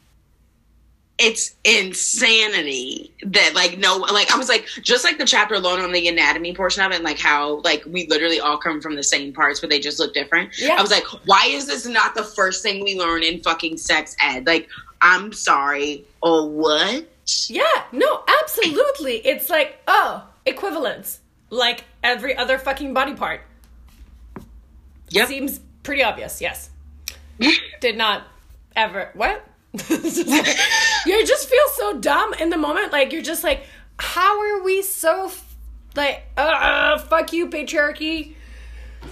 it's 1.19 1.55
insanity 1.65 3.13
that 3.23 3.53
like 3.55 3.79
no 3.79 3.97
like 3.97 4.33
i 4.33 4.37
was 4.37 4.49
like 4.49 4.67
just 4.83 5.05
like 5.05 5.19
the 5.19 5.25
chapter 5.25 5.55
alone 5.55 5.81
on 5.81 5.93
the 5.93 6.09
anatomy 6.09 6.55
portion 6.55 6.83
of 6.83 6.91
it 6.91 6.97
and 6.97 7.05
like 7.05 7.19
how 7.19 7.61
like 7.61 7.85
we 7.87 8.07
literally 8.09 8.41
all 8.41 8.57
come 8.57 8.81
from 8.81 8.97
the 8.97 9.03
same 9.03 9.33
parts 9.33 9.61
but 9.61 9.71
they 9.71 9.79
just 9.79 10.01
look 10.01 10.13
different. 10.15 10.51
Yeah. 10.59 10.77
i 10.79 10.83
was 10.83 10.91
like 10.91 11.05
why 11.27 11.47
is 11.49 11.67
this 11.67 11.87
not 11.87 12.15
the 12.15 12.25
first 12.25 12.63
thing 12.63 12.83
we 12.83 12.99
learn 12.99 13.23
in 13.23 13.41
fucking 13.41 13.77
sex 13.77 14.17
ed? 14.21 14.47
Like 14.47 14.69
i'm 15.01 15.33
sorry. 15.33 16.05
Or 16.23 16.49
what? 16.49 17.07
Yeah. 17.49 17.85
No 17.93 18.25
absolutely. 18.43 19.17
It's 19.19 19.49
like 19.51 19.79
oh 19.87 20.27
equivalence. 20.47 21.21
Like 21.51 21.85
every 22.03 22.37
other 22.37 22.59
fucking 22.59 22.95
body 22.95 23.15
part. 23.15 23.43
Yeah. 25.11 25.27
seems 25.27 25.61
pretty 25.83 26.03
obvious. 26.03 26.41
Yes. 26.41 26.71
Did 27.81 27.97
not 27.97 28.25
ever. 28.77 29.11
What? 29.15 29.47
you 29.89 31.27
just 31.27 31.49
feel 31.49 31.69
so 31.75 31.99
dumb 31.99 32.35
in 32.35 32.51
the 32.51 32.59
moment. 32.59 32.93
Like 32.93 33.13
you're 33.13 33.23
just 33.23 33.43
like, 33.43 33.65
how 33.99 34.41
are 34.41 34.63
we 34.63 34.83
so 34.83 35.31
like, 35.95 36.25
uh, 36.37 36.99
fuck 36.99 37.33
you, 37.33 37.49
patriarchy. 37.49 38.35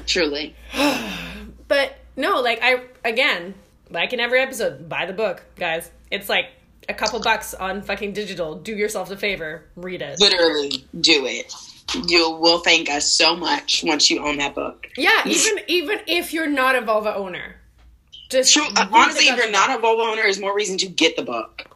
Truly. 0.06 0.54
but 1.68 1.96
no, 2.16 2.40
like 2.40 2.60
I 2.62 2.84
again, 3.04 3.54
like 3.90 4.12
in 4.12 4.20
every 4.20 4.40
episode, 4.40 4.88
buy 4.88 5.06
the 5.06 5.12
book, 5.12 5.42
guys. 5.56 5.90
It's 6.10 6.28
like 6.28 6.46
a 6.88 6.94
couple 6.94 7.20
bucks 7.20 7.54
on 7.54 7.82
fucking 7.82 8.12
digital. 8.12 8.56
Do 8.56 8.74
yourself 8.74 9.10
a 9.10 9.16
favor, 9.16 9.64
read 9.76 10.02
it. 10.02 10.20
Literally, 10.20 10.84
do 11.00 11.26
it. 11.26 11.52
You 12.06 12.30
will 12.30 12.60
thank 12.60 12.88
us 12.88 13.10
so 13.10 13.34
much 13.34 13.82
once 13.84 14.10
you 14.10 14.24
own 14.24 14.38
that 14.38 14.54
book. 14.54 14.86
Yeah, 14.96 15.26
even 15.26 15.60
even 15.66 16.00
if 16.06 16.32
you're 16.32 16.48
not 16.48 16.76
a 16.76 16.80
vulva 16.80 17.14
owner, 17.14 17.56
just 18.30 18.52
True, 18.54 18.66
honestly, 18.76 19.26
if 19.26 19.36
you're 19.36 19.50
not 19.50 19.76
a 19.76 19.80
vulva 19.80 20.02
owner, 20.02 20.22
is 20.22 20.40
more 20.40 20.54
reason 20.54 20.78
to 20.78 20.86
get 20.86 21.16
the 21.16 21.22
book 21.22 21.66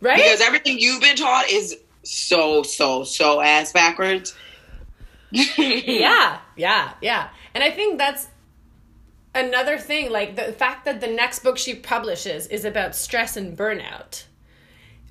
right. 0.00 0.16
because 0.16 0.40
everything 0.40 0.78
you've 0.78 1.00
been 1.00 1.16
taught 1.16 1.50
is 1.50 1.76
so 2.02 2.62
so 2.62 3.04
so 3.04 3.40
ass 3.40 3.72
backwards. 3.72 4.34
yeah, 5.30 6.38
yeah, 6.56 6.92
yeah. 7.00 7.28
And 7.54 7.64
I 7.64 7.70
think 7.70 7.98
that's 7.98 8.28
another 9.34 9.78
thing. 9.78 10.10
Like 10.10 10.36
the 10.36 10.52
fact 10.52 10.84
that 10.84 11.00
the 11.00 11.08
next 11.08 11.40
book 11.40 11.58
she 11.58 11.74
publishes 11.74 12.46
is 12.46 12.64
about 12.64 12.94
stress 12.94 13.36
and 13.36 13.56
burnout, 13.56 14.24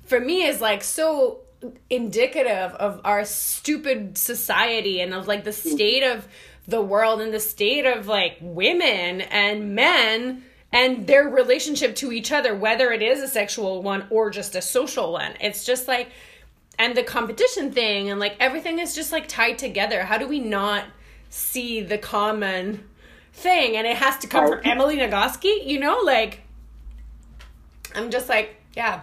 for 0.04 0.18
me, 0.18 0.44
is 0.44 0.60
like 0.60 0.82
so 0.82 1.40
indicative 1.90 2.72
of 2.74 3.00
our 3.04 3.24
stupid 3.24 4.16
society 4.18 5.00
and 5.00 5.14
of 5.14 5.26
like 5.26 5.44
the 5.44 5.52
state 5.52 6.02
of 6.02 6.26
the 6.66 6.80
world 6.80 7.20
and 7.20 7.32
the 7.32 7.40
state 7.40 7.86
of 7.86 8.06
like 8.06 8.36
women 8.40 9.20
and 9.20 9.74
men 9.74 10.42
and 10.74 11.06
their 11.06 11.28
relationship 11.28 11.94
to 11.94 12.10
each 12.10 12.32
other, 12.32 12.52
whether 12.52 12.90
it 12.90 13.00
is 13.00 13.22
a 13.22 13.28
sexual 13.28 13.80
one 13.80 14.06
or 14.10 14.28
just 14.28 14.56
a 14.56 14.60
social 14.60 15.12
one. 15.12 15.34
It's 15.40 15.64
just 15.64 15.86
like, 15.86 16.10
and 16.80 16.96
the 16.96 17.04
competition 17.04 17.70
thing 17.70 18.10
and 18.10 18.18
like 18.18 18.34
everything 18.40 18.80
is 18.80 18.92
just 18.92 19.12
like 19.12 19.28
tied 19.28 19.56
together. 19.56 20.02
How 20.02 20.18
do 20.18 20.26
we 20.26 20.40
not 20.40 20.84
see 21.30 21.80
the 21.80 21.96
common 21.96 22.82
thing? 23.32 23.76
And 23.76 23.86
it 23.86 23.96
has 23.96 24.18
to 24.18 24.26
come 24.26 24.48
from 24.48 24.58
oh. 24.64 24.68
Emily 24.68 24.96
Nagoski, 24.96 25.64
you 25.64 25.78
know? 25.78 26.00
Like, 26.04 26.40
I'm 27.94 28.10
just 28.10 28.28
like, 28.28 28.56
yeah. 28.76 29.02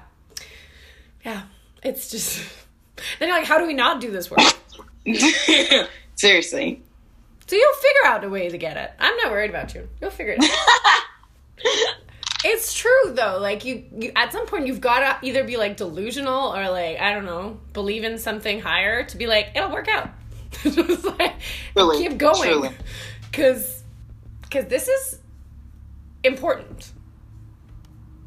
Yeah. 1.24 1.44
It's 1.82 2.12
just. 2.12 2.44
Then 3.18 3.30
you're 3.30 3.38
like, 3.38 3.48
how 3.48 3.58
do 3.58 3.66
we 3.66 3.74
not 3.74 4.00
do 4.00 4.12
this 4.12 4.30
work? 4.30 4.42
Seriously. 6.16 6.84
So 7.48 7.56
you'll 7.56 7.74
figure 7.74 8.06
out 8.06 8.24
a 8.24 8.30
way 8.30 8.48
to 8.48 8.58
get 8.60 8.78
it. 8.78 8.92
I'm 9.00 9.16
not 9.18 9.32
worried 9.32 9.50
about 9.50 9.74
you. 9.74 9.90
You'll 10.00 10.12
figure 10.12 10.36
it 10.38 10.44
out. 10.44 11.04
it's 12.46 12.74
true 12.74 13.14
though. 13.14 13.38
Like 13.40 13.66
you, 13.66 13.86
you 13.98 14.12
at 14.16 14.32
some 14.32 14.46
point 14.48 14.68
you've 14.68 14.82
got 14.82 15.22
to 15.22 15.28
either 15.28 15.44
be 15.44 15.58
like 15.58 15.78
delusional 15.78 16.56
or 16.56 16.70
like 16.70 17.00
I 17.00 17.14
don't 17.14 17.26
know, 17.26 17.60
believe 17.74 18.04
in 18.04 18.18
something 18.18 18.60
higher 18.62 19.04
to 19.06 19.18
be 19.18 19.28
like 19.28 19.50
it'll 19.56 19.72
work 19.72 19.88
out. 19.88 20.10
Just 20.64 21.04
like, 21.06 21.34
Truly, 21.74 22.08
keep 22.10 22.18
going 22.18 22.74
because 23.32 23.84
because 24.44 24.66
this 24.66 24.88
is 24.88 25.20
important. 26.24 26.92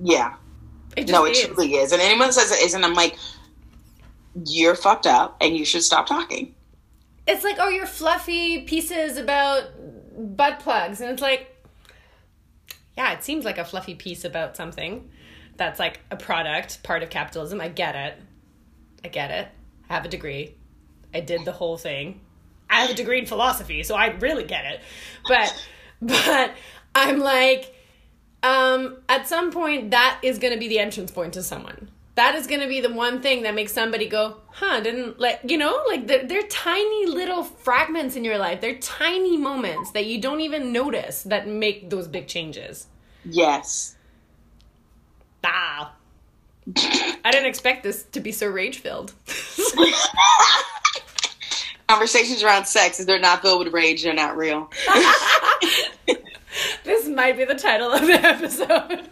Yeah. 0.03 0.35
It 0.97 1.03
just 1.03 1.13
No, 1.13 1.25
it 1.27 1.33
is. 1.37 1.47
truly 1.47 1.75
is. 1.75 1.93
And 1.93 2.01
anyone 2.01 2.33
says 2.33 2.51
it 2.53 2.63
isn't, 2.65 2.83
I'm 2.85 2.95
like, 2.95 3.17
you're 4.47 4.75
fucked 4.75 5.07
up 5.07 5.37
and 5.41 5.57
you 5.57 5.65
should 5.65 5.83
stop 5.83 6.07
talking. 6.07 6.55
it's 7.27 7.45
like 7.45 7.57
oh 7.61 7.69
you're 7.69 7.87
fluffy 7.87 8.63
pieces 8.63 9.17
about 9.17 9.65
butt 10.37 10.61
plugs 10.61 11.01
and 11.01 11.11
it's 11.11 11.23
like 11.23 11.54
yeah 12.97 13.13
it 13.13 13.25
seems 13.25 13.45
like 13.45 13.59
a 13.59 13.65
fluffy 13.65 13.95
piece 13.95 14.25
about 14.25 14.57
something 14.57 15.11
that's 15.57 15.79
like 15.79 16.01
a 16.11 16.17
product 16.17 16.83
part 16.83 17.03
of 17.03 17.11
capitalism. 17.11 17.61
I 17.61 17.69
get 17.69 17.95
it. 17.95 18.19
I 19.05 19.09
get 19.09 19.31
it. 19.31 19.49
I 19.89 19.95
have 19.95 20.05
a 20.05 20.09
degree. 20.09 20.55
I 21.15 21.21
did 21.21 21.45
the 21.45 21.53
whole 21.53 21.77
thing. 21.77 22.21
I 22.69 22.81
have 22.81 22.91
a 22.91 22.95
degree 22.95 23.19
in 23.19 23.27
philosophy 23.27 23.83
so 23.83 23.95
i 23.95 24.07
really 24.07 24.45
get 24.45 24.65
it. 24.65 24.81
But 25.29 25.67
but 26.03 26.53
i'm 26.95 27.19
like 27.19 27.75
um 28.43 28.99
at 29.09 29.27
some 29.27 29.51
point 29.51 29.93
that 29.93 30.19
is 30.23 30.39
going 30.39 30.53
to 30.53 30.59
be 30.59 30.69
the 30.69 30.79
entrance 30.79 31.11
point 31.11 31.35
to 31.35 31.43
someone 31.43 31.89
that 32.17 32.35
is 32.37 32.47
going 32.47 32.61
to 32.61 32.69
be 32.69 32.81
the 32.81 32.93
one 32.93 33.21
thing 33.21 33.43
that 33.43 33.55
makes 33.55 33.73
somebody 33.73 34.07
go 34.09 34.37
huh 34.51 34.81
didn't 34.81 35.19
like 35.19 35.41
you 35.45 35.57
know 35.59 35.83
like 35.89 36.07
they're, 36.07 36.27
they're 36.27 36.47
tiny 36.49 37.07
little 37.07 37.43
fragments 37.43 38.17
in 38.17 38.25
your 38.25 38.39
life 38.39 38.61
they're 38.61 38.79
tiny 38.79 39.37
moments 39.37 39.91
that 39.93 40.07
you 40.07 40.21
don't 40.21 40.41
even 40.41 40.73
notice 40.73 41.23
that 41.25 41.47
make 41.49 41.91
those 41.91 42.07
big 42.09 42.27
changes 42.27 42.87
Yes. 43.25 43.97
ah 45.45 45.93
i 46.77 47.31
didn't 47.31 47.47
expect 47.47 47.83
this 47.83 48.05
to 48.05 48.21
be 48.21 48.33
so 48.33 48.47
rage 48.49 48.79
filled 48.79 49.13
Conversations 51.87 52.43
around 52.43 52.65
sex, 52.65 52.99
if 52.99 53.07
they're 53.07 53.19
not 53.21 53.43
filled 53.43 53.63
with 53.63 53.75
rage, 53.75 54.03
they're 54.03 54.15
not 54.15 54.39
real. 54.39 54.71
this 56.85 57.07
might 57.09 57.37
be 57.37 57.45
the 57.45 57.55
title 57.55 57.93
of 57.93 58.07
the 58.07 58.15
episode. 58.15 59.07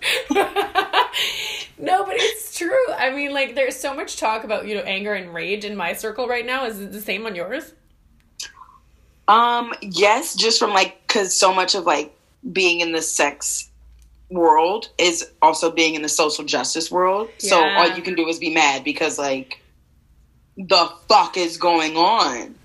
No, 1.82 2.04
but 2.04 2.14
it's 2.16 2.56
true. 2.56 2.92
I 2.96 3.10
mean, 3.10 3.32
like, 3.32 3.54
there's 3.54 3.76
so 3.76 3.94
much 3.94 4.16
talk 4.16 4.44
about, 4.44 4.66
you 4.66 4.74
know, 4.74 4.82
anger 4.82 5.14
and 5.14 5.34
rage 5.34 5.64
in 5.64 5.76
my 5.76 5.92
circle 5.92 6.28
right 6.28 6.46
now. 6.46 6.64
Is 6.66 6.80
it 6.80 6.92
the 6.92 7.00
same 7.00 7.26
on 7.26 7.34
yours? 7.34 7.74
Um, 9.26 9.72
yes, 9.82 10.34
just 10.34 10.58
from 10.58 10.70
like, 10.70 11.06
because 11.06 11.36
so 11.36 11.52
much 11.52 11.74
of 11.74 11.84
like 11.84 12.14
being 12.52 12.80
in 12.80 12.92
the 12.92 13.02
sex 13.02 13.68
world 14.30 14.88
is 14.96 15.30
also 15.42 15.70
being 15.70 15.94
in 15.94 16.02
the 16.02 16.08
social 16.08 16.44
justice 16.44 16.90
world. 16.90 17.28
So 17.38 17.62
all 17.62 17.96
you 17.96 18.02
can 18.02 18.14
do 18.14 18.28
is 18.28 18.38
be 18.38 18.54
mad 18.54 18.84
because 18.84 19.18
like, 19.18 19.60
the 20.56 20.90
fuck 21.08 21.36
is 21.36 21.56
going 21.56 21.96
on? 21.96 22.54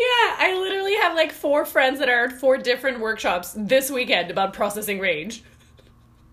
Yeah, 0.00 0.36
I 0.38 0.58
literally 0.58 0.94
have 0.94 1.14
like 1.14 1.30
four 1.30 1.66
friends 1.66 1.98
that 1.98 2.08
are 2.08 2.24
at 2.24 2.32
four 2.32 2.56
different 2.56 3.00
workshops 3.00 3.54
this 3.54 3.90
weekend 3.90 4.30
about 4.30 4.54
processing 4.54 4.98
rage. 4.98 5.42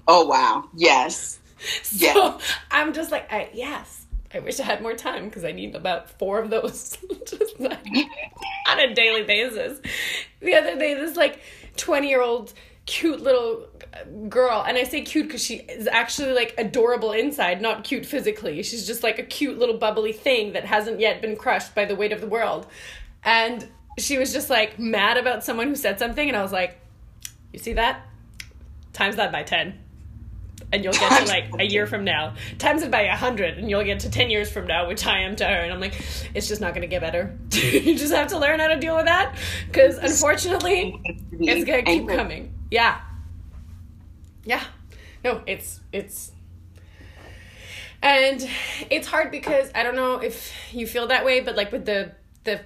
Oh 0.08 0.26
wow, 0.26 0.70
yes. 0.76 1.40
So 1.82 2.06
Yeah. 2.06 2.38
I'm 2.70 2.94
just 2.94 3.12
like, 3.12 3.32
I, 3.34 3.50
yes, 3.52 4.06
I 4.32 4.40
wish 4.40 4.60
I 4.60 4.64
had 4.64 4.82
more 4.82 4.94
time 4.94 5.26
because 5.26 5.44
I 5.44 5.52
need 5.52 5.74
about 5.74 6.08
four 6.20 6.40
of 6.40 6.52
those 6.52 6.98
just 7.26 7.60
like, 7.60 7.86
on 8.68 8.80
a 8.80 8.94
daily 8.94 9.24
basis. 9.24 9.80
The 10.40 10.54
other 10.54 10.78
day, 10.78 10.94
this 10.94 11.18
like 11.18 11.42
20 11.78 12.08
year 12.10 12.22
old 12.22 12.54
cute 12.86 13.22
little 13.22 13.68
girl, 14.30 14.64
and 14.68 14.78
I 14.78 14.84
say 14.84 15.02
cute 15.02 15.28
because 15.28 15.44
she 15.44 15.56
is 15.56 15.88
actually 15.88 16.34
like 16.34 16.54
adorable 16.60 17.12
inside, 17.12 17.60
not 17.60 17.84
cute 17.84 18.06
physically. 18.06 18.62
She's 18.62 18.86
just 18.86 19.02
like 19.02 19.18
a 19.18 19.24
cute 19.24 19.58
little 19.58 19.78
bubbly 19.78 20.14
thing 20.14 20.54
that 20.54 20.64
hasn't 20.64 21.00
yet 21.00 21.22
been 21.22 21.36
crushed 21.36 21.74
by 21.74 21.86
the 21.86 21.96
weight 21.96 22.12
of 22.12 22.22
the 22.22 22.28
world. 22.28 22.68
And 23.24 23.68
she 23.98 24.20
was 24.20 24.32
just 24.32 24.50
like 24.50 24.78
mad 24.78 25.18
about 25.18 25.44
someone 25.44 25.68
who 25.70 25.76
said 25.76 25.98
something, 25.98 26.28
and 26.28 26.38
I 26.38 26.44
was 26.44 26.52
like, 26.52 26.80
you 27.52 27.58
see 27.58 27.74
that? 27.74 28.06
Times 28.94 29.16
that 29.16 29.32
by 29.32 29.42
10 29.42 29.87
and 30.72 30.84
you'll 30.84 30.94
get 30.94 31.26
to 31.26 31.28
like 31.28 31.46
a 31.60 31.64
year 31.64 31.88
from 31.88 32.04
now. 32.04 32.36
Times 32.58 32.84
it 32.84 32.92
by 32.92 33.02
a 33.02 33.16
hundred, 33.16 33.58
and 33.58 33.70
you'll 33.70 33.84
get 33.84 34.02
to 34.02 34.10
ten 34.10 34.30
years 34.30 34.50
from 34.52 34.68
now, 34.68 34.88
which 34.88 35.06
I 35.06 35.20
am 35.20 35.36
to 35.38 35.46
her. 35.46 35.62
And 35.62 35.72
I'm 35.72 35.80
like, 35.80 36.02
it's 36.34 36.48
just 36.48 36.62
not 36.62 36.74
going 36.74 36.82
to 36.82 36.88
get 36.88 37.02
better. 37.02 37.38
you 37.52 37.98
just 37.98 38.14
have 38.14 38.28
to 38.28 38.40
learn 38.40 38.60
how 38.60 38.68
to 38.68 38.80
deal 38.80 38.96
with 38.96 39.06
that, 39.06 39.38
because 39.68 39.98
unfortunately, 39.98 41.00
it's 41.32 41.66
going 41.66 41.86
to 41.86 41.92
keep 41.92 42.08
coming. 42.08 42.54
Yeah, 42.70 43.00
yeah. 44.46 44.64
No, 45.24 45.42
it's 45.46 45.80
it's. 45.92 46.32
And 48.00 48.48
it's 48.92 49.08
hard 49.08 49.32
because 49.32 49.72
I 49.74 49.82
don't 49.82 49.96
know 49.96 50.20
if 50.20 50.54
you 50.72 50.86
feel 50.86 51.08
that 51.08 51.26
way, 51.26 51.40
but 51.40 51.56
like 51.56 51.72
with 51.72 51.86
the 51.86 52.12
the 52.44 52.62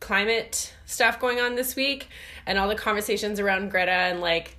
climate 0.00 0.74
stuff 0.84 1.18
going 1.18 1.40
on 1.40 1.54
this 1.54 1.76
week 1.76 2.08
and 2.46 2.58
all 2.58 2.68
the 2.68 2.74
conversations 2.74 3.40
around 3.40 3.70
Greta 3.70 3.90
and 3.90 4.20
like 4.20 4.53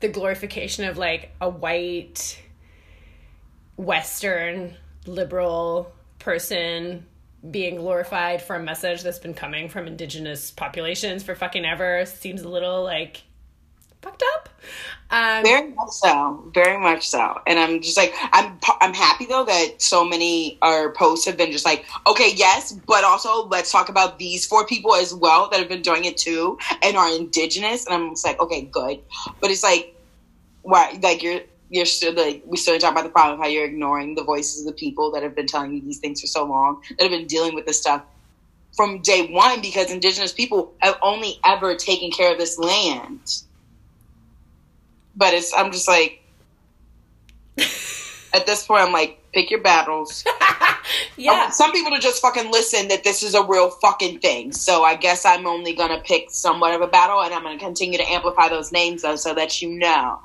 the 0.00 0.08
glorification 0.08 0.84
of 0.84 0.98
like 0.98 1.30
a 1.40 1.48
white 1.48 2.40
western 3.76 4.74
liberal 5.06 5.92
person 6.18 7.06
being 7.50 7.76
glorified 7.76 8.42
for 8.42 8.56
a 8.56 8.62
message 8.62 9.02
that's 9.02 9.18
been 9.18 9.34
coming 9.34 9.68
from 9.68 9.86
indigenous 9.86 10.50
populations 10.50 11.22
for 11.22 11.34
fucking 11.34 11.64
ever 11.64 12.04
seems 12.06 12.42
a 12.42 12.48
little 12.48 12.82
like 12.82 13.22
fucked 14.06 14.22
up 14.34 14.48
um 15.10 15.42
Very 15.44 15.68
much 15.70 15.90
so, 15.90 16.50
very 16.52 16.78
much 16.78 17.08
so, 17.08 17.40
and 17.46 17.58
I'm 17.58 17.80
just 17.80 17.96
like 17.96 18.12
I'm. 18.32 18.58
I'm 18.80 18.92
happy 18.92 19.26
though 19.26 19.44
that 19.44 19.80
so 19.80 20.04
many 20.04 20.58
our 20.62 20.92
posts 20.92 21.26
have 21.26 21.36
been 21.36 21.52
just 21.52 21.64
like, 21.64 21.84
okay, 22.08 22.32
yes, 22.34 22.72
but 22.72 23.04
also 23.04 23.46
let's 23.46 23.70
talk 23.70 23.88
about 23.88 24.18
these 24.18 24.44
four 24.46 24.66
people 24.66 24.96
as 24.96 25.14
well 25.14 25.48
that 25.50 25.60
have 25.60 25.68
been 25.68 25.82
doing 25.82 26.04
it 26.06 26.16
too 26.16 26.58
and 26.82 26.96
are 26.96 27.14
indigenous, 27.14 27.86
and 27.86 27.94
I'm 27.94 28.10
just 28.10 28.26
like, 28.26 28.40
okay, 28.40 28.62
good, 28.62 28.98
but 29.40 29.52
it's 29.52 29.62
like, 29.62 29.94
why? 30.62 30.98
Like 31.00 31.22
you're 31.22 31.42
you're 31.70 31.86
still 31.86 32.14
like 32.14 32.42
we 32.44 32.56
still 32.56 32.76
talk 32.78 32.90
about 32.90 33.04
the 33.04 33.10
problem 33.10 33.38
of 33.38 33.44
how 33.44 33.48
you're 33.48 33.64
ignoring 33.64 34.16
the 34.16 34.24
voices 34.24 34.60
of 34.60 34.66
the 34.66 34.72
people 34.72 35.12
that 35.12 35.22
have 35.22 35.36
been 35.36 35.46
telling 35.46 35.72
you 35.72 35.80
these 35.82 36.00
things 36.00 36.20
for 36.20 36.26
so 36.26 36.44
long 36.44 36.82
that 36.90 37.02
have 37.02 37.10
been 37.12 37.28
dealing 37.28 37.54
with 37.54 37.66
this 37.66 37.80
stuff 37.80 38.02
from 38.76 39.00
day 39.02 39.28
one 39.30 39.60
because 39.60 39.92
indigenous 39.92 40.32
people 40.32 40.74
have 40.80 40.96
only 41.00 41.38
ever 41.44 41.76
taken 41.76 42.10
care 42.10 42.32
of 42.32 42.38
this 42.38 42.58
land 42.58 43.20
but 45.16 45.34
it's 45.34 45.52
I'm 45.56 45.72
just 45.72 45.88
like 45.88 46.22
at 48.34 48.46
this 48.46 48.66
point 48.66 48.82
I'm 48.82 48.92
like 48.92 49.18
pick 49.32 49.50
your 49.50 49.60
battles. 49.60 50.24
yeah 51.16 51.46
oh, 51.48 51.50
Some 51.52 51.72
people 51.72 51.92
to 51.92 51.98
just 51.98 52.22
fucking 52.22 52.50
listen 52.50 52.88
that 52.88 53.04
this 53.04 53.22
is 53.22 53.34
a 53.34 53.42
real 53.44 53.70
fucking 53.70 54.20
thing. 54.20 54.52
So 54.52 54.82
I 54.82 54.94
guess 54.94 55.24
I'm 55.24 55.46
only 55.46 55.74
gonna 55.74 56.00
pick 56.00 56.30
somewhat 56.30 56.74
of 56.74 56.80
a 56.80 56.86
battle 56.86 57.20
and 57.22 57.34
I'm 57.34 57.42
gonna 57.42 57.58
continue 57.58 57.98
to 57.98 58.08
amplify 58.08 58.48
those 58.48 58.72
names 58.72 59.02
though 59.02 59.16
so 59.16 59.34
that 59.34 59.60
you 59.60 59.70
know. 59.70 60.20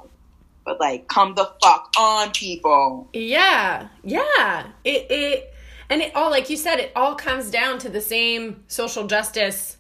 but 0.66 0.80
like 0.80 1.08
come 1.08 1.36
the 1.36 1.52
fuck 1.62 1.92
on 2.00 2.32
people. 2.32 3.10
Yeah, 3.14 3.88
yeah. 4.04 4.68
It 4.84 5.08
it 5.10 5.54
and 5.90 6.02
it 6.02 6.16
all 6.16 6.30
like 6.30 6.50
you 6.50 6.58
said, 6.58 6.80
it 6.80 6.92
all 6.96 7.16
comes 7.16 7.50
down 7.50 7.80
to 7.80 7.90
the 7.90 8.02
same 8.02 8.64
social 8.68 9.08
justice 9.08 9.78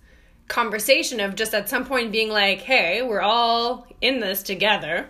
conversation 0.51 1.21
of 1.21 1.33
just 1.35 1.53
at 1.53 1.69
some 1.69 1.85
point 1.85 2.11
being 2.11 2.29
like, 2.29 2.59
hey, 2.59 3.01
we're 3.01 3.21
all 3.21 3.87
in 4.01 4.19
this 4.19 4.43
together, 4.43 5.07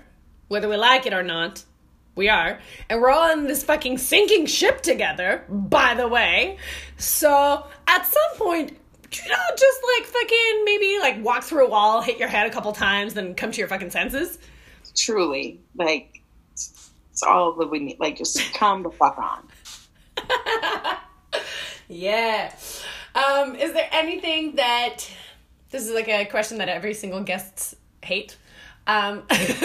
whether 0.47 0.69
we 0.69 0.77
like 0.77 1.05
it 1.05 1.13
or 1.13 1.23
not. 1.23 1.65
We 2.15 2.29
are. 2.29 2.59
And 2.89 3.01
we're 3.01 3.09
all 3.09 3.31
in 3.31 3.47
this 3.47 3.63
fucking 3.63 3.97
sinking 3.97 4.45
ship 4.45 4.81
together, 4.81 5.43
by 5.49 5.95
the 5.95 6.07
way. 6.07 6.57
So 6.97 7.65
at 7.87 8.05
some 8.05 8.37
point, 8.37 8.77
you 9.13 9.29
know, 9.29 9.37
just 9.57 9.79
like 9.97 10.05
fucking 10.05 10.61
maybe 10.63 10.99
like 10.99 11.23
walk 11.23 11.43
through 11.43 11.65
a 11.65 11.69
wall, 11.69 12.01
hit 12.01 12.19
your 12.19 12.27
head 12.27 12.45
a 12.45 12.51
couple 12.51 12.71
times, 12.71 13.15
then 13.15 13.33
come 13.33 13.51
to 13.51 13.57
your 13.57 13.67
fucking 13.67 13.89
senses. 13.89 14.37
Truly. 14.95 15.59
Like, 15.75 16.21
it's, 16.51 16.91
it's 17.11 17.23
all 17.23 17.53
that 17.53 17.71
we 17.71 17.79
need. 17.79 17.99
Like, 17.99 18.17
just 18.17 18.53
come 18.53 18.83
the 18.83 18.91
fuck 18.91 19.17
on. 19.17 19.47
yeah. 21.87 22.53
Um, 23.15 23.55
is 23.55 23.73
there 23.73 23.89
anything 23.91 24.55
that 24.55 25.09
this 25.72 25.88
is 25.88 25.93
like 25.93 26.07
a 26.07 26.26
question 26.26 26.59
that 26.59 26.69
every 26.69 26.93
single 26.93 27.22
guest 27.22 27.76
hate? 28.03 28.38
Um, 28.88 29.24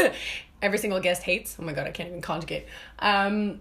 every 0.62 0.78
single 0.78 1.00
guest 1.00 1.22
hates. 1.22 1.56
Oh 1.58 1.62
my 1.62 1.72
god, 1.72 1.86
I 1.86 1.90
can't 1.90 2.08
even 2.08 2.22
conjugate. 2.22 2.66
Um, 2.98 3.60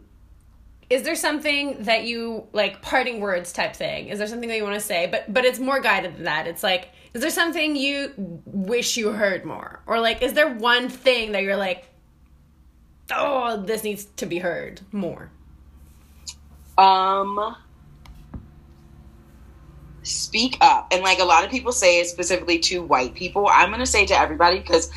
is 0.90 1.02
there 1.02 1.16
something 1.16 1.84
that 1.84 2.04
you 2.04 2.48
like 2.54 2.82
parting 2.82 3.20
words 3.20 3.52
type 3.52 3.76
thing? 3.76 4.10
Is 4.10 4.20
there 4.20 4.28
something 4.28 4.50
that 4.50 4.58
you 4.58 4.64
want 4.64 4.76
to 4.76 4.82
say? 4.82 5.08
But 5.08 5.34
but 5.34 5.46
it's 5.46 5.60
more 5.60 5.80
guided 5.80 6.18
than 6.18 6.24
that. 6.26 6.48
It's 6.48 6.64
like 6.64 6.90
is 7.14 7.22
there 7.22 7.32
something 7.32 7.76
you 7.76 8.14
wish 8.46 8.98
you 8.98 9.12
heard 9.12 9.46
more? 9.46 9.82
Or 9.88 10.00
like 10.00 10.22
is 10.22 10.34
there 10.34 10.54
one 10.54 10.90
thing 10.90 11.32
that 11.32 11.44
you're 11.44 11.56
like 11.56 11.86
oh, 13.12 13.64
this 13.64 13.84
needs 13.84 14.06
to 14.18 14.26
be 14.26 14.40
heard 14.40 14.82
more? 14.92 15.32
Um 16.78 17.56
speak 20.06 20.58
up. 20.62 20.88
And 20.92 21.04
like 21.04 21.20
a 21.20 21.26
lot 21.26 21.46
of 21.46 21.52
people 21.52 21.74
say 21.74 22.00
it 22.02 22.08
specifically 22.08 22.60
to 22.60 22.84
white 22.84 23.16
people. 23.16 23.50
I'm 23.52 23.70
going 23.70 23.82
to 23.82 23.88
say 23.88 24.06
to 24.08 24.20
everybody 24.20 24.60
because 24.60 24.90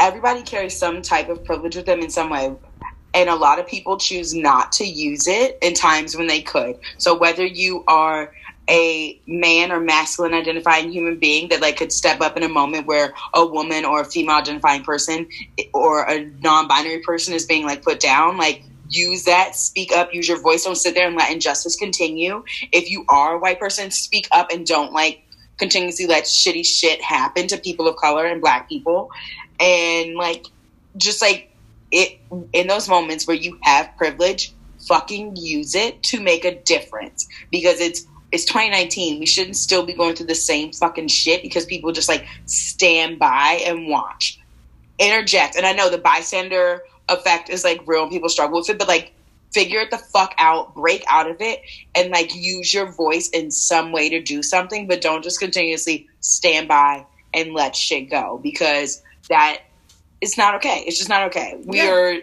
everybody 0.00 0.42
carries 0.42 0.78
some 0.78 1.02
type 1.02 1.28
of 1.30 1.44
privilege 1.44 1.76
with 1.76 1.86
them 1.86 2.00
in 2.00 2.10
some 2.10 2.30
way 2.30 2.54
and 3.14 3.28
a 3.28 3.34
lot 3.34 3.58
of 3.58 3.66
people 3.66 3.98
choose 3.98 4.34
not 4.34 4.72
to 4.72 4.84
use 4.84 5.26
it 5.26 5.58
in 5.62 5.74
times 5.74 6.16
when 6.16 6.26
they 6.26 6.40
could 6.40 6.76
so 6.98 7.18
whether 7.18 7.44
you 7.44 7.84
are 7.88 8.32
a 8.70 9.20
man 9.26 9.72
or 9.72 9.80
masculine 9.80 10.34
identifying 10.34 10.92
human 10.92 11.18
being 11.18 11.48
that 11.48 11.60
like 11.60 11.76
could 11.76 11.92
step 11.92 12.20
up 12.20 12.36
in 12.36 12.42
a 12.42 12.48
moment 12.48 12.86
where 12.86 13.12
a 13.34 13.44
woman 13.46 13.84
or 13.84 14.02
a 14.02 14.04
female 14.04 14.36
identifying 14.36 14.84
person 14.84 15.26
or 15.74 16.08
a 16.08 16.30
non-binary 16.40 17.00
person 17.00 17.34
is 17.34 17.46
being 17.46 17.64
like 17.64 17.82
put 17.82 17.98
down 18.00 18.36
like 18.36 18.62
use 18.88 19.24
that 19.24 19.54
speak 19.54 19.92
up 19.92 20.14
use 20.14 20.28
your 20.28 20.40
voice 20.40 20.64
don't 20.64 20.76
sit 20.76 20.94
there 20.94 21.06
and 21.06 21.16
let 21.16 21.32
injustice 21.32 21.76
continue. 21.76 22.44
If 22.72 22.90
you 22.90 23.04
are 23.08 23.34
a 23.34 23.38
white 23.38 23.60
person 23.60 23.90
speak 23.90 24.28
up 24.32 24.50
and 24.50 24.66
don't 24.66 24.92
like 24.92 25.24
continuously 25.58 26.06
let 26.06 26.24
shitty 26.24 26.64
shit 26.64 27.02
happen 27.02 27.48
to 27.48 27.58
people 27.58 27.86
of 27.88 27.96
color 27.96 28.26
and 28.26 28.40
black 28.40 28.68
people. 28.68 29.10
And 29.60 30.14
like 30.14 30.46
just 30.96 31.20
like 31.20 31.52
it 31.90 32.18
in 32.52 32.66
those 32.66 32.88
moments 32.88 33.26
where 33.26 33.36
you 33.36 33.58
have 33.62 33.90
privilege 33.96 34.54
fucking 34.86 35.36
use 35.36 35.74
it 35.74 36.02
to 36.04 36.20
make 36.20 36.44
a 36.44 36.60
difference. 36.62 37.28
Because 37.50 37.80
it's 37.80 38.06
it's 38.30 38.44
2019 38.44 39.20
we 39.20 39.26
shouldn't 39.26 39.56
still 39.56 39.86
be 39.86 39.94
going 39.94 40.14
through 40.14 40.26
the 40.26 40.34
same 40.34 40.70
fucking 40.72 41.08
shit 41.08 41.42
because 41.42 41.64
people 41.64 41.92
just 41.92 42.08
like 42.08 42.26
stand 42.46 43.18
by 43.18 43.60
and 43.66 43.88
watch. 43.88 44.40
Interject. 44.98 45.56
And 45.56 45.66
i 45.66 45.72
know 45.72 45.90
the 45.90 45.98
bystander 45.98 46.82
effect 47.08 47.48
is 47.48 47.64
like 47.64 47.80
real 47.86 48.02
and 48.02 48.10
people 48.10 48.28
struggle 48.28 48.58
with 48.58 48.70
it 48.70 48.78
but 48.78 48.88
like 48.88 49.12
figure 49.52 49.80
it 49.80 49.90
the 49.90 49.98
fuck 49.98 50.34
out 50.38 50.74
break 50.74 51.02
out 51.08 51.30
of 51.30 51.36
it 51.40 51.62
and 51.94 52.10
like 52.10 52.34
use 52.34 52.72
your 52.72 52.90
voice 52.92 53.28
in 53.30 53.50
some 53.50 53.92
way 53.92 54.08
to 54.08 54.20
do 54.20 54.42
something 54.42 54.86
but 54.86 55.00
don't 55.00 55.24
just 55.24 55.40
continuously 55.40 56.06
stand 56.20 56.68
by 56.68 57.04
and 57.34 57.54
let 57.54 57.74
shit 57.74 58.10
go 58.10 58.38
because 58.42 59.02
that 59.28 59.62
it's 60.20 60.36
not 60.36 60.56
okay. 60.56 60.84
It's 60.86 60.98
just 60.98 61.08
not 61.08 61.24
okay. 61.24 61.60
We 61.64 61.78
yeah. 61.78 61.90
are 61.90 62.14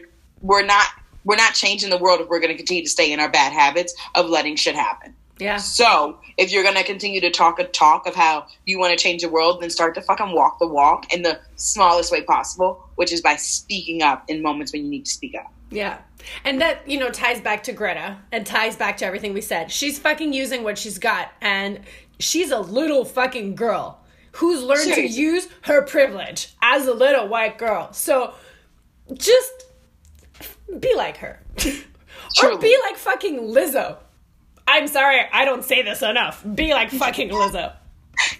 we're 0.42 0.66
not 0.66 0.86
we're 1.24 1.38
not 1.38 1.54
changing 1.54 1.90
the 1.90 1.98
world 1.98 2.22
if 2.22 2.28
we're 2.28 2.40
going 2.40 2.52
to 2.52 2.58
continue 2.58 2.84
to 2.84 2.90
stay 2.90 3.12
in 3.12 3.20
our 3.20 3.30
bad 3.30 3.52
habits 3.52 3.96
of 4.14 4.30
letting 4.30 4.56
shit 4.56 4.76
happen. 4.76 5.16
Yeah. 5.38 5.58
So 5.58 6.20
if 6.38 6.52
you're 6.52 6.64
going 6.64 6.76
to 6.76 6.84
continue 6.84 7.20
to 7.22 7.30
talk 7.30 7.60
a 7.60 7.66
talk 7.66 8.08
of 8.08 8.16
how 8.16 8.48
you 8.66 8.80
want 8.80 8.98
to 8.98 9.02
change 9.02 9.22
the 9.22 9.30
world, 9.30 9.62
then 9.62 9.70
start 9.70 9.96
to 9.96 10.02
fucking 10.02 10.34
walk 10.34 10.60
the 10.60 10.68
walk 10.68 11.14
in 11.14 11.24
the 11.24 11.40
smallest 11.56 12.12
way 12.12 12.24
possible, 12.24 12.88
which 12.96 13.12
is 13.12 13.22
by 13.22 13.36
speaking 13.36 14.02
up 14.02 14.24
in 14.30 14.42
moments 14.42 14.72
when 14.72 14.84
you 14.84 14.90
need 14.90 15.06
to 15.06 15.12
speak 15.12 15.36
up. 15.36 15.52
Yeah. 15.70 16.00
And 16.44 16.62
that, 16.62 16.88
you 16.90 16.98
know, 17.00 17.10
ties 17.10 17.42
back 17.42 17.64
to 17.64 17.74
Greta 17.74 18.18
and 18.32 18.46
ties 18.46 18.76
back 18.76 18.98
to 18.98 19.06
everything 19.06 19.34
we 19.34 19.42
said. 19.42 19.72
She's 19.72 20.00
fucking 20.00 20.32
using 20.32 20.64
what 20.64 20.78
she's 20.78 20.98
got 20.98 21.32
and 21.42 21.82
she's 22.20 22.52
a 22.52 22.60
little 22.60 23.04
fucking 23.04 23.56
girl 23.56 24.00
who's 24.34 24.64
learned 24.64 24.82
Seriously. 24.82 25.08
to 25.08 25.14
use 25.14 25.48
her 25.62 25.82
privilege 25.82 26.54
as 26.62 26.88
a 26.88 26.94
little 26.94 27.28
white 27.28 27.58
girl. 27.58 27.92
So 27.94 28.34
just 29.14 29.66
be 30.80 30.94
like 30.96 31.18
her. 31.18 31.42
or 32.44 32.58
be 32.58 32.78
like 32.86 32.98
fucking 32.98 33.40
Lizzo. 33.40 33.98
I'm 34.68 34.88
sorry, 34.88 35.22
I 35.32 35.46
don't 35.46 35.64
say 35.64 35.82
this 35.82 36.02
enough. 36.02 36.44
Be 36.56 36.74
like 36.74 36.90
fucking 36.92 37.30
Lizzo. 37.30 37.74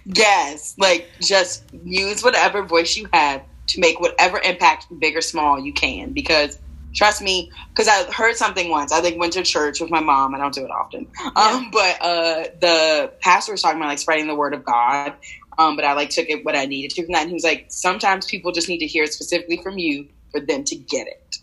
Yes, 0.04 0.74
like 0.78 1.08
just 1.20 1.64
use 1.84 2.22
whatever 2.24 2.62
voice 2.62 2.96
you 2.96 3.08
have 3.12 3.42
to 3.68 3.80
make 3.80 4.00
whatever 4.00 4.38
impact, 4.38 4.86
big 4.98 5.16
or 5.16 5.20
small, 5.20 5.58
you 5.58 5.72
can. 5.72 6.12
Because 6.12 6.58
trust 6.94 7.22
me, 7.22 7.50
because 7.70 7.88
I 7.88 8.10
heard 8.10 8.36
something 8.36 8.70
once. 8.70 8.92
I 8.92 9.00
think 9.00 9.20
went 9.20 9.34
to 9.34 9.42
church 9.42 9.80
with 9.80 9.90
my 9.90 10.00
mom. 10.00 10.34
I 10.34 10.38
don't 10.38 10.54
do 10.54 10.64
it 10.64 10.70
often, 10.70 11.06
yeah. 11.20 11.30
um, 11.36 11.70
but 11.70 12.00
uh, 12.00 12.44
the 12.60 13.12
pastor 13.20 13.52
was 13.52 13.62
talking 13.62 13.78
about 13.78 13.88
like 13.88 13.98
spreading 13.98 14.26
the 14.26 14.34
word 14.34 14.54
of 14.54 14.64
God, 14.64 15.14
um, 15.58 15.76
but 15.76 15.84
I 15.84 15.92
like 15.92 16.10
took 16.10 16.28
it 16.28 16.44
what 16.44 16.56
I 16.56 16.66
needed 16.66 16.90
to 16.92 17.04
from 17.04 17.12
that. 17.12 17.22
And 17.22 17.30
he 17.30 17.34
was 17.34 17.44
like, 17.44 17.66
sometimes 17.68 18.26
people 18.26 18.52
just 18.52 18.68
need 18.68 18.78
to 18.78 18.86
hear 18.86 19.04
it 19.04 19.12
specifically 19.12 19.58
from 19.62 19.78
you 19.78 20.08
for 20.30 20.40
them 20.40 20.64
to 20.64 20.76
get 20.76 21.06
it. 21.06 21.38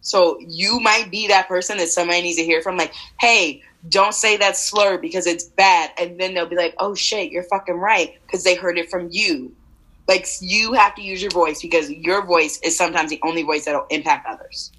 So 0.00 0.38
you 0.40 0.78
might 0.78 1.10
be 1.10 1.26
that 1.28 1.48
person 1.48 1.78
that 1.78 1.88
somebody 1.88 2.22
needs 2.22 2.38
to 2.38 2.44
hear 2.44 2.62
from, 2.62 2.76
like, 2.76 2.94
hey, 3.18 3.62
don't 3.88 4.14
say 4.14 4.36
that 4.38 4.56
slur 4.56 4.98
because 4.98 5.26
it's 5.26 5.44
bad. 5.44 5.90
And 5.98 6.18
then 6.20 6.34
they'll 6.34 6.46
be 6.46 6.56
like, 6.56 6.74
oh 6.78 6.94
shit, 6.94 7.30
you're 7.30 7.42
fucking 7.44 7.76
right 7.76 8.18
because 8.26 8.42
they 8.44 8.54
heard 8.54 8.78
it 8.78 8.90
from 8.90 9.08
you. 9.10 9.54
Like 10.08 10.26
you 10.40 10.72
have 10.74 10.94
to 10.96 11.02
use 11.02 11.20
your 11.20 11.30
voice 11.32 11.60
because 11.62 11.90
your 11.90 12.24
voice 12.24 12.60
is 12.62 12.76
sometimes 12.76 13.10
the 13.10 13.18
only 13.24 13.42
voice 13.42 13.64
that'll 13.64 13.86
impact 13.90 14.26
others. 14.28 14.70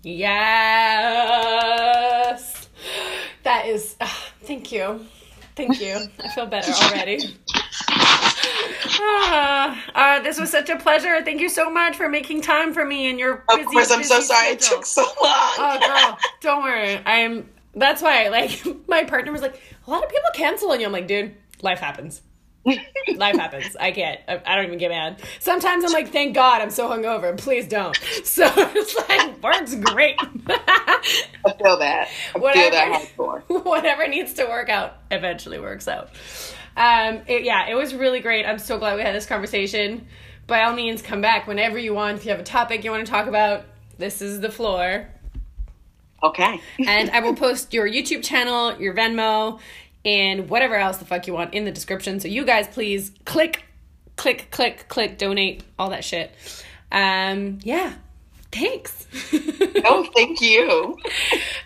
Yes. 1.22 2.70
That 3.43 3.66
is, 3.68 3.95
uh, 4.00 4.08
thank 4.43 4.72
you. 4.72 5.06
Thank 5.56 5.82
you. 5.82 5.98
I 6.24 6.30
feel 6.30 6.45
better 6.45 6.72
already. 6.84 7.36
Ah, 9.00 9.84
uh, 9.95 10.20
this 10.22 10.39
was 10.39 10.50
such 10.52 10.70
a 10.70 10.78
pleasure. 10.78 11.22
Thank 11.24 11.41
you 11.41 11.50
so 11.50 11.70
much 11.70 11.95
for 11.95 12.08
making 12.10 12.41
time 12.41 12.74
for 12.74 12.86
me 12.86 13.10
and 13.10 13.20
your 13.20 13.43
busy, 13.50 13.62
Of 13.62 13.68
course, 13.68 13.91
I'm 13.91 14.04
so 14.04 14.20
sorry 14.22 14.48
schedule. 14.50 14.54
it 14.54 14.62
took 14.62 14.86
so 14.86 15.02
long. 15.02 15.12
Oh, 15.22 15.78
girl, 15.82 16.18
don't 16.41 16.64
worry. 16.64 17.00
I'm. 17.06 17.50
That's 17.78 18.01
why, 18.01 18.28
like, 18.30 18.61
my 18.88 19.03
partner 19.03 19.32
was 19.32 19.41
like, 19.41 19.61
a 19.86 19.89
lot 19.89 20.03
of 20.03 20.09
people 20.09 20.30
cancel 20.34 20.71
on 20.71 20.80
you. 20.80 20.86
I'm 20.86 20.91
like, 20.91 21.07
dude, 21.07 21.36
life 21.61 21.80
happens. 21.80 22.21
life 23.15 23.36
happens. 23.36 23.78
I 23.80 23.91
can't. 23.91 24.19
I, 24.28 24.41
I, 24.45 24.55
don't 24.55 24.65
even 24.65 24.78
get 24.78 24.89
mad. 24.89 25.21
Sometimes 25.39 25.86
I'm 25.86 25.93
like, 25.93 26.11
thank 26.11 26.36
God 26.36 26.61
I'm 26.61 26.69
so 26.69 26.89
hungover. 26.89 27.38
Please 27.38 27.67
don't. 27.67 27.97
So 28.23 28.51
it's 28.55 28.95
like, 29.09 29.41
works 29.41 29.73
great. 29.75 30.15
I 30.47 31.53
feel 31.57 31.78
that. 31.78 32.09
I 32.36 32.39
whatever, 32.39 32.99
feel 33.05 33.43
that. 33.47 33.65
Whatever 33.65 34.07
needs 34.07 34.34
to 34.34 34.45
work 34.45 34.69
out 34.69 34.97
eventually 35.09 35.59
works 35.59 35.88
out. 35.88 36.09
Um, 36.75 37.21
it, 37.25 37.43
yeah, 37.43 37.69
it 37.69 37.75
was 37.75 37.95
really 37.95 38.19
great. 38.19 38.45
I'm 38.45 38.59
so 38.59 38.78
glad 38.78 38.97
we 38.97 39.01
had 39.01 39.15
this 39.15 39.25
conversation. 39.25 40.07
By 40.45 40.63
all 40.63 40.73
means, 40.73 41.01
come 41.01 41.21
back 41.21 41.47
whenever 41.47 41.80
you 41.80 41.93
want. 41.93 42.17
If 42.17 42.25
you 42.25 42.32
have 42.32 42.39
a 42.39 42.43
topic 42.43 42.84
you 42.84 42.91
want 42.91 43.05
to 43.05 43.11
talk 43.11 43.28
about, 43.28 43.65
this 43.97 44.21
is 44.21 44.41
the 44.41 44.51
floor. 44.51 45.07
Okay. 46.24 46.61
and 46.88 47.09
I 47.11 47.20
will 47.20 47.36
post 47.36 47.74
your 47.74 47.88
YouTube 47.88 48.24
channel, 48.24 48.80
your 48.80 48.93
Venmo, 48.93 49.59
and 50.05 50.49
whatever 50.49 50.76
else 50.76 50.97
the 50.97 51.05
fuck 51.05 51.28
you 51.28 51.34
want 51.34 51.53
in 51.53 51.65
the 51.65 51.72
description. 51.72 52.20
So 52.20 52.28
you 52.28 52.45
guys 52.45 52.68
please 52.68 53.11
click, 53.26 53.63
click, 54.15 54.47
click, 54.51 54.88
click, 54.88 55.18
donate, 55.18 55.63
all 55.78 55.89
that 55.89 56.03
shit. 56.03 56.32
Um, 56.91 57.59
yeah. 57.63 57.93
Thanks. 58.51 59.05
oh, 59.84 60.09
thank 60.15 60.39
you. 60.41 60.97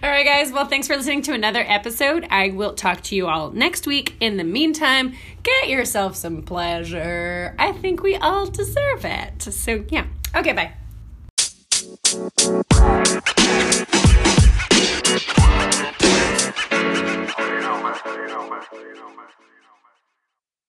all 0.04 0.10
right, 0.10 0.26
guys. 0.26 0.52
Well, 0.52 0.66
thanks 0.66 0.88
for 0.88 0.96
listening 0.98 1.22
to 1.24 1.34
another 1.34 1.64
episode. 1.66 2.28
I 2.30 2.50
will 2.50 2.74
talk 2.74 3.02
to 3.04 3.16
you 3.16 3.28
all 3.28 3.52
next 3.52 3.86
week. 3.86 4.16
In 4.20 4.38
the 4.38 4.44
meantime, 4.44 5.14
get 5.44 5.70
yourself 5.70 6.16
some 6.16 6.42
pleasure. 6.42 7.56
I 7.60 7.72
think 7.74 8.02
we 8.02 8.16
all 8.16 8.48
deserve 8.48 9.06
it. 9.06 9.44
So, 9.44 9.86
yeah. 9.90 10.08
Okay, 10.36 10.54
bye. 10.54 10.74
just 18.62 18.72
so 18.72 18.80
you 18.80 18.96
know, 18.96 19.10
man. 19.10 19.41